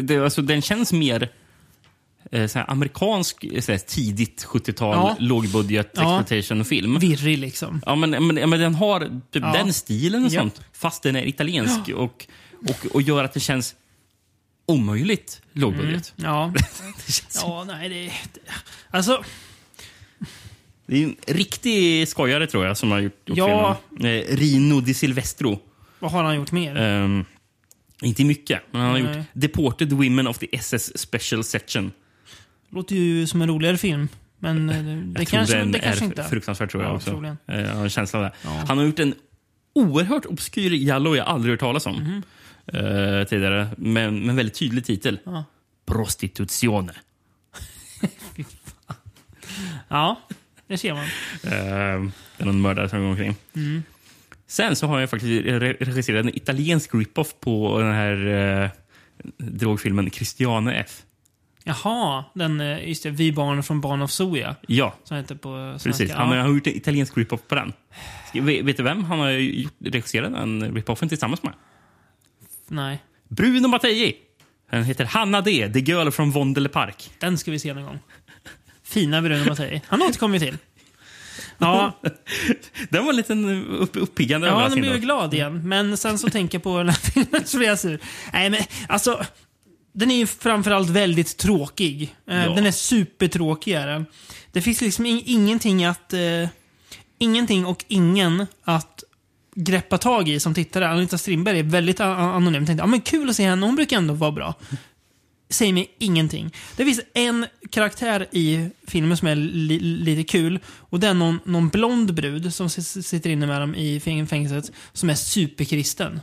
[0.00, 1.28] Det, alltså, den känns mer
[2.32, 5.16] eh, så amerikansk, eh, så här, tidigt 70-tal, Ja.
[5.18, 6.20] lågbudget Ja.
[6.20, 6.98] exploitation-film.
[6.98, 7.82] Virrig liksom.
[7.86, 9.00] Ja, men, men, men den har
[9.30, 9.52] typ Ja.
[9.52, 12.26] den stilen och sånt, fast den är italiensk och,
[12.68, 13.74] och, och gör att det känns
[14.66, 16.12] omöjligt lågbudget.
[16.16, 16.52] Ja.
[17.06, 18.12] Det, känns, ja, nej det...
[18.90, 19.24] alltså,
[20.86, 23.78] det är en riktig skojare tror jag som har gjort, gjort Ja.
[23.90, 24.12] filmen.
[24.28, 25.60] Eh, Rino Di Silvestro.
[25.98, 26.76] vad har han gjort mer?
[26.76, 27.24] Ehm,
[28.02, 29.16] inte mycket, men han har Nej.
[29.16, 31.92] gjort Deported Women of the SS Special Section.
[32.70, 34.08] Låter ju som en roligare film.
[34.38, 36.24] Men eh, det, det kanske, den det kanske är inte.
[36.24, 37.36] fruktansvärt tror jag Ja, också.
[37.48, 38.32] Eh, Jag har en känsla av det.
[38.44, 38.64] Ja.
[38.68, 39.14] Han har gjort en
[39.72, 42.22] oerhört obskyr Jallo jag aldrig hört talas om Mhm.
[42.66, 43.68] Eh, tidigare.
[43.76, 45.18] Men, men väldigt tydlig titel.
[45.24, 45.44] Ja.
[45.86, 46.92] Prostituzione.
[49.88, 50.20] Ja,
[50.66, 51.04] det ser man.
[51.44, 53.36] Eh, det är någon mördare som går omkring.
[53.56, 53.82] Mm.
[54.46, 58.26] Sen så har jag faktiskt re- regisserat en italiensk rip-off på den här
[58.64, 58.70] eh,
[59.36, 61.02] drogfilmen Christiane F.
[61.64, 64.56] Jaha, den, eh, just det, Vi barn från Barn of Zoya.
[64.68, 65.48] Ja, Som heter på
[65.78, 65.88] svenska.
[65.88, 66.10] precis.
[66.16, 67.72] Han har, gjort en italiensk rip-off på den.
[68.64, 69.28] Vet, du vem han har
[69.90, 71.52] regisserat den rip-offen tillsammans med?
[72.72, 72.98] Nej,
[73.28, 74.16] Bruno Mattei.
[74.70, 75.70] Den heter Hanna D.
[75.72, 77.10] The Girl from Vondele Park.
[77.18, 77.98] den ska vi se någon gång.
[78.84, 79.82] Fina Bruno Mattei.
[79.88, 80.56] Han återkommer vi till.
[81.58, 82.00] Ja,
[82.90, 84.98] Den var en liten upp, uppiggande ja jag då.
[84.98, 85.68] glad igen.
[85.68, 87.98] Men sen så tänker jag på den här filmen så blir jag sur.
[88.32, 89.24] Nej men alltså.
[89.94, 92.14] Den är ju framförallt väldigt tråkig.
[92.28, 92.54] Eh, Ja.
[92.54, 94.06] Den är supertråkig är den.
[94.52, 96.12] Det finns liksom in, ingenting att...
[96.12, 96.48] Eh,
[97.18, 99.04] ingenting och ingen att
[99.54, 100.88] greppa tag i som tittare.
[100.88, 102.66] Anita Strindberg är väldigt anonym.
[102.66, 104.54] Tänkte, ja men kul att se henne, hon brukar ändå vara bra.
[105.48, 106.54] Säger mig ingenting.
[106.76, 110.60] Det finns en karaktär i filmen som är li lite kul.
[110.66, 115.10] Och det är någon, någon blond brud som sitter inne med dem i fängelset som
[115.10, 116.20] är superkristen.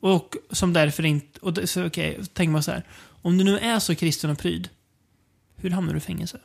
[0.00, 1.40] Och som därför inte...
[1.40, 2.84] Och det, så okej, okay, tänker man så här.
[3.22, 4.68] Om du nu är så kristen och pryd,
[5.56, 6.40] hur hamnar du i fängelse?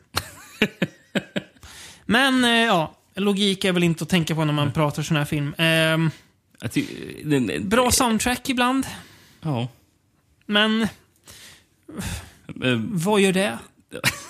[2.05, 5.25] Men eh, ja, logik är väl inte att tänka på när man pratar sån här
[5.25, 5.55] film.
[5.57, 6.09] Ehm,
[7.61, 8.87] bra soundtrack ibland,
[9.41, 9.67] Ja.
[10.45, 10.87] men
[12.63, 13.57] Eh, vad gör det?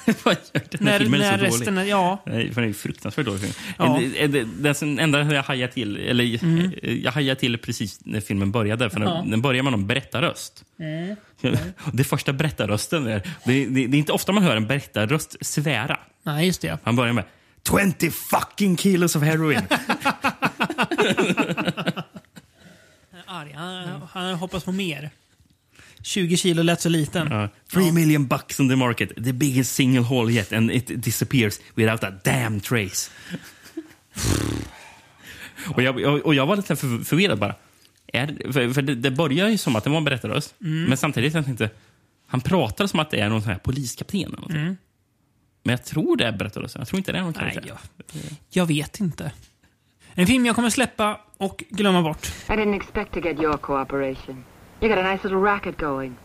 [0.23, 1.87] Vad gör den När, filmen när så resten dålig?
[1.87, 1.89] är...
[1.91, 2.23] Ja.
[2.25, 3.53] Nej, för den är fruktansvärt dålig film.
[3.77, 3.97] Ja.
[4.01, 6.23] En- en- en- Den enda jag hajade till, eller
[6.83, 9.23] eh, jag hajade till precis när filmen började, för den, Ja.
[9.27, 10.63] den börjar med någon berättarröst.
[11.93, 15.99] Det första berättarrösten är, det, det, det är inte ofta man hör en berättarröst svära.
[16.23, 16.77] Nej, just det.
[16.83, 17.23] Han börjar med
[17.69, 19.67] 20 fucking kilos of heroin.
[23.27, 23.51] Arg.
[23.55, 25.09] Han, han hoppas på mer.
[26.01, 27.31] 20 kilo lät så liten.
[27.31, 31.59] Uh, three million bucks on the market, the biggest single haul yet and it disappears
[31.75, 33.11] without a damn trace.
[35.75, 37.55] och, jag, och jag var lite för, förvirrad bara.
[38.13, 40.83] Är, för för det, det börjar ju som att det var en berättarröst, Mm.
[40.83, 41.69] men samtidigt jag tänkte
[42.27, 44.21] han pratar som att det är någon sån här poliskapten.
[44.21, 44.49] Eller något.
[44.51, 44.77] Mm.
[45.65, 46.79] Men jag tror det är berättarrösten.
[46.79, 47.77] Jag tror inte det är någon Nej, karaktär.
[48.13, 49.31] jag, jag vet inte.
[50.13, 52.27] En film jag kommer släppa och glömma bort.
[52.49, 54.43] I didn't expect to get your cooperation.
[54.81, 56.15] You got a nice little racket going.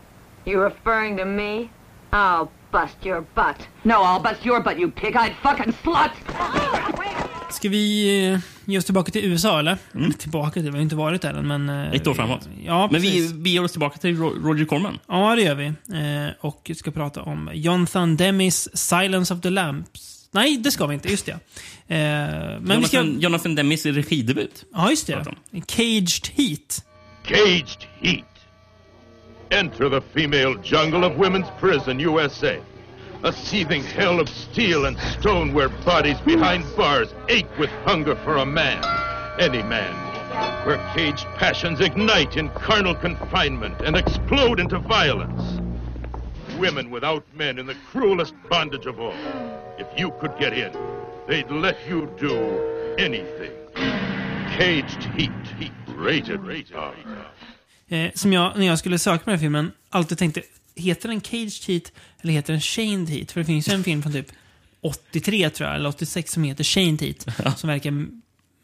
[0.45, 1.69] You referring to me?
[2.11, 3.67] I'll bust your butt.
[3.83, 6.11] No, I'll bust your butt, you pig-eyed fucking slut!
[7.53, 9.77] Ska vi eh, ge oss tillbaka till USA, eller?
[9.95, 11.69] Eller Tillbaka till, vi har inte varit där än, men...
[11.69, 11.93] eh, Mm.
[11.93, 12.49] Ett år framåt.
[12.65, 14.99] Ja, men vi, vi ger oss tillbaka till Ro- Roger Corman.
[15.07, 15.65] Ja, det gör vi.
[15.65, 20.27] Eh, och ska prata om Jonathan Demis Silence of the Lambs.
[20.31, 21.09] Nej, det ska vi inte.
[21.11, 21.39] Just det.
[21.87, 22.97] Men vi ska...
[22.97, 24.63] Jonathan, Jonathan Demis regidebut.
[24.73, 25.25] Ja, just det.
[25.67, 26.85] Caged Heat.
[27.25, 28.25] Caged heat.
[29.49, 32.47] Enter the female jungle of women's prison, USA.
[33.23, 38.37] A seething hell of steel and stone where bodies behind bars ache with hunger for
[38.37, 38.83] a man.
[39.39, 39.93] Any man.
[40.65, 45.61] Where caged passions ignite in carnal confinement and explode into violence.
[46.57, 49.13] Women without men in the cruelest bondage of all.
[49.77, 50.71] If you could get in,
[51.27, 52.35] they'd let you do
[52.97, 53.51] anything.
[54.57, 55.31] Caged heat.
[55.59, 55.71] heat.
[55.95, 56.43] Rated.
[56.43, 56.75] Rated.
[57.87, 60.41] Eh, som jag, när jag skulle söka på den här filmen, alltid tänkte,
[60.75, 61.91] heter den Caged Heat
[62.21, 63.31] eller heter den Chained Heat?
[63.31, 64.31] För det finns ju en film från typ
[64.81, 67.27] 83 tror jag, eller 86 som heter Chained Heat.
[67.59, 68.07] Som verkar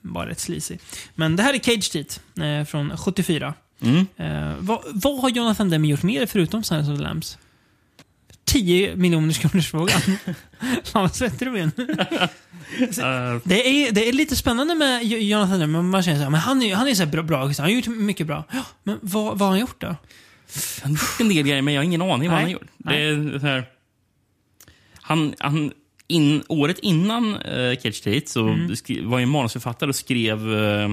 [0.01, 0.78] vara rätt sleazy.
[1.16, 3.53] Men det här är Caged Heat eh, från 74.
[3.82, 4.08] Mm.
[4.18, 7.38] Eh, vad, vad har Jonathan Demme gjort mer förutom Silence of the Lambs?
[8.45, 10.01] 10 miljoners kronors frågan.
[10.84, 11.60] Fan vad svettig du.
[11.60, 11.70] Uh,
[13.43, 15.82] Det är, det är lite spännande med Jo- Jonathan Demme.
[15.82, 17.45] Man känner så här, men han är, han är så bra, bra.
[17.45, 18.43] Han har gjort mycket bra.
[18.51, 19.95] Ja, men vad, vad har han gjort då?
[20.84, 22.68] Han har gjort en del grejer, men jag har ingen aning vad han har gjort.
[22.78, 23.64] Det är så här,
[25.02, 25.72] han, han,
[26.08, 29.10] in, året innan uh, Catch Date så Mm.
[29.10, 30.89] var jag manusförfattare och skrev eh, eh,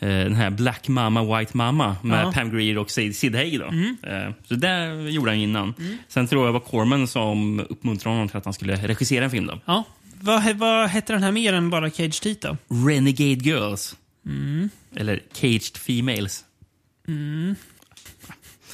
[0.00, 2.32] den här Black Mama, White Mama med Ja.
[2.32, 3.60] Pam Grier och Sid Sid Haig.
[3.60, 3.66] Då.
[3.66, 3.96] Mm.
[4.02, 5.74] Eh, så det gjorde han innan.
[6.08, 9.30] Sen tror jag det var Corman som uppmuntrade honom till att han skulle regissera en
[9.30, 9.46] film.
[9.46, 9.60] Då.
[9.64, 9.84] Ja.
[10.20, 12.56] Vad, vad hette den här mer än bara Cage Heat då?
[12.88, 13.96] Renegade Girls.
[14.26, 14.70] Mm.
[14.96, 16.44] Eller Caged Females.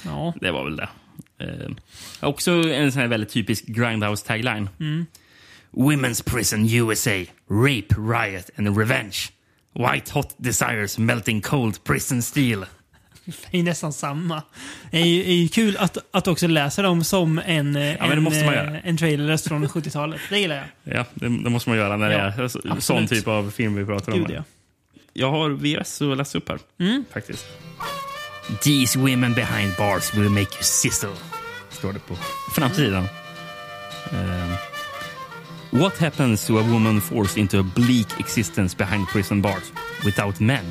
[0.04, 0.34] Ja.
[0.40, 0.88] Det var väl det.
[1.38, 1.70] Eh,
[2.20, 4.68] också en sån här väldigt typisk Grindhouse-tagline.
[4.80, 5.06] Mm.
[5.70, 7.10] Women's prison USA.
[7.50, 9.16] Rape, riot and revenge.
[9.74, 12.64] White hot desires melting cold prison steel.
[13.50, 14.42] Det är nästan samma.
[14.90, 18.28] Det är ju, är ju kul att, att också läsa dem som en, det en,
[18.74, 20.20] eh, en trailerröst från 70-talet.
[20.30, 20.96] Det gillar jag.
[20.96, 23.08] Ja, det, det måste man göra när Ja, det är så- sån absolut.
[23.10, 24.18] typ av film vi pratar om.
[24.18, 24.34] Gud, här.
[24.36, 24.44] ja.
[25.12, 26.58] Jag har VHS att läsa upp här.
[26.80, 27.04] Mm.
[27.12, 27.46] Faktiskt.
[28.48, 31.14] These women behind bars will make you sizzle.
[31.70, 32.14] Står det på
[32.54, 33.08] framsidan.
[34.12, 34.56] Ehm,
[35.70, 39.72] what happens to a woman forced into a bleak existence behind prison bars
[40.04, 40.64] without men?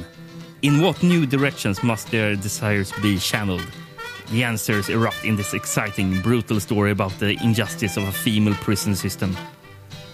[0.61, 3.67] In what new directions must their desires be channeled?
[4.31, 8.95] The answers erupt in this exciting, brutal story about the injustice of a female prison
[8.95, 9.37] system.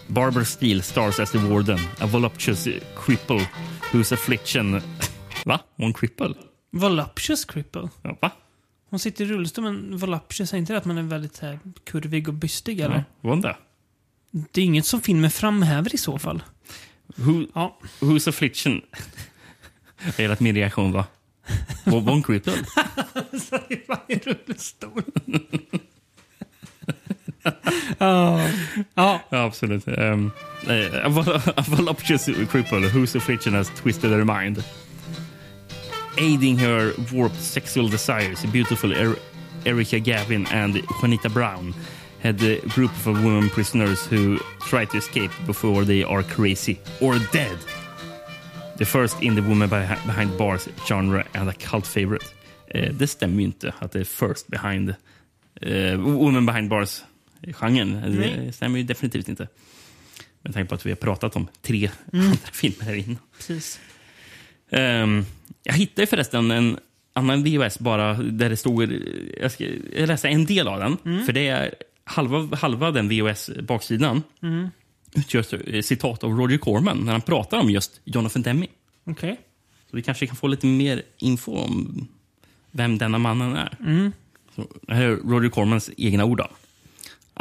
[0.10, 3.42] Barbara Steele stars as the warden, a voluptuous cripple
[3.92, 4.82] whose affliction...
[5.48, 5.64] Va?
[5.80, 6.53] Hon cripple?
[6.74, 7.90] Voluptuous cripple.
[8.02, 8.32] Ja, va?
[8.90, 12.28] Hon sitter i rullstol, men voluptuous, är inte det att man är väldigt här, kurvig
[12.28, 12.96] och bystig eller?
[12.96, 13.56] Ja, var hon det?
[14.32, 16.44] Det är inget som filmen framhäver i så fall.
[17.16, 17.46] Who,
[18.00, 18.82] Whose affliction...
[20.06, 21.06] Jag gillar att min reaktion var...
[21.84, 22.54] Var hon cripple?
[22.54, 25.04] Är fan i rullstol.
[27.98, 28.50] Ja.
[28.94, 29.20] Ja.
[29.30, 29.88] Ja, absolut.
[29.88, 30.32] Um,
[31.58, 34.64] a voluptuous cripple whose affliction has twisted her mind.
[36.18, 39.16] Aiding her warped sexual desires, beautiful er
[39.66, 41.74] Erica Gavin and Juanita Brown
[42.22, 44.38] had a group of women prisoners who
[44.70, 47.58] try to escape before they are crazy or dead.
[48.78, 52.26] The first in the woman behi- behind bars genre and a cult favorite.
[52.68, 54.96] Eh, det stämmer ju inte att det är first behind
[55.62, 58.02] eh, woman behind bars-genren.
[58.20, 58.46] Nej.
[58.46, 59.48] Det stämmer ju definitivt inte.
[60.42, 62.26] Med tanke på att vi har pratat om tre Mm.
[62.26, 63.16] andra filmer här inne.
[63.38, 63.80] Precis.
[64.74, 65.26] Ehm,
[65.64, 66.78] jag hittade förresten en
[67.14, 68.94] annan VHS bara där det stod...
[69.42, 69.66] Jag, ska,
[69.98, 70.98] läste en del av den.
[71.06, 71.26] Mm.
[71.26, 74.70] För det är halva, halva den VHS-baksidan Mm.
[75.16, 78.68] utgörs av citat av Roger Corman när han pratar om just Jonathan Demme.
[79.06, 79.40] Okej.
[79.90, 82.08] Så vi kanske kan få lite mer info om
[82.72, 83.78] vem denna mannen är.
[83.80, 84.12] Mm.
[84.56, 86.38] Så, här är Roger Cormans egna ord.
[86.38, 86.48] Då.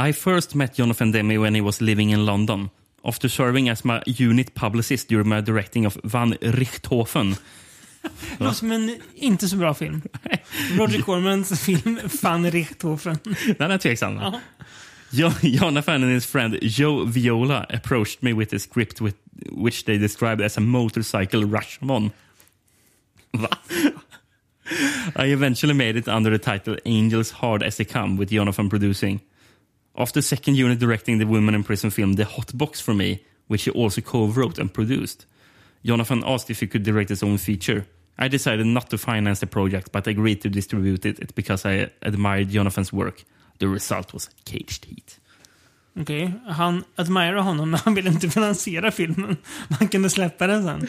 [0.06, 2.68] I first met Jonathan Demme when he was living in London.
[3.04, 7.36] After serving as my unit publicist during my directing of Van Richthofen.
[8.38, 10.02] Låter som en inte så bra film.
[10.78, 13.18] Roger Cormans film Van Richthofen.
[13.58, 14.14] Den är tveksam.
[14.16, 14.40] Ja.
[15.10, 19.16] Jo- Jonathan and his friend Joe Viola approached me with a script with,
[19.50, 22.10] which they described as a motorcycle Rashomon.
[23.32, 23.48] Va?
[25.16, 29.20] I eventually made it under the title Angels Hard As They Come with Jonathan producing.
[29.94, 33.64] After second unit directing the women in prison film The Hot Box for me, which
[33.64, 35.26] he also co-wrote and produced.
[35.84, 37.84] Jonathan asked if he could direct his own feature.
[38.18, 42.50] I decided not to finance the project, but agreed to distribute it because I admired
[42.50, 43.24] Jonathan's work.
[43.58, 45.18] The result was Caged Heat.
[46.00, 49.36] Okej, han admirar honom men han vill inte finansiera filmen.
[49.68, 50.88] Man kunde släppa den sen.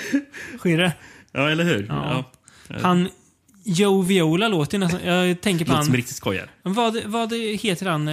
[0.59, 0.93] Skirre.
[1.31, 1.85] Ja, eller hur?
[1.89, 2.31] Ja.
[2.67, 2.79] Ja.
[2.81, 3.09] Han,
[3.63, 5.03] Joe Viola låter ju nästan...
[5.03, 5.97] Jag tänker på Låter som han...
[5.97, 6.49] riktigt skojar.
[6.63, 8.07] Vad, vad heter han?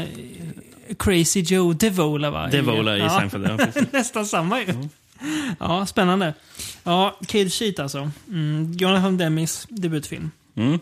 [0.98, 2.46] Crazy Joe Devola va?
[2.46, 3.82] Devola i Seinfeld, ja.
[3.92, 4.66] Nästan samma ju.
[5.58, 6.34] Ja, spännande.
[6.84, 8.10] Ja, Cage Sheet alltså.
[8.28, 10.30] Mm, Jonathan Demis debutfilm.
[10.56, 10.78] Mm.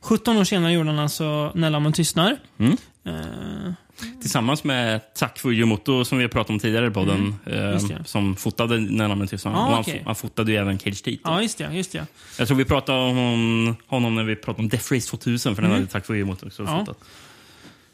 [0.00, 2.36] 17 år senare gjorde han alltså När lammen tystnar.
[2.58, 2.76] Mm.
[3.04, 3.72] Eh,
[4.20, 7.34] Tillsammans med Tak Fujimoto som vi har pratat om tidigare i podden.
[7.46, 9.54] Mm, eh, som fotade När namnet tystnad.
[9.54, 10.02] Ah, han, okej.
[10.06, 11.20] han fotade ju även Cage Heat.
[11.24, 11.70] ja, just det.
[11.74, 12.06] Just det.
[12.38, 15.62] Jag tror vi pratade om honom, honom när vi pratade om Death Race 2000, för
[15.62, 15.80] den Mm.
[15.82, 16.78] hade Tak Fujimoto också Ja.
[16.78, 16.98] fotat.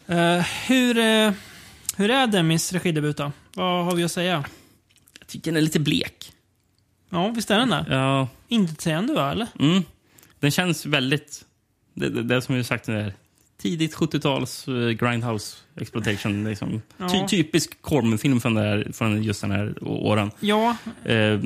[0.06, 1.32] Eh, hur, eh,
[1.96, 3.32] hur är Demis regidebut då?
[3.54, 4.44] Vad har vi att säga?
[5.18, 6.32] Jag tycker den är lite blek.
[7.10, 7.86] Ja, visst är den det?
[7.88, 8.28] Ja.
[8.48, 9.46] Intetsägande va, eller?
[9.58, 9.82] Mm.
[10.40, 11.44] Den känns väldigt...
[11.94, 13.14] Det, det, det som vi sagt, det där,
[13.62, 16.44] tidigt 70-tals eh, grindhouse exploitation.
[16.44, 16.82] Liksom.
[16.96, 17.08] Ja.
[17.08, 20.30] Ty, typisk Corman-film från, från just den här åren.
[20.40, 20.76] Ja.
[21.04, 21.40] Eh,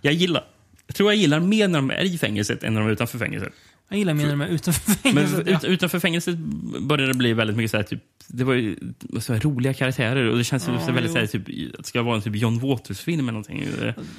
[0.00, 0.44] jag gillar...
[0.86, 3.18] Jag tror jag gillar mer när de är i fängelset än när de är utanför
[3.18, 3.52] fängelset.
[3.92, 5.46] Jag gillar mer när de är utanför Men fängelset.
[5.46, 5.56] ja.
[5.58, 6.36] ut, utanför fängelset
[6.80, 8.76] började det bli väldigt mycket så här, typ, det var ju
[9.20, 11.40] så här, roliga karaktärer och det känns Ja, så väldigt så här, jo.
[11.44, 13.64] typ, att det ska vara en typ John Waters-film eller någonting.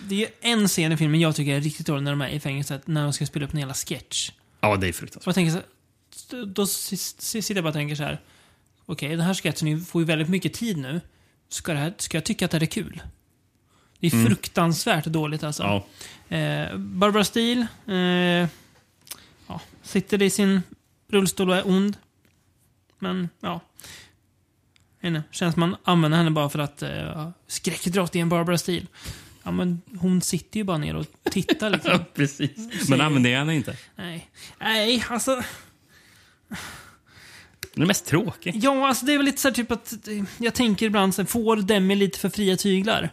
[0.07, 2.39] Det är en scen i filmen jag tycker är riktigt dålig när de är i
[2.39, 4.31] fängelset, när de ska spela upp en jävla sketch.
[4.61, 5.25] Ja, det är Och fruktansvärt.
[5.25, 5.57] jag tänker så
[6.37, 8.19] här, då sitter jag bara och tänker så här.
[8.85, 11.01] Okej, den här sketchen får ju väldigt mycket tid nu.
[11.49, 13.01] Ska, här, ska jag tycka att det här är kul?
[13.99, 14.25] Det är Mm.
[14.25, 15.63] fruktansvärt dåligt alltså.
[15.63, 15.85] Ja.
[16.37, 18.47] Eh, Barbara Steele eh,
[19.83, 20.61] sitter i sin
[21.07, 21.97] rullstol och är ond.
[22.99, 23.59] Men, ja.
[25.01, 25.23] Henne.
[25.31, 28.87] Känns man använder henne bara för att eh, skräckdrott i en Barbara Steele.
[29.43, 31.91] Ja, men hon sitter ju bara ner och tittar liksom.
[31.93, 32.89] Ja, precis.
[32.89, 33.77] Men använder jag henne inte.
[33.95, 34.29] Nej.
[34.59, 35.43] Nej, alltså.
[37.73, 38.55] Den är mest tråkig.
[38.55, 41.25] Ja, alltså det är väl lite så här typ att eh, jag tänker ibland så
[41.25, 43.09] får Demi lite för fria tyglar?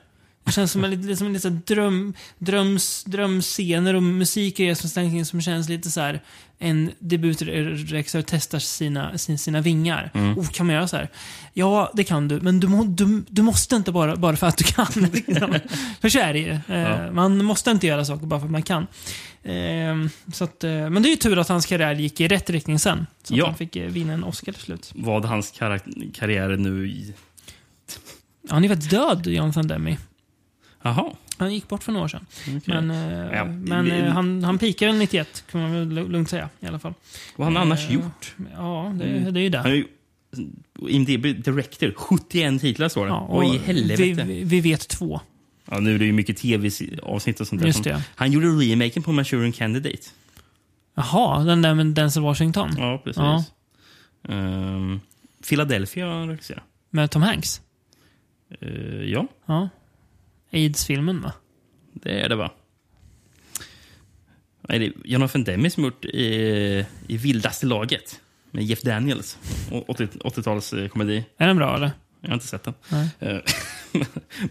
[0.51, 5.41] Känns som en lite, som en lite dröm, dröms, drömscener och musik grejer som, som
[5.43, 6.23] känns lite så här
[6.63, 10.11] en debutregissör testar sina, sin, sina vingar.
[10.15, 10.39] Mm.
[10.39, 11.09] Oh, kan man göra så här?
[11.53, 14.57] Ja, det kan du, men du, må, du, du måste inte bara, bara för att
[14.57, 14.87] du kan.
[15.13, 15.55] liksom.
[16.01, 16.51] för så är det ju.
[16.51, 17.13] Eh, Ja.
[17.13, 18.87] Man måste inte göra saker bara för att man kan.
[19.43, 19.97] Eh,
[20.33, 22.79] så att, eh, men det är ju tur att hans karriär gick i rätt riktning
[22.79, 23.07] sen.
[23.23, 23.47] Så att Ja.
[23.47, 24.91] han fick eh, vinna en Oscar till slut.
[24.95, 25.51] Vad hans
[26.15, 27.15] karriär nu i...
[28.49, 29.97] Han är faktiskt död, Jonathan Demme.
[30.83, 31.13] Jaha.
[31.37, 32.27] Han gick bort för några år sedan.
[32.49, 32.61] Okej.
[32.67, 36.49] Men, eh, Ja, men eh, han, han pikade 91, kan man väl lu- lugnt säga.
[36.61, 36.95] I alla fall.
[37.37, 38.35] Vad har han annars Eh, gjort?
[38.57, 39.35] Ja, det, Mm.
[39.35, 39.59] det är ju det.
[39.59, 39.87] Han är ju
[40.89, 41.93] IMDB Director.
[41.97, 43.11] 71 titlar står det.
[43.11, 44.03] Ja, Vad i helvete?
[44.25, 45.21] vi, vi- vet två.
[45.71, 47.67] Ja, nu är det ju mycket tv-avsnitt och sånt där.
[47.69, 48.03] Just som- det.
[48.15, 49.99] Han gjorde remaken på Manchurian Candidate.
[50.95, 52.71] Jaha, den där med Denzel Washington.
[52.79, 53.17] Ja, precis.
[53.23, 53.45] Ja,
[54.29, 55.01] Ehm,
[55.49, 56.63] Philadelphia regisserat.
[56.91, 57.61] med Tom Hanks.
[58.61, 58.69] Eh,
[59.05, 59.69] ja, Ja.
[60.53, 61.33] Aids-filmen va?
[61.93, 62.51] det är det va?
[64.69, 68.21] Nej, det är Jonathan Demme som gjort i, i Vildaste laget
[68.51, 69.39] med Jeff Daniels.
[69.71, 71.23] Och 80 80-talskomedi.
[71.37, 71.91] Är den bra eller?
[72.21, 72.75] Jag har inte sett den.
[72.91, 73.07] Eh,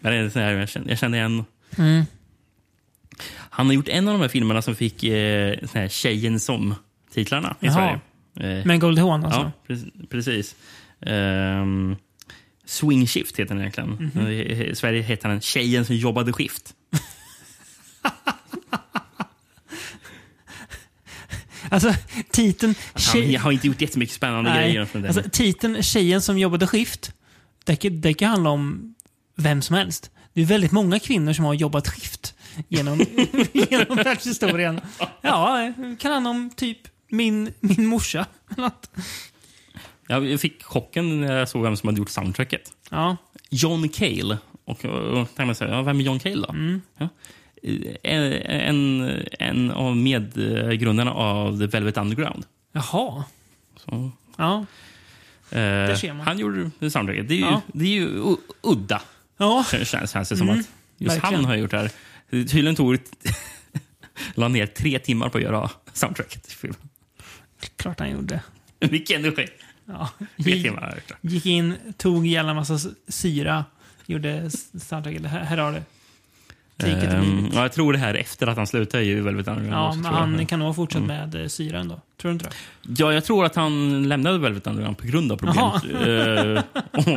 [0.02, 1.46] Men det är så här, jag känner, jag känner igen...
[1.78, 2.04] Mm.
[3.32, 7.56] Han har gjort en av de här filmerna som fick eh, sån här Tjejen som-titlarna
[7.60, 8.00] i Jaha.
[8.36, 8.60] Sverige.
[8.60, 9.40] Eh, Med Goldie Hawn alltså?
[9.40, 10.56] Ja, pre- precis.
[11.00, 11.96] Um,
[12.70, 14.12] Swing Shift heter den egentligen.
[14.16, 14.28] Mhm.
[14.28, 16.74] I Sverige heter den Tjejen som jobbade skift.
[21.72, 21.94] Alltså,
[22.32, 22.76] titeln...
[22.94, 24.86] Han har inte gjort jättemycket spännande Nej, grejer.
[24.86, 27.12] Från alltså, titeln Tjejen som jobbade skift,
[27.64, 28.96] det kan, det kan handla om
[29.36, 30.12] vem som helst.
[30.34, 32.36] Det är väldigt många kvinnor som har jobbat skift
[32.68, 33.06] genom,
[33.54, 34.82] genom världshistorien.
[35.22, 38.26] Ja, kan handla om typ min, min morsa.
[40.12, 42.74] Jag fick chocken när jag såg vem som hade gjort soundtracket.
[42.92, 43.18] Ja.
[43.50, 44.38] John Cale.
[44.66, 46.50] Och, och tänkte man säga, ja, vem är John Cale då?
[46.50, 46.82] Mm.
[46.98, 47.08] Ja.
[48.04, 52.46] En, en av medgrundarna av The Velvet Underground.
[52.72, 53.24] Jaha.
[53.76, 54.66] Så, Ja.
[55.52, 57.28] eh, han gjorde soundtracket.
[57.28, 57.62] Det är ju, Ja.
[57.74, 59.02] det är ju udda.
[59.38, 59.66] Ja.
[59.72, 60.66] Känns, känns det som Mm, att
[60.98, 61.36] just verkligen.
[61.36, 61.92] han har gjort det här.
[62.32, 63.02] Tydligen tog det
[64.36, 66.80] la ner tre timmar på att göra soundtracket till filmen.
[67.76, 68.42] Klart han gjorde.
[68.80, 69.48] Vilken energi!
[69.90, 70.10] Ja.
[70.36, 70.68] Gick,
[71.22, 73.66] gick in, tog jävla massa s- syra,
[74.06, 75.26] gjorde s- soundtracket.
[75.26, 75.78] Här, här har du.
[76.88, 77.54] It.
[77.54, 79.74] ja, jag tror det här efter att han slutade i Velvet Underground.
[79.76, 80.22] Ja, men tror jag.
[80.22, 81.30] han kan nog ha fortsatt Mm.
[81.30, 82.02] med eh, syra ändå.
[82.22, 82.52] Tror du inte det?
[83.04, 85.58] Ja, jag tror att han lämnade Velvet Underground på grund av problem.
[86.08, 86.64] Eh,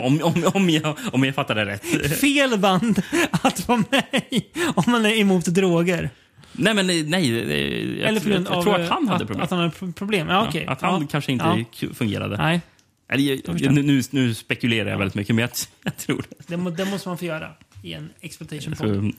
[0.05, 2.17] om, om, om, jag, om jag fattar det rätt.
[2.21, 4.45] Fel band att vara med i
[4.75, 6.11] om man är emot droger.
[6.53, 7.01] Nej, men nej.
[7.09, 9.43] Jag, Eller på grund jag, jag av tror att han hade problem.
[9.45, 10.29] Att han hade pro- problem.
[10.29, 10.67] Ja, okej.
[10.67, 11.09] att han ja.
[11.11, 12.37] kanske inte fungerade.
[12.37, 12.61] Nej,
[13.09, 15.51] Eller, nu, nu, nu spekulerar jag väldigt mycket, men jag,
[15.85, 16.57] jag tror det.
[16.57, 17.51] det, det måste man få göra
[17.83, 19.13] i en exploitation podd.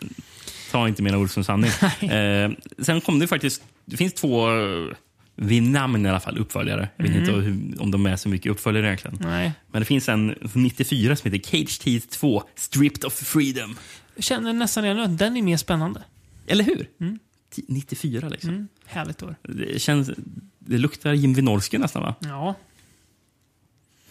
[0.71, 1.71] ta inte mina ord som sanning.
[2.11, 3.63] eh, sen kom det faktiskt...
[3.85, 4.47] Det finns två,
[5.35, 6.89] vid namn i alla fall, uppföljare.
[6.97, 7.19] Jag vet Mhm.
[7.21, 9.17] inte hur, om de är så mycket uppföljare egentligen.
[9.21, 9.51] Nej.
[9.71, 13.77] Men det finns en från 94 som heter Cage Teeth 2, Stripped of Freedom.
[14.15, 16.03] Jag känner nästan redan att den är mer spännande.
[16.47, 16.89] Eller hur?
[16.99, 17.19] Mm.
[17.55, 18.49] T- 94 liksom.
[18.49, 18.67] Mm.
[18.85, 19.35] Härligt år.
[19.41, 20.09] Det, känns,
[20.59, 22.15] det luktar Jim Wynorski nästan va?
[22.19, 22.55] Ja.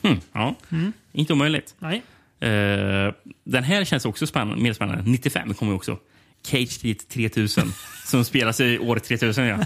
[0.02, 0.54] Hmm, ja.
[0.70, 0.92] Mm.
[1.12, 1.74] Inte omöjligt.
[1.78, 2.02] Nej.
[2.40, 3.14] Eh,
[3.44, 5.02] den här känns också spännande, mer spännande.
[5.10, 5.98] 95 kommer också.
[6.46, 7.72] Cage Teeth 3000
[8.06, 9.44] som spelas i år 3000.
[9.44, 9.58] Ja.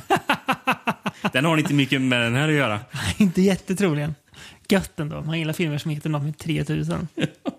[1.33, 2.81] Den har inte mycket med den här att göra.
[3.17, 4.14] inte jättetroligen.
[4.69, 5.23] Gött ändå.
[5.23, 7.09] Man gillar filmer som heter något med 3000.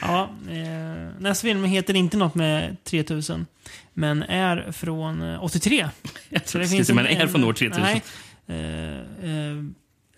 [0.00, 3.46] ja, eh, nästa film heter inte något med 3000.
[3.94, 5.88] Men är från eh, 83.
[6.44, 7.82] Så skulle säga, men är från år 3000.
[7.82, 8.02] Nej,
[8.46, 9.64] eh, eh,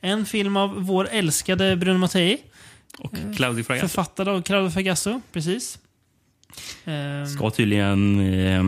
[0.01, 2.39] en film av vår älskade Bruno Mattei.
[2.99, 3.89] Och Claudio Fragasso.
[3.89, 5.79] Författad av Claudio Fragasso, precis.
[6.85, 8.65] Eh, Ska tydligen eh,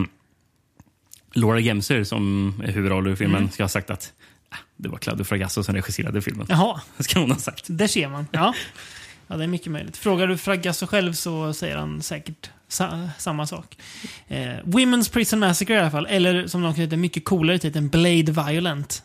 [1.33, 3.51] Laura Gemser, som är huvudroll i filmen, Mm.
[3.51, 4.13] ska ha sagt att
[4.49, 6.45] ah, det var Claudio Fragasso som regisserade filmen.
[6.49, 6.81] Jaha.
[6.99, 7.65] ska hon ha sagt.
[7.67, 8.27] Där ser man.
[8.31, 8.53] Ja
[9.33, 9.97] ja, det är mycket möjligt.
[9.97, 13.77] Frågar du Fragasso själv så säger han säkert sa samma sak.
[14.27, 16.07] Eh, Women's Prison Massacre i alla fall.
[16.09, 19.03] Eller som de heter, mycket coolare titeln, Blade Violent.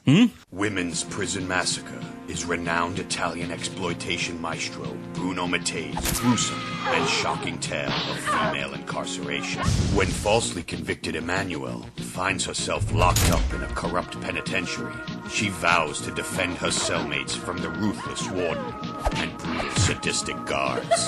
[0.50, 8.18] Women's Prison Massacre is renowned Italian exploitation maestro Bruno Mattei's gruesome and shocking tale of
[8.18, 9.62] female incarceration.
[9.94, 14.94] When falsely convicted Emmanuel finds herself locked up in a corrupt penitentiary,
[15.30, 18.74] she vows to defend her cellmates from the ruthless warden
[19.16, 21.06] and brutal sadistic guards.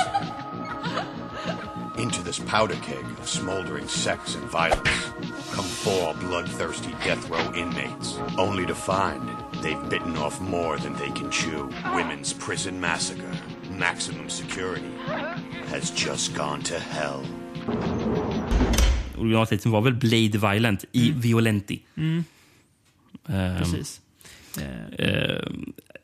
[2.01, 4.89] Into this powder keg of smoldering sex and violence
[5.53, 9.21] come four bloodthirsty death row inmates, only to find
[9.63, 11.69] they've bitten off more than they can chew.
[11.95, 13.33] Women's Prison Massacre,
[13.71, 14.91] maximum security,
[15.67, 17.23] has just gone to hell.
[19.19, 21.83] Originaltiteln var väl Blade Violent i Violenti.
[21.95, 22.25] Mm.
[23.29, 24.01] Ehm, Precis.
[24.99, 25.39] Eh,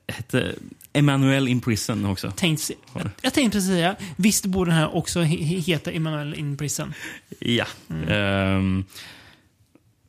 [0.08, 0.54] hette
[0.92, 2.30] Emanuel in Prison också.
[2.36, 6.34] tänkt, jag, jag tänkte precis säga, visst borde den här också he he- heta Emanuel
[6.34, 6.94] in Prison?
[7.38, 7.64] Ja.
[8.08, 8.84] Ehm,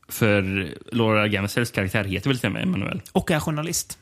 [0.09, 3.01] för Laura Gemsers karaktär heter väl till och med Emanuel.
[3.11, 3.97] Och är journalist.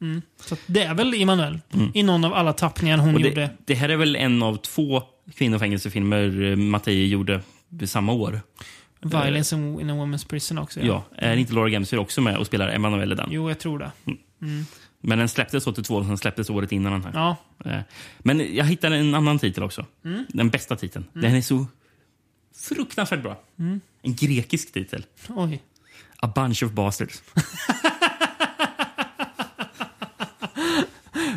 [0.00, 0.22] Mm.
[0.40, 1.90] Så det är väl Emanuel Mm.
[1.94, 3.34] i någon av alla tappningar hon Och gjorde.
[3.40, 5.02] det, det här är väl en av två
[5.34, 7.40] kvinnofängelsefilmer eh, Mattei gjorde
[7.86, 8.40] samma år.
[9.00, 10.80] Violence in a Woman's Prison också.
[10.80, 11.04] Ja.
[11.16, 13.28] Är inte Laura Gemser också med och spelar Emanuel i den?
[13.32, 13.90] Jo, jag tror det.
[14.42, 14.66] Mm.
[15.06, 17.12] Men den släpptes 82 och den släpptes året innan den här.
[17.14, 17.36] Ja.
[17.70, 17.80] Eh,
[18.18, 19.86] Men jag hittade en annan titel också.
[20.04, 20.24] Mm.
[20.28, 21.04] Den bästa titeln.
[21.14, 21.22] Mm.
[21.22, 21.66] Den är så
[22.68, 23.40] fruktansvärt bra.
[23.58, 23.80] Mm.
[24.02, 25.04] En grekisk titel.
[25.28, 25.62] Oj.
[26.16, 27.22] A bunch of bastards.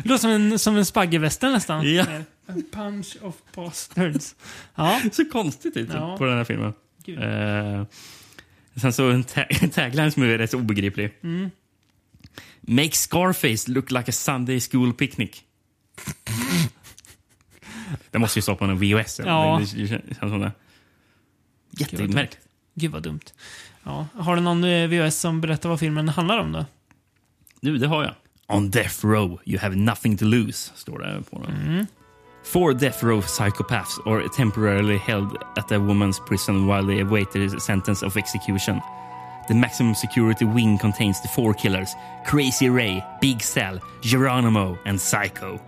[0.02, 1.94] Det låter som en, som en spaggevästern nästan.
[1.94, 2.04] Ja.
[2.48, 4.34] A punch of bastards.
[4.74, 5.00] Ja.
[5.12, 6.16] Så konstig titel Ja.
[6.16, 6.72] på den här filmen.
[7.04, 7.18] Gud.
[7.22, 7.84] Eh,
[8.76, 9.24] sen så en
[9.74, 11.10] tagline som är rätt så obegriplig.
[11.22, 11.50] Mm.
[12.68, 15.42] Make Scarface look like a Sunday school picnic.
[18.10, 19.20] Det måste ju stå på en VHS.
[19.24, 19.60] Ja.
[19.74, 20.52] Det, det känns som det.
[21.70, 22.38] Jättemärkligt.
[22.74, 23.20] Gud vad dumt.
[23.84, 24.06] Ja.
[24.14, 26.66] Har du någon eh, VHS som berättar vad filmen handlar om då?
[27.60, 28.14] Du, det har jag.
[28.46, 31.54] On death row, you have nothing to lose, står det på den.
[31.54, 31.86] Mm.
[32.44, 37.58] Four death row psychopaths are temporarily held at a woman's prison while they await their
[37.58, 38.80] sentence of execution.
[39.48, 41.94] The maximum security wing contains the four killers
[42.26, 45.58] Crazy Ray, Big Cell, Geronimo, and Psycho.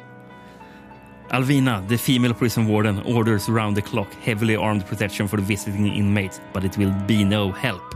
[1.31, 5.87] Alvina, the female prison warden, orders round the clock heavily armed protection for the visiting
[5.87, 7.95] inmates, but it will be no help.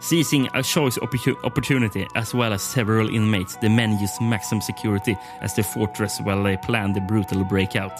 [0.00, 5.16] Seizing a choice opportu- opportunity as well as several inmates, the men use maximum security
[5.40, 7.98] as their fortress while they plan the brutal breakout.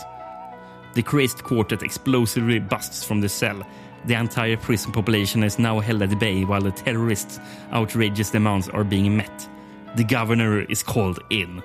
[0.95, 3.63] The crazed quartet explosively busts from the cell.
[4.07, 7.41] The entire prison population is now held at bay while the terrorists'
[7.73, 9.49] outrageous demands are being met.
[9.97, 11.63] The governor is called in.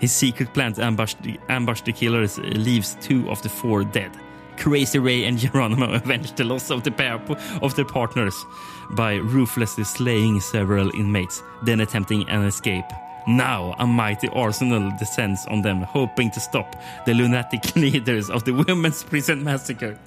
[0.00, 3.84] His secret plan to ambush the, ambush the killers uh, leaves two of the four
[3.84, 4.10] dead.
[4.56, 7.20] Crazy Ray and Geronimo avenge the loss of, the pair
[7.60, 8.34] of their partners
[8.92, 12.86] by ruthlessly slaying several inmates, then attempting an escape.
[13.26, 18.52] Now, a mighty arsenal descends on them, hoping to stop the lunatic leaders of the
[18.52, 19.98] women's prison massacre.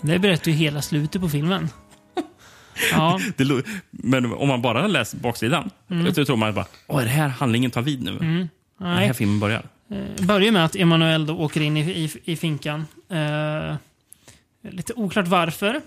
[0.00, 1.68] Det berättar ju hela slutet på filmen.
[2.92, 3.20] Ja.
[3.36, 6.12] Det, men om man bara läser baksidan, Mm.
[6.14, 8.10] då tror man bara åh, är det här handlingen tar vid nu?
[8.10, 8.48] Mm.
[8.78, 9.62] Det här filmen börjar.
[9.90, 12.86] Eh, börjar med att Emanuel då åker in i, i, i finkan.
[13.10, 13.76] Eh,
[14.72, 15.80] lite oklart varför.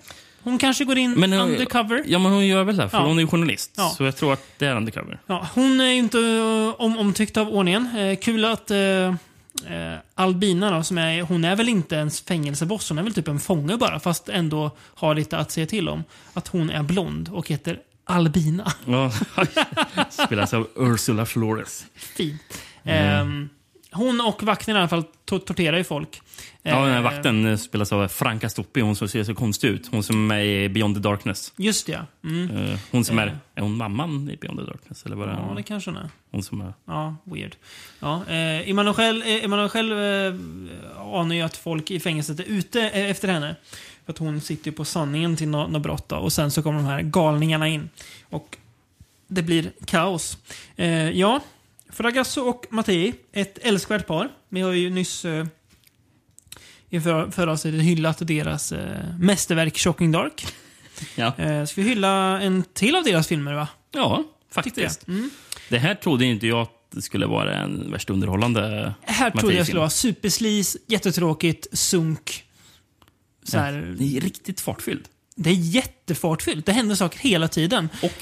[0.44, 2.04] Hon kanske går in Men, eh, undercover.
[2.08, 3.04] Ja, men hon gör väl det, för Ja.
[3.06, 3.74] hon är ju journalist.
[3.78, 3.90] Ja.
[3.98, 5.20] Så jag tror att det är undercover.
[5.28, 7.98] Ja, hon är ju inte eh, om, omtyckt av ordningen.
[7.98, 9.16] Eh, kul att eh,
[9.68, 13.28] eh, Albina då, som är, hon är väl inte ens fängelseboss, hon är väl typ
[13.28, 16.04] en fånge bara, fast ändå har lite att säga till om.
[16.34, 18.74] Att hon är blond och heter Albina.
[18.86, 19.12] Ja.
[20.10, 21.86] Spelas av Ursula Flores.
[21.96, 22.62] Fint.
[22.84, 23.44] Mm.
[23.44, 23.48] Eh,
[23.94, 26.22] hon och vakten i alla fall to- torterar ju folk.
[26.64, 29.88] Ja, den här Eh, vakten spelas av Franka Stoppi, hon som ser så konstig ut.
[29.92, 31.54] Hon som är i Beyond the Darkness.
[31.58, 32.30] Just det, ja.
[32.30, 32.50] Mm.
[32.58, 33.24] Eh, Hon som Eh.
[33.26, 33.38] är...
[33.56, 35.06] Är hon mamman i Beyond the Darkness?
[35.06, 35.56] Eller vad är Ja, hon?
[35.56, 36.10] det kanske hon är.
[36.32, 36.74] Hon som är...
[36.86, 37.56] Ja, weird.
[38.00, 40.34] Ja, eh, Emanuel själv, Emanuel själv eh,
[41.02, 43.56] anar ju att folk i fängelset är ute eh, efter henne.
[44.06, 46.16] För att hon sitter ju på sanningen till något no brott då.
[46.16, 47.90] Och sen så kommer de här galningarna in.
[48.30, 48.58] Och
[49.28, 50.38] det blir kaos.
[50.76, 51.40] Eh, ja,
[51.92, 54.30] Fragasso och Mattei, ett älskvärt par.
[54.50, 55.46] Vi har ju nyss eh,
[56.90, 60.46] i för, förra avsnittet hyllat deras eh, mästerverk Shocking Dark.
[61.16, 61.38] Ja.
[61.38, 63.68] Eh, ska vi hylla en till av deras filmer va?
[63.92, 65.08] Ja, faktiskt.
[65.08, 65.30] Mm.
[65.70, 69.66] Det här trodde inte jag att det skulle vara en värst underhållande Här trodde jag
[69.66, 72.44] skulle vara superslis, jättetråkigt, sunk.
[73.44, 75.10] Så Ja, det är riktigt fartfyllt.
[75.36, 76.66] Det är jättefartfyllt.
[76.66, 77.90] Det händer saker hela tiden.
[78.04, 78.14] Och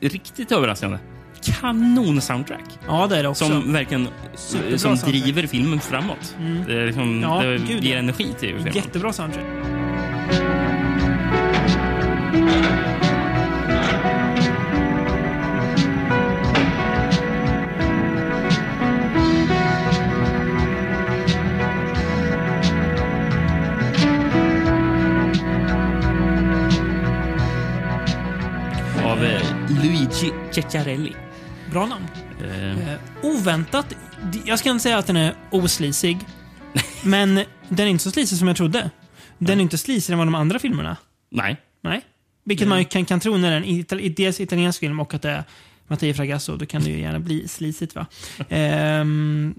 [0.00, 0.98] riktigt överraskande.
[1.42, 2.78] Kanon-soundtrack.
[2.86, 3.44] Ja, det är det också.
[3.44, 5.10] Som verkligen Superbra som soundtrack.
[5.24, 6.36] driver filmen framåt.
[6.38, 6.64] Mm.
[6.66, 8.72] Det, liksom, Ja, det gud, ger energi till filmen.
[8.74, 9.44] Jättebra soundtrack.
[29.22, 29.42] Eh,
[29.82, 31.27] Luigi Ceccarelli.
[31.70, 32.06] Bra namn.
[32.44, 33.94] Eh, Eh, oväntat.
[34.44, 36.18] Jag ska inte säga att den är oslisig.
[37.04, 37.34] men
[37.68, 38.90] den är inte så slisig som jag trodde.
[39.38, 40.96] Den är inte slisigare än vad de andra filmerna.
[41.30, 41.56] nej.
[41.80, 42.00] Nej.
[42.44, 45.22] Vilket man ju kan, kan tro när det är en dels italiensk film och att
[45.22, 45.44] det är
[45.86, 46.56] Matteo Fragasso.
[46.56, 48.06] Då kan det ju gärna bli slisigt va.
[48.48, 49.54] Ehm,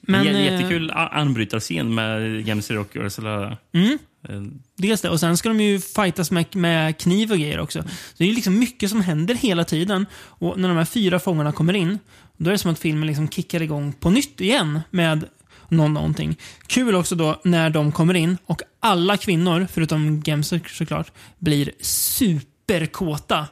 [0.00, 0.24] men...
[0.24, 3.56] Men, eh, Jättekul anbrytarscen med Jamesy och Ursula.
[3.72, 3.98] Mm.
[4.28, 4.42] Eh,
[4.76, 5.10] dels det.
[5.10, 7.82] Och sen ska de ju fightas med, med kniv och grejer också.
[7.82, 10.06] Så det är ju liksom mycket som händer hela tiden.
[10.14, 11.98] Och när de här fyra fångarna kommer in,
[12.36, 15.24] då är det som att filmen liksom kickar igång på nytt igen med
[15.68, 16.36] någon någonting.
[16.66, 23.46] Kul också då när de kommer in och alla kvinnor, förutom Gemser såklart, blir superkåta.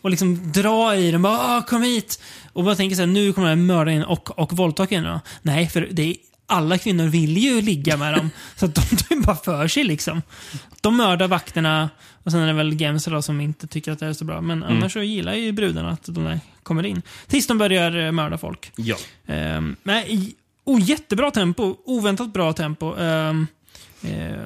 [0.00, 1.22] Och liksom drar i dem.
[1.22, 2.22] Bara, kom hit!
[2.52, 5.20] Och bara tänker såhär, nu kommer den mörda in och, och våldta kvinnorna.
[5.42, 6.16] Nej, för det är,
[6.48, 8.30] alla kvinnor vill ju ligga med dem.
[8.56, 10.22] så att de tar ju bara för sig liksom.
[10.80, 11.90] De mördar vakterna
[12.22, 14.40] och sen är det väl Gemser då som inte tycker att det är så bra.
[14.40, 14.76] Men Mm.
[14.76, 17.02] annars så gillar ju brudarna att de där kommer in.
[17.26, 18.72] Tills de börjar eh, mörda folk.
[18.76, 18.96] ja.
[19.26, 20.04] Um, men,
[20.64, 21.76] oh, jättebra tempo.
[21.84, 22.94] Oväntat bra tempo.
[22.96, 23.46] Ehm,
[24.02, 24.38] eh,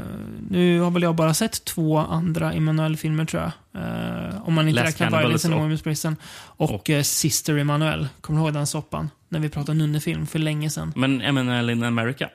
[0.51, 3.53] nu har väl jag bara sett två andra Emanuel-filmer tror jag.
[3.83, 6.17] Eh, om man inte Last räknar Violence and och- Women's Prison.
[6.43, 8.09] Och, eh, Sister Emanuel.
[8.21, 9.11] Kommer du ihåg den soppan?
[9.29, 10.93] När vi pratade nunnefilm för länge sedan.
[10.97, 12.29] Men Emanuel in America.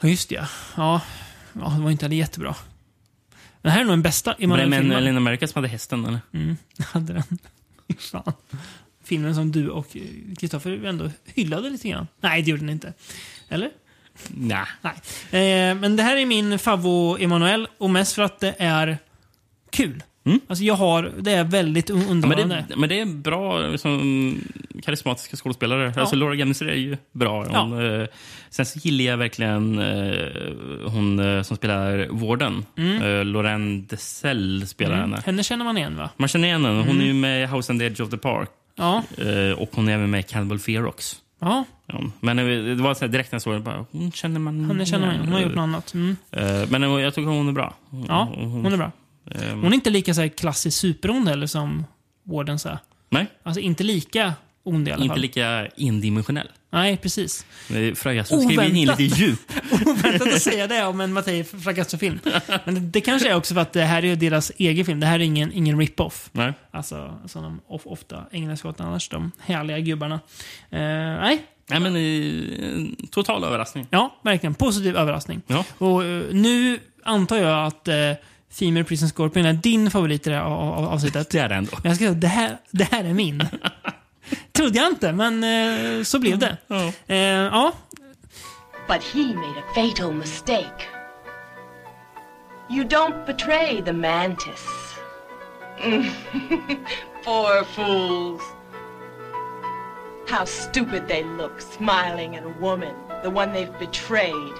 [0.00, 0.48] Ja, just det.
[0.76, 1.00] ja.
[1.52, 2.54] Ja, det var inte heller jättebra.
[3.62, 5.08] Den här är nog den bästa Var det Emanuel Emanuel-filmen.
[5.08, 6.20] in America som hade hästen, eller?
[6.32, 6.56] Mm,
[6.92, 7.22] hade den.
[7.98, 8.32] Fan.
[9.04, 10.02] Filmen som du och eh,
[10.38, 12.06] Kristoffer ändå hyllade lite grann.
[12.20, 12.92] Nej, det gjorde den inte.
[13.48, 13.70] Eller?
[14.28, 14.64] Nej.
[15.30, 15.70] Nej.
[15.70, 18.98] Eh, men det här är min favvo Emanuel och mest för att det är
[19.70, 20.02] kul.
[20.48, 22.64] Alltså jag har, det är väldigt un- Ja, men, underhållande.
[22.68, 24.40] det, men det är bra liksom,
[24.82, 25.92] karismatiska skådespelare.
[25.96, 27.44] Alltså Laura Gemser är ju bra.
[27.44, 28.06] Hon, eh,
[28.50, 30.26] sen så gillar jag verkligen eh,
[30.86, 32.64] hon eh, som spelar vården.
[32.78, 33.02] Mm.
[33.02, 35.10] Eh, Lorraine Dessel spelar Mm.
[35.10, 35.22] henne.
[35.26, 36.10] Henne känner man igen va?
[36.16, 36.76] Man känner igen henne.
[36.78, 37.00] Hon Mm.
[37.00, 38.48] är ju med i House and the Edge of the Park.
[38.76, 39.02] Ja.
[39.18, 41.16] Eh, och hon är även med i Cannibal Ferox.
[41.40, 44.40] Ja, Ja, men det var så här, direkt när jag såg det, bara, hon känner
[44.40, 45.16] man henne känner man.
[45.20, 45.94] Hon har gjort något annat.
[45.94, 46.16] Mm.
[46.32, 47.74] Eh, Men jag tycker hon är bra.
[48.08, 48.90] Ja, hon är bra.
[49.30, 51.84] eh, Hon är inte lika så här klassisk superond heller som
[52.24, 52.78] Warden så här.
[53.10, 53.26] Nej.
[53.42, 55.20] Alltså inte lika ond i alla Inte fall.
[55.20, 56.48] lika indimensionell.
[56.76, 57.46] Nej, precis.
[58.24, 59.38] Som skriver in lite djup.
[59.86, 62.18] Oväntat att säga det om en Mattei Fragasso-film.
[62.64, 65.00] Men det, kanske är också för att det här är deras egen film.
[65.00, 66.28] Det här är ingen, ingen rip-off.
[66.32, 66.52] Nej.
[66.70, 70.14] Alltså, som de of, ofta ägnar sig åt annars, de härliga gubbarna.
[70.70, 71.42] Eh, nej.
[71.70, 73.86] Nej, men total överraskning.
[73.90, 74.54] Ja, verkligen.
[74.54, 75.42] Positiv överraskning.
[75.46, 75.64] Ja.
[75.78, 77.94] Och eh, nu antar jag att eh,
[78.50, 81.30] Female Prison Scorpion är din favorit i det här av- av- avsnittet.
[81.30, 81.70] Det är det ändå.
[81.82, 83.44] Men jag ska säga, det här, det här är min.
[84.52, 86.56] Trodde jag inte, men eh, så blev det.
[87.06, 87.72] Eh, ja,
[88.86, 90.86] But he made a fatal mistake.
[92.68, 94.64] You don't betray the mantis.
[97.24, 98.42] Poor fools.
[100.28, 104.54] How stupid they look, smiling at a woman, the one they've betrayed,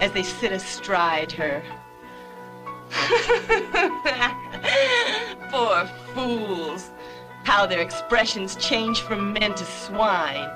[0.00, 1.62] as they sit astride her.
[5.50, 6.90] Poor fools.
[7.44, 10.48] How their expressions change from men to swine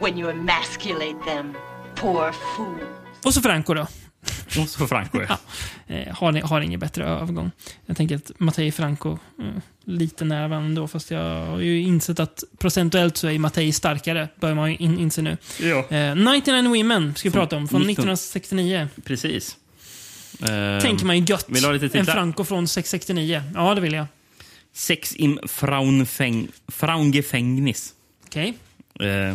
[0.00, 1.54] when you emasculate them.
[1.94, 2.82] Poor fools.
[3.24, 3.86] och så Franco då.
[4.60, 5.20] Och så Franco.
[5.28, 5.38] Ja.
[5.86, 7.50] Eh, har, har ingen bättre övergång.
[7.86, 9.46] Jag tänker att Mattei Franco, eh,
[9.84, 14.28] lite nära varandra ändå, fast jag har ju insett att procentuellt så är Mattei starkare,
[14.40, 15.36] börjar man ju in, inse nu.
[15.60, 15.96] Ja.
[15.96, 18.88] Eh, 99 Women ska vi Från prata om, från 19 1969.
[19.04, 19.56] Precis.
[20.40, 21.44] Eh, Tänker man ju gött.
[21.48, 22.14] Vill du ha lite en titlar?
[22.14, 23.42] Franco från 669.
[23.54, 24.06] Ja, det vill jag.
[24.72, 27.94] Sex im Fraunfäng, Fraungefängnis.
[28.26, 28.58] Okej.
[29.00, 29.34] Eh,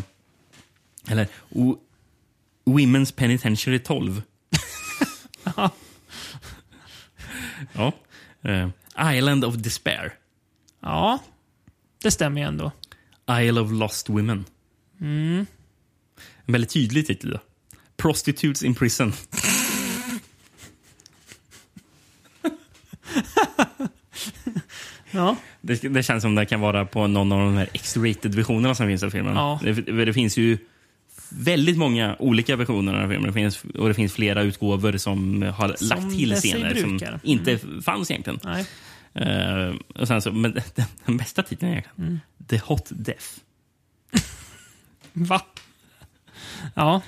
[1.07, 1.77] eller o,
[2.65, 4.21] Women's Penitentiary 12.
[7.73, 7.91] ja.
[8.43, 8.69] Eh,
[9.15, 10.13] Island of Despair.
[10.81, 11.19] Ja,
[12.01, 12.71] det stämmer ju ändå.
[13.31, 14.45] Isle of Lost Women.
[15.01, 15.45] Mm.
[16.45, 17.29] En väldigt tydlig titel.
[17.31, 17.39] Då.
[17.97, 19.13] Prostitutes in Prison.
[25.17, 25.35] Ja.
[25.61, 29.03] Det, det känns som det kan vara på någon av de här X-rated-versionerna som finns
[29.03, 29.35] av filmen.
[29.35, 29.59] Ja.
[29.63, 30.57] Det, det finns ju
[31.29, 33.27] väldigt många olika versioner av filmen.
[33.27, 37.19] Det finns, och det finns flera utgåvor som har Som lagt till scener som brukar.
[37.23, 38.39] inte fanns egentligen.
[38.43, 38.65] Nej.
[39.13, 42.19] Eh, och sen så, men den, den bästa titeln egentligen Mm.
[42.49, 43.25] The Hot Death.
[45.13, 45.41] Va?
[46.73, 47.01] Ja.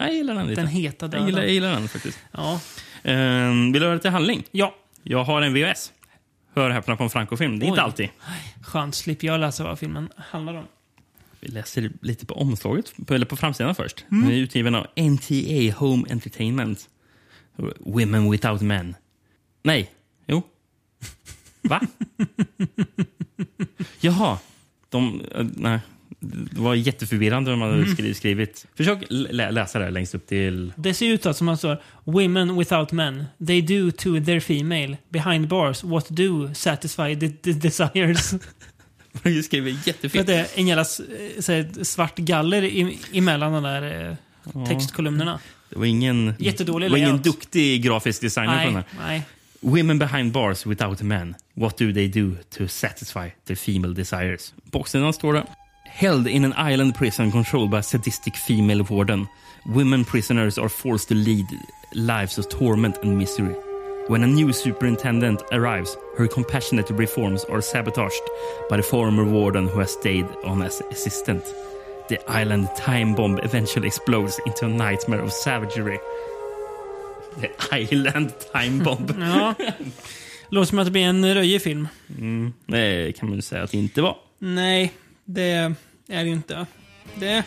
[0.00, 0.60] Jag gillar den lite.
[0.60, 1.26] Den heta jag döden.
[1.26, 2.18] gillar, jag gillar den faktiskt.
[2.32, 2.60] Ja.
[3.02, 4.42] Eh, vill du höra lite handling?
[4.50, 4.74] Ja.
[5.02, 5.92] Jag har en VHS.
[6.56, 7.58] Hör häpna på en Franco-film.
[7.58, 7.84] Det är inte Oj.
[7.84, 8.08] alltid.
[8.62, 10.64] Skönt, slipper jag läsa vad filmen handlar om.
[11.40, 14.04] Vi läser lite på omslaget, eller på framsidan först.
[14.10, 14.24] Mm.
[14.24, 16.88] Den är utgiven av NTA Home Entertainment.
[17.78, 18.94] Women Without Men.
[19.62, 19.90] Nej,
[20.26, 20.42] jo.
[21.62, 21.80] Va?
[24.00, 24.38] Jaha.
[24.88, 25.80] De, eh, nej.
[26.20, 27.94] Det var jätteförvirrande de hade Mm.
[27.96, 28.66] skri- skrivit.
[28.74, 30.72] Försök lä- läsa det här längst upp till...
[30.76, 33.24] Det ser ut som att står “Women without men.
[33.46, 34.96] They do to their female.
[35.08, 35.84] Behind bars.
[35.84, 38.34] What do satisfy the, the desires?”
[39.22, 40.26] Du skriver jättefint.
[40.26, 44.16] det är en jävla eh, här, svart galler i, emellan de där eh,
[44.54, 44.66] Ja.
[44.66, 45.40] textkolumnerna.
[45.70, 49.08] Det var ingen, Jättedålig det var ingen duktig grafisk designer på den Nej, här.
[49.08, 49.22] nej.
[49.60, 51.34] Women behind bars without men.
[51.54, 54.54] What do they do to satisfy their female desires?
[54.70, 55.44] På baksidan står det
[55.88, 59.28] Held in an island prison controlled by a sadistic female warden.
[59.66, 61.46] Women prisoners are forced to lead
[61.94, 63.54] lives of torment and misery.
[64.08, 68.22] When a new superintendent arrives, her compassionate reforms are sabotaged
[68.68, 71.42] by the former warden who has stayed on as assistant.
[72.08, 75.98] The island time bomb eventually explodes into a nightmare of savagery.
[77.40, 79.06] The island time bomb.
[79.18, 79.54] Ja.
[80.48, 81.88] Låter som att det blir en röjig film.
[82.18, 84.16] Mm, det kan man ju säga att det inte var.
[84.38, 84.92] Nej,
[85.26, 85.74] det är
[86.08, 86.66] det ju inte.
[87.14, 87.42] Det är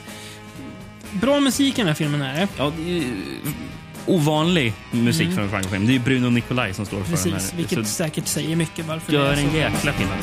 [1.11, 2.47] bra musik i den här filmen är det.
[2.57, 3.03] Ja, det är
[4.05, 5.35] ovanlig musik Mm.
[5.35, 5.87] för en Franco-film.
[5.87, 7.57] Det är Bruno Nicolai som står för den Precis, här.
[7.57, 10.17] vilket Så säkert säger mycket varför gör det är en jäkla skillnad.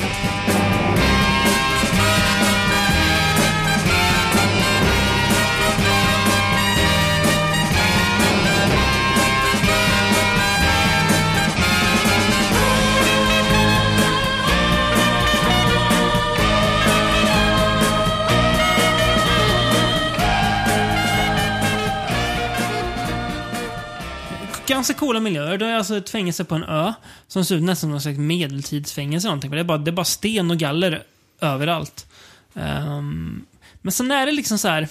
[24.67, 25.57] Ganska coola miljöer.
[25.57, 26.93] Det är alltså ett fängelse på en ö
[27.27, 29.27] som ser ut nästan som någon slags medeltidsfängelse.
[29.27, 29.51] Någonting.
[29.51, 31.03] Det, är bara, det är bara sten och galler
[31.41, 32.07] överallt.
[32.53, 33.45] Um,
[33.81, 34.87] men sen är det liksom så här...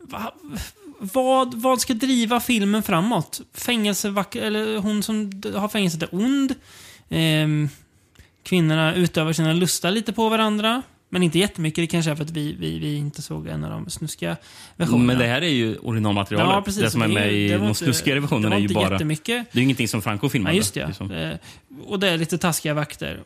[0.00, 0.34] Va,
[0.98, 3.40] vad, vad ska driva filmen framåt?
[3.54, 6.54] Fängelsevak eller hon som har fängelset är ond.
[7.08, 7.68] Um,
[8.42, 10.82] kvinnorna utövar sina lustar lite på varandra.
[11.10, 11.82] Men inte jättemycket.
[11.82, 14.36] Det kanske är för att vi, vi, vi inte såg en av de snuskiga
[14.76, 15.04] versionerna.
[15.06, 16.52] Men det här är ju originalmaterialet.
[16.54, 16.82] Ja, precis.
[16.82, 18.92] det som är Det med i det de snuskigare versionerna det är ju bara...
[18.92, 19.46] jättemycket.
[19.52, 20.54] Det är ju ingenting som Franco filmade.
[20.54, 20.86] Ja, just det.
[20.86, 21.10] liksom.
[21.10, 21.34] Eh,
[21.86, 23.22] Och det är lite taskiga vakter.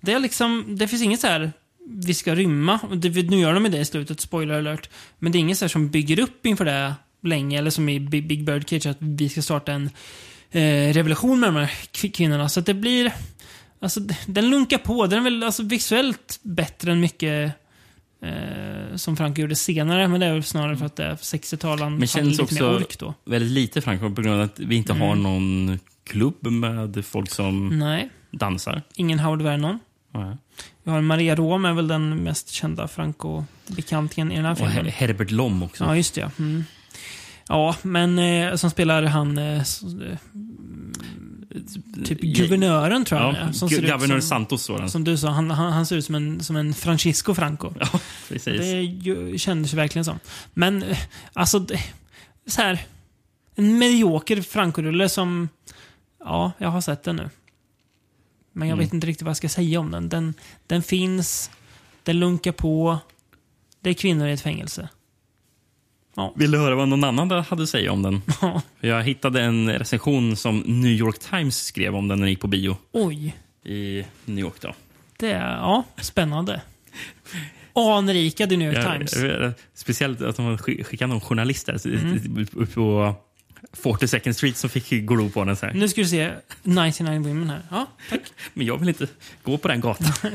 [0.00, 1.52] Det är liksom, det finns inget så här,
[1.88, 2.78] vi ska rymma.
[2.94, 4.90] Det, nu gör de ju det i slutet, spoiler alert.
[5.18, 8.00] Men det är inget så här som bygger upp inför det länge, eller som i
[8.00, 9.90] Big, Bird Cage, att vi ska starta en
[10.50, 12.48] eh, revolution med de här kv- kvinnorna.
[12.48, 13.12] Så att det blir,
[13.82, 15.06] alltså den lunkar på.
[15.06, 17.52] Den är väl alltså, visuellt bättre än mycket
[18.22, 20.08] eh, som Frank gjorde senare.
[20.08, 21.78] Men det är väl snarare för att det är 60-tal.
[21.80, 23.14] Han Men hade känns lite mer också ork då.
[23.24, 25.08] väldigt lite Franco på grund av att vi inte Mm.
[25.08, 28.10] har någon klubb med folk som Nej.
[28.30, 28.82] dansar.
[28.94, 29.78] Ingen Howard Vernon.
[30.14, 30.36] Nej.
[30.82, 34.76] Vi har Maria Rom är väl den mest kända Franco-bekantingen i den här Och filmen.
[34.86, 35.84] Her- Herbert Lom också.
[35.84, 36.20] Ja, just det.
[36.20, 36.30] ja.
[36.38, 36.64] Mm.
[37.48, 39.38] Ja, men eh, som spelar han...
[39.38, 39.62] Eh, eh,
[42.04, 43.52] typ guvernören tror jag Ja.
[43.52, 44.90] Som Governor som, Santos står han.
[44.90, 47.72] Som du sa, han, han, han ser ut som en, som en Francisco Franco.
[47.80, 47.86] Ja,
[48.28, 48.58] precis.
[48.60, 50.18] Det ju, kändes verkligen som.
[50.54, 50.98] Men, eh,
[51.32, 51.82] alltså, det-
[52.46, 52.86] så här.
[53.54, 55.48] En medioker Franco-rulle som...
[56.24, 57.30] Ja, jag har sett den nu.
[58.52, 58.84] Men jag Mm.
[58.86, 60.08] vet inte riktigt vad jag ska säga om den.
[60.08, 60.34] Den,
[60.66, 61.50] den finns,
[62.02, 62.98] den lunkar på.
[63.80, 64.88] Det är kvinnor i ett fängelse.
[66.16, 66.32] Ja.
[66.36, 68.22] Vill du höra vad någon annan hade att säga om den?
[68.40, 68.62] Ja.
[68.80, 72.46] Jag hittade en recension som New York Times skrev om den när den gick på
[72.46, 74.60] bio Oj, i New York.
[74.60, 74.74] Då.
[75.18, 76.60] det är ja, spännande.
[77.74, 79.54] Anrikad i New York Jag- Times.
[79.74, 82.46] Speciellt att de skick- skickade någon journalist där, Mm.
[82.74, 83.14] på
[83.82, 85.56] 42nd Street som fick gå på den.
[85.56, 85.74] Så här.
[85.74, 86.30] Nu ska du se
[86.62, 87.60] 99 Women här.
[87.70, 88.20] Ja, tack.
[88.54, 89.06] Men jag vill inte
[89.42, 90.12] gå på den gatan.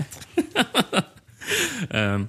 [1.90, 2.28] Ehm,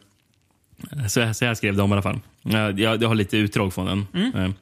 [1.08, 2.20] så, så här skrev de i alla fall.
[2.44, 4.06] Eh, Jag, jag har lite utdrag från den.
[4.14, 4.34] Mm.
[4.44, 4.54] Ehm,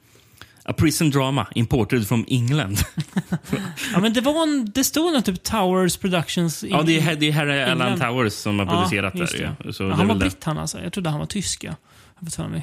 [0.69, 2.77] A prison drama imported from England.
[3.93, 7.15] Ja, men det var en, det stod nog typ Towers Productions i ja, det är,
[7.15, 7.99] det är Harry England.
[7.99, 9.29] Towers som har producerat där.
[9.59, 9.65] det.
[9.67, 9.73] ju.
[9.73, 10.81] Så Ja, han var britt han alltså.
[10.83, 11.63] Jag trodde han var tysk.
[11.63, 11.71] Ja.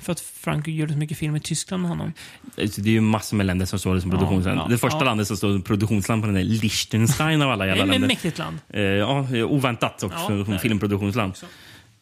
[0.03, 2.13] För att Frank gjorde så mycket film i Tyskland med honom.
[2.57, 4.59] Det är ju massor med länder som står som Ja, produktionsland.
[4.61, 5.05] ja, det första ja.
[5.05, 7.93] landet som står som produktionsland på den är Liechtenstein av alla Det jävla är ett
[7.93, 8.09] länder.
[8.09, 8.59] mäktigt land.
[8.69, 10.59] Eh, ja, oväntat också Ja, som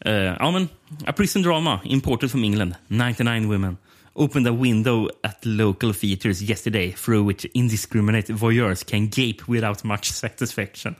[0.05, 0.69] Eh, ja, men
[1.07, 2.77] A prison drama imported from England.
[2.89, 3.79] 99 women.
[4.15, 10.11] Opened a window at local theaters yesterday through which indiscriminate voyeurs can gape without much
[10.11, 10.97] satisfaction.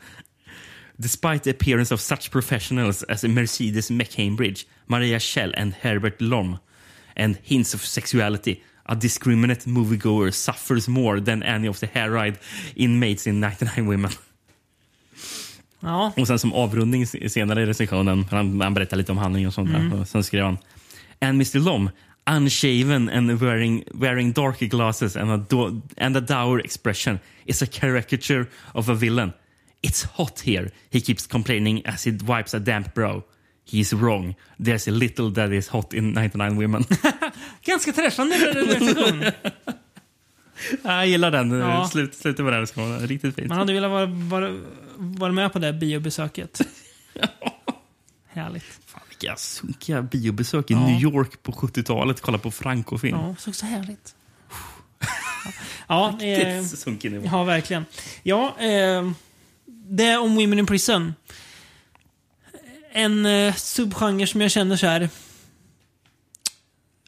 [0.99, 6.61] Despite the appearance of such professionals as Mercedes McCambridge, Maria Schell and Herbert Lom,
[7.17, 12.39] and hints of sexuality, a discriminate moviegoer suffers more than any of the hair-eyed
[12.77, 14.13] inmates in 99 women.
[15.83, 16.13] Ja.
[16.17, 19.69] Och sen som avrundning senare i recensionen, han, han berättar lite om handlingen och sånt
[19.71, 19.91] Mm.
[19.91, 20.01] där.
[20.01, 20.59] Och sen skrev han
[21.21, 21.91] And Mr Lom,
[22.31, 27.67] unshaven and wearing, wearing dark glasses and a, do, and a dour expression is a
[27.67, 29.33] caricature of a villain.
[29.83, 33.23] It's hot here, he keeps complaining as he wipes a damp brow.
[33.71, 34.35] He's wrong.
[34.65, 36.85] There's a little that is hot in 99 women.
[37.65, 39.33] Ganska träffande recension.
[40.83, 41.51] jag gillar den.
[41.51, 41.89] Ja.
[41.89, 43.01] Slut, slutet på den recensionen.
[43.09, 43.49] Riktigt fint.
[43.49, 44.59] Man hade velat vara, vara,
[44.97, 46.61] vara med på det biobesöket.
[48.29, 48.65] Härligt.
[48.87, 50.87] Fan, vilka sunkiga biobesök i Ja.
[50.87, 52.21] New York på 70-talet.
[52.21, 53.19] Kolla på Franco-film.
[53.19, 54.15] Ja, så också härligt.
[55.89, 57.29] Ja, eh, sunkig nivå.
[57.33, 57.85] ja verkligen.
[58.23, 59.11] Ja, eh,
[59.67, 61.15] det är om Women in Prison.
[62.93, 65.09] En eh, subgenre som jag känner så här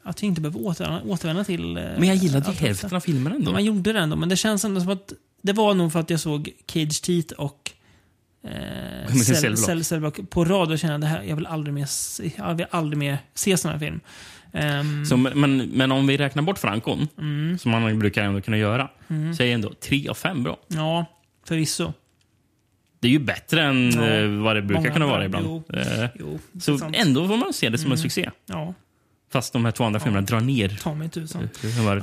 [0.04, 1.76] att jag inte behöver återvända, återvända till.
[1.76, 3.52] Eh, Men jag gillade allt hälften av filmen ändå.
[3.52, 5.12] Man gjorde det ändå, men det känns ändå som att
[5.42, 7.70] det var nog för att jag såg Cage Teeth och
[8.44, 9.12] eh,
[9.56, 9.82] Cell-.
[9.82, 13.18] Cell- på rad och kände här, jag vill aldrig mer se, jag vill aldrig mer
[13.34, 14.00] se sån här film.
[14.52, 17.58] Ehm, Så, men, men om vi räknar bort Frankon, Mm.
[17.58, 19.34] som man brukar ändå kunna göra, Mm.
[19.34, 20.56] så är ändå tre av fem bra.
[20.68, 21.06] Ja,
[21.46, 21.92] förvisso.
[23.00, 25.46] Det är ju bättre än Ja, eh, vad det brukar kunna vara ibland.
[25.46, 28.02] Jo, Eh, jo, så ändå får man se det som en Mm.
[28.02, 28.30] succé.
[28.46, 28.74] Ja,
[29.34, 30.68] Fast de här två andra filmerna drar ner.
[30.82, 31.48] ta mig tusan.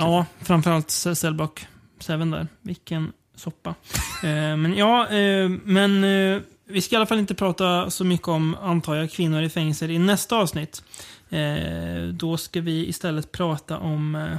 [0.00, 1.66] Ja, framförallt Cellblock
[2.06, 2.48] 7 där.
[2.62, 3.68] Vilken soppa.
[4.22, 8.28] eh, men ja, eh, men eh, vi ska i alla fall inte prata så mycket
[8.28, 10.82] om, antar jag, kvinnor i fängelser i nästa avsnitt.
[11.30, 14.14] Eh, då ska vi istället prata om...
[14.14, 14.38] Eh,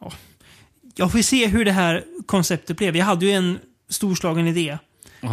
[0.00, 0.12] ja,
[0.94, 2.96] jag får se hur det här konceptet blev.
[2.96, 3.58] Jag hade ju en
[3.88, 4.78] storslagen idé.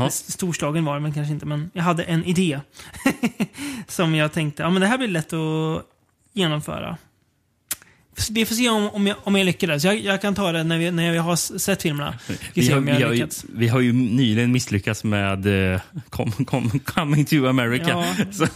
[0.09, 2.59] Storslagen var det men kanske inte, men jag hade en idé.
[3.87, 5.90] som jag tänkte, ja men det här blir lätt att
[6.33, 6.97] genomföra.
[8.31, 9.83] Vi får se om, om, jag, om jag lyckades.
[9.83, 12.17] Jag, jag kan ta det när, vi, när jag har sett filmerna.
[12.27, 16.79] Vi, Vi har, vi, har ju, vi har ju nyligen misslyckats med eh, com, com,
[16.85, 18.47] Coming to America Ja, så,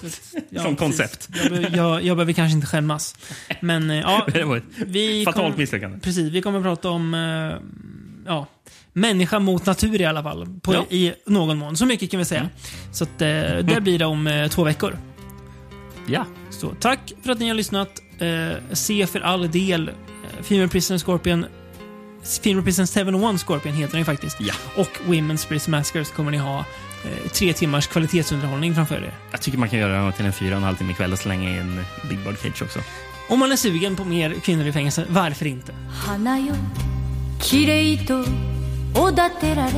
[0.49, 1.29] Ja, som koncept.
[1.51, 3.15] Jag, jag, jag behöver kanske inte skämmas.
[3.61, 4.27] Men eh, ja,
[4.85, 5.99] vi fatalt kommer- misslyckande.
[5.99, 7.57] Precis, vi kommer att prata om eh,
[8.25, 8.47] ja,
[8.93, 10.59] människa mot natur i alla fall.
[10.61, 10.85] På, Ja.
[10.89, 11.77] I någon mån.
[11.77, 12.49] Så mycket kan vi säga.
[12.91, 13.27] Så att, eh,
[13.63, 14.97] det blir det om eh, två veckor.
[16.06, 16.26] Ja.
[16.50, 18.02] Så tack för att ni har lyssnat.
[18.18, 21.46] Eh, se för all del eh, Female Prison Scorpion
[22.42, 24.36] Female Prison 701 Scorpion heter den ju faktiskt.
[24.40, 24.54] Ja.
[24.76, 29.14] Och Women's Prison Massacre så kommer ni ha eh, tre timmars kvalitetsunderhållning framför er.
[29.30, 31.18] Jag tycker man kan göra den till en fyra och en halv timme ikväll och
[31.18, 32.78] slänga i en Big Bird Cage också.
[33.28, 35.72] Om man är sugen på mer kvinnor i fängelse, varför inte?
[36.06, 36.54] 花よ
[37.38, 38.24] きれいと
[38.94, 39.72] おだてられ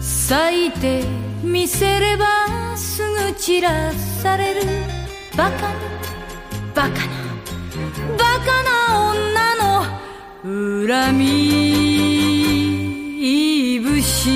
[0.00, 1.04] 咲いて
[1.43, 2.25] みせれば
[2.75, 4.61] すぐ散らされる。
[5.37, 5.73] バカな
[6.75, 6.95] バカな
[8.17, 8.69] バカな
[9.11, 9.63] 女の
[10.87, 11.23] 恨み
[13.79, 14.29] 節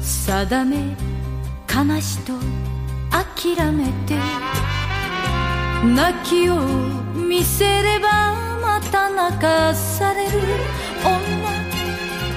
[0.00, 0.76] 定め
[1.68, 2.32] 悲しと
[3.10, 4.18] 諦めて
[5.84, 6.56] 泣きを
[7.14, 10.30] 見せればまた泣かされる。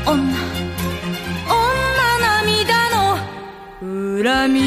[0.05, 0.66] 女女。
[4.23, 4.61] 恨み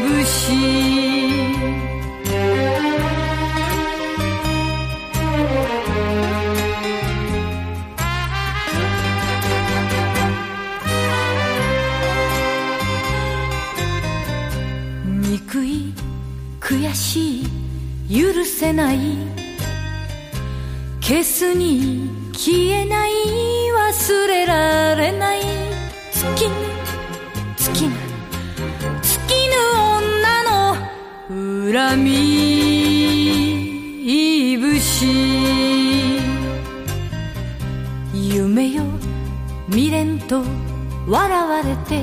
[0.00, 0.56] 節
[15.20, 15.94] 憎い
[16.60, 17.42] 悔し
[18.08, 18.98] い許せない。
[21.00, 23.12] 消すに消えない。
[23.92, 25.40] 忘れられない。
[26.12, 26.75] 尽き
[31.66, 32.10] 恨み
[34.56, 35.06] 節
[38.14, 38.84] 夢よ
[39.68, 40.44] 未練と
[41.08, 42.00] 笑われて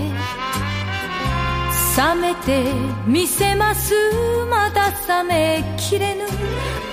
[1.96, 2.74] 冷めて
[3.08, 3.94] みせます。
[4.50, 4.92] まだ
[5.24, 6.26] 冷めきれぬ。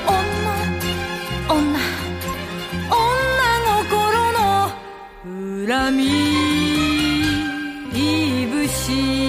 [0.06, 0.20] 女
[1.48, 1.76] 女
[2.88, 3.00] 女
[3.80, 4.70] 心の
[5.66, 6.04] 恨み
[7.92, 9.19] いぶし。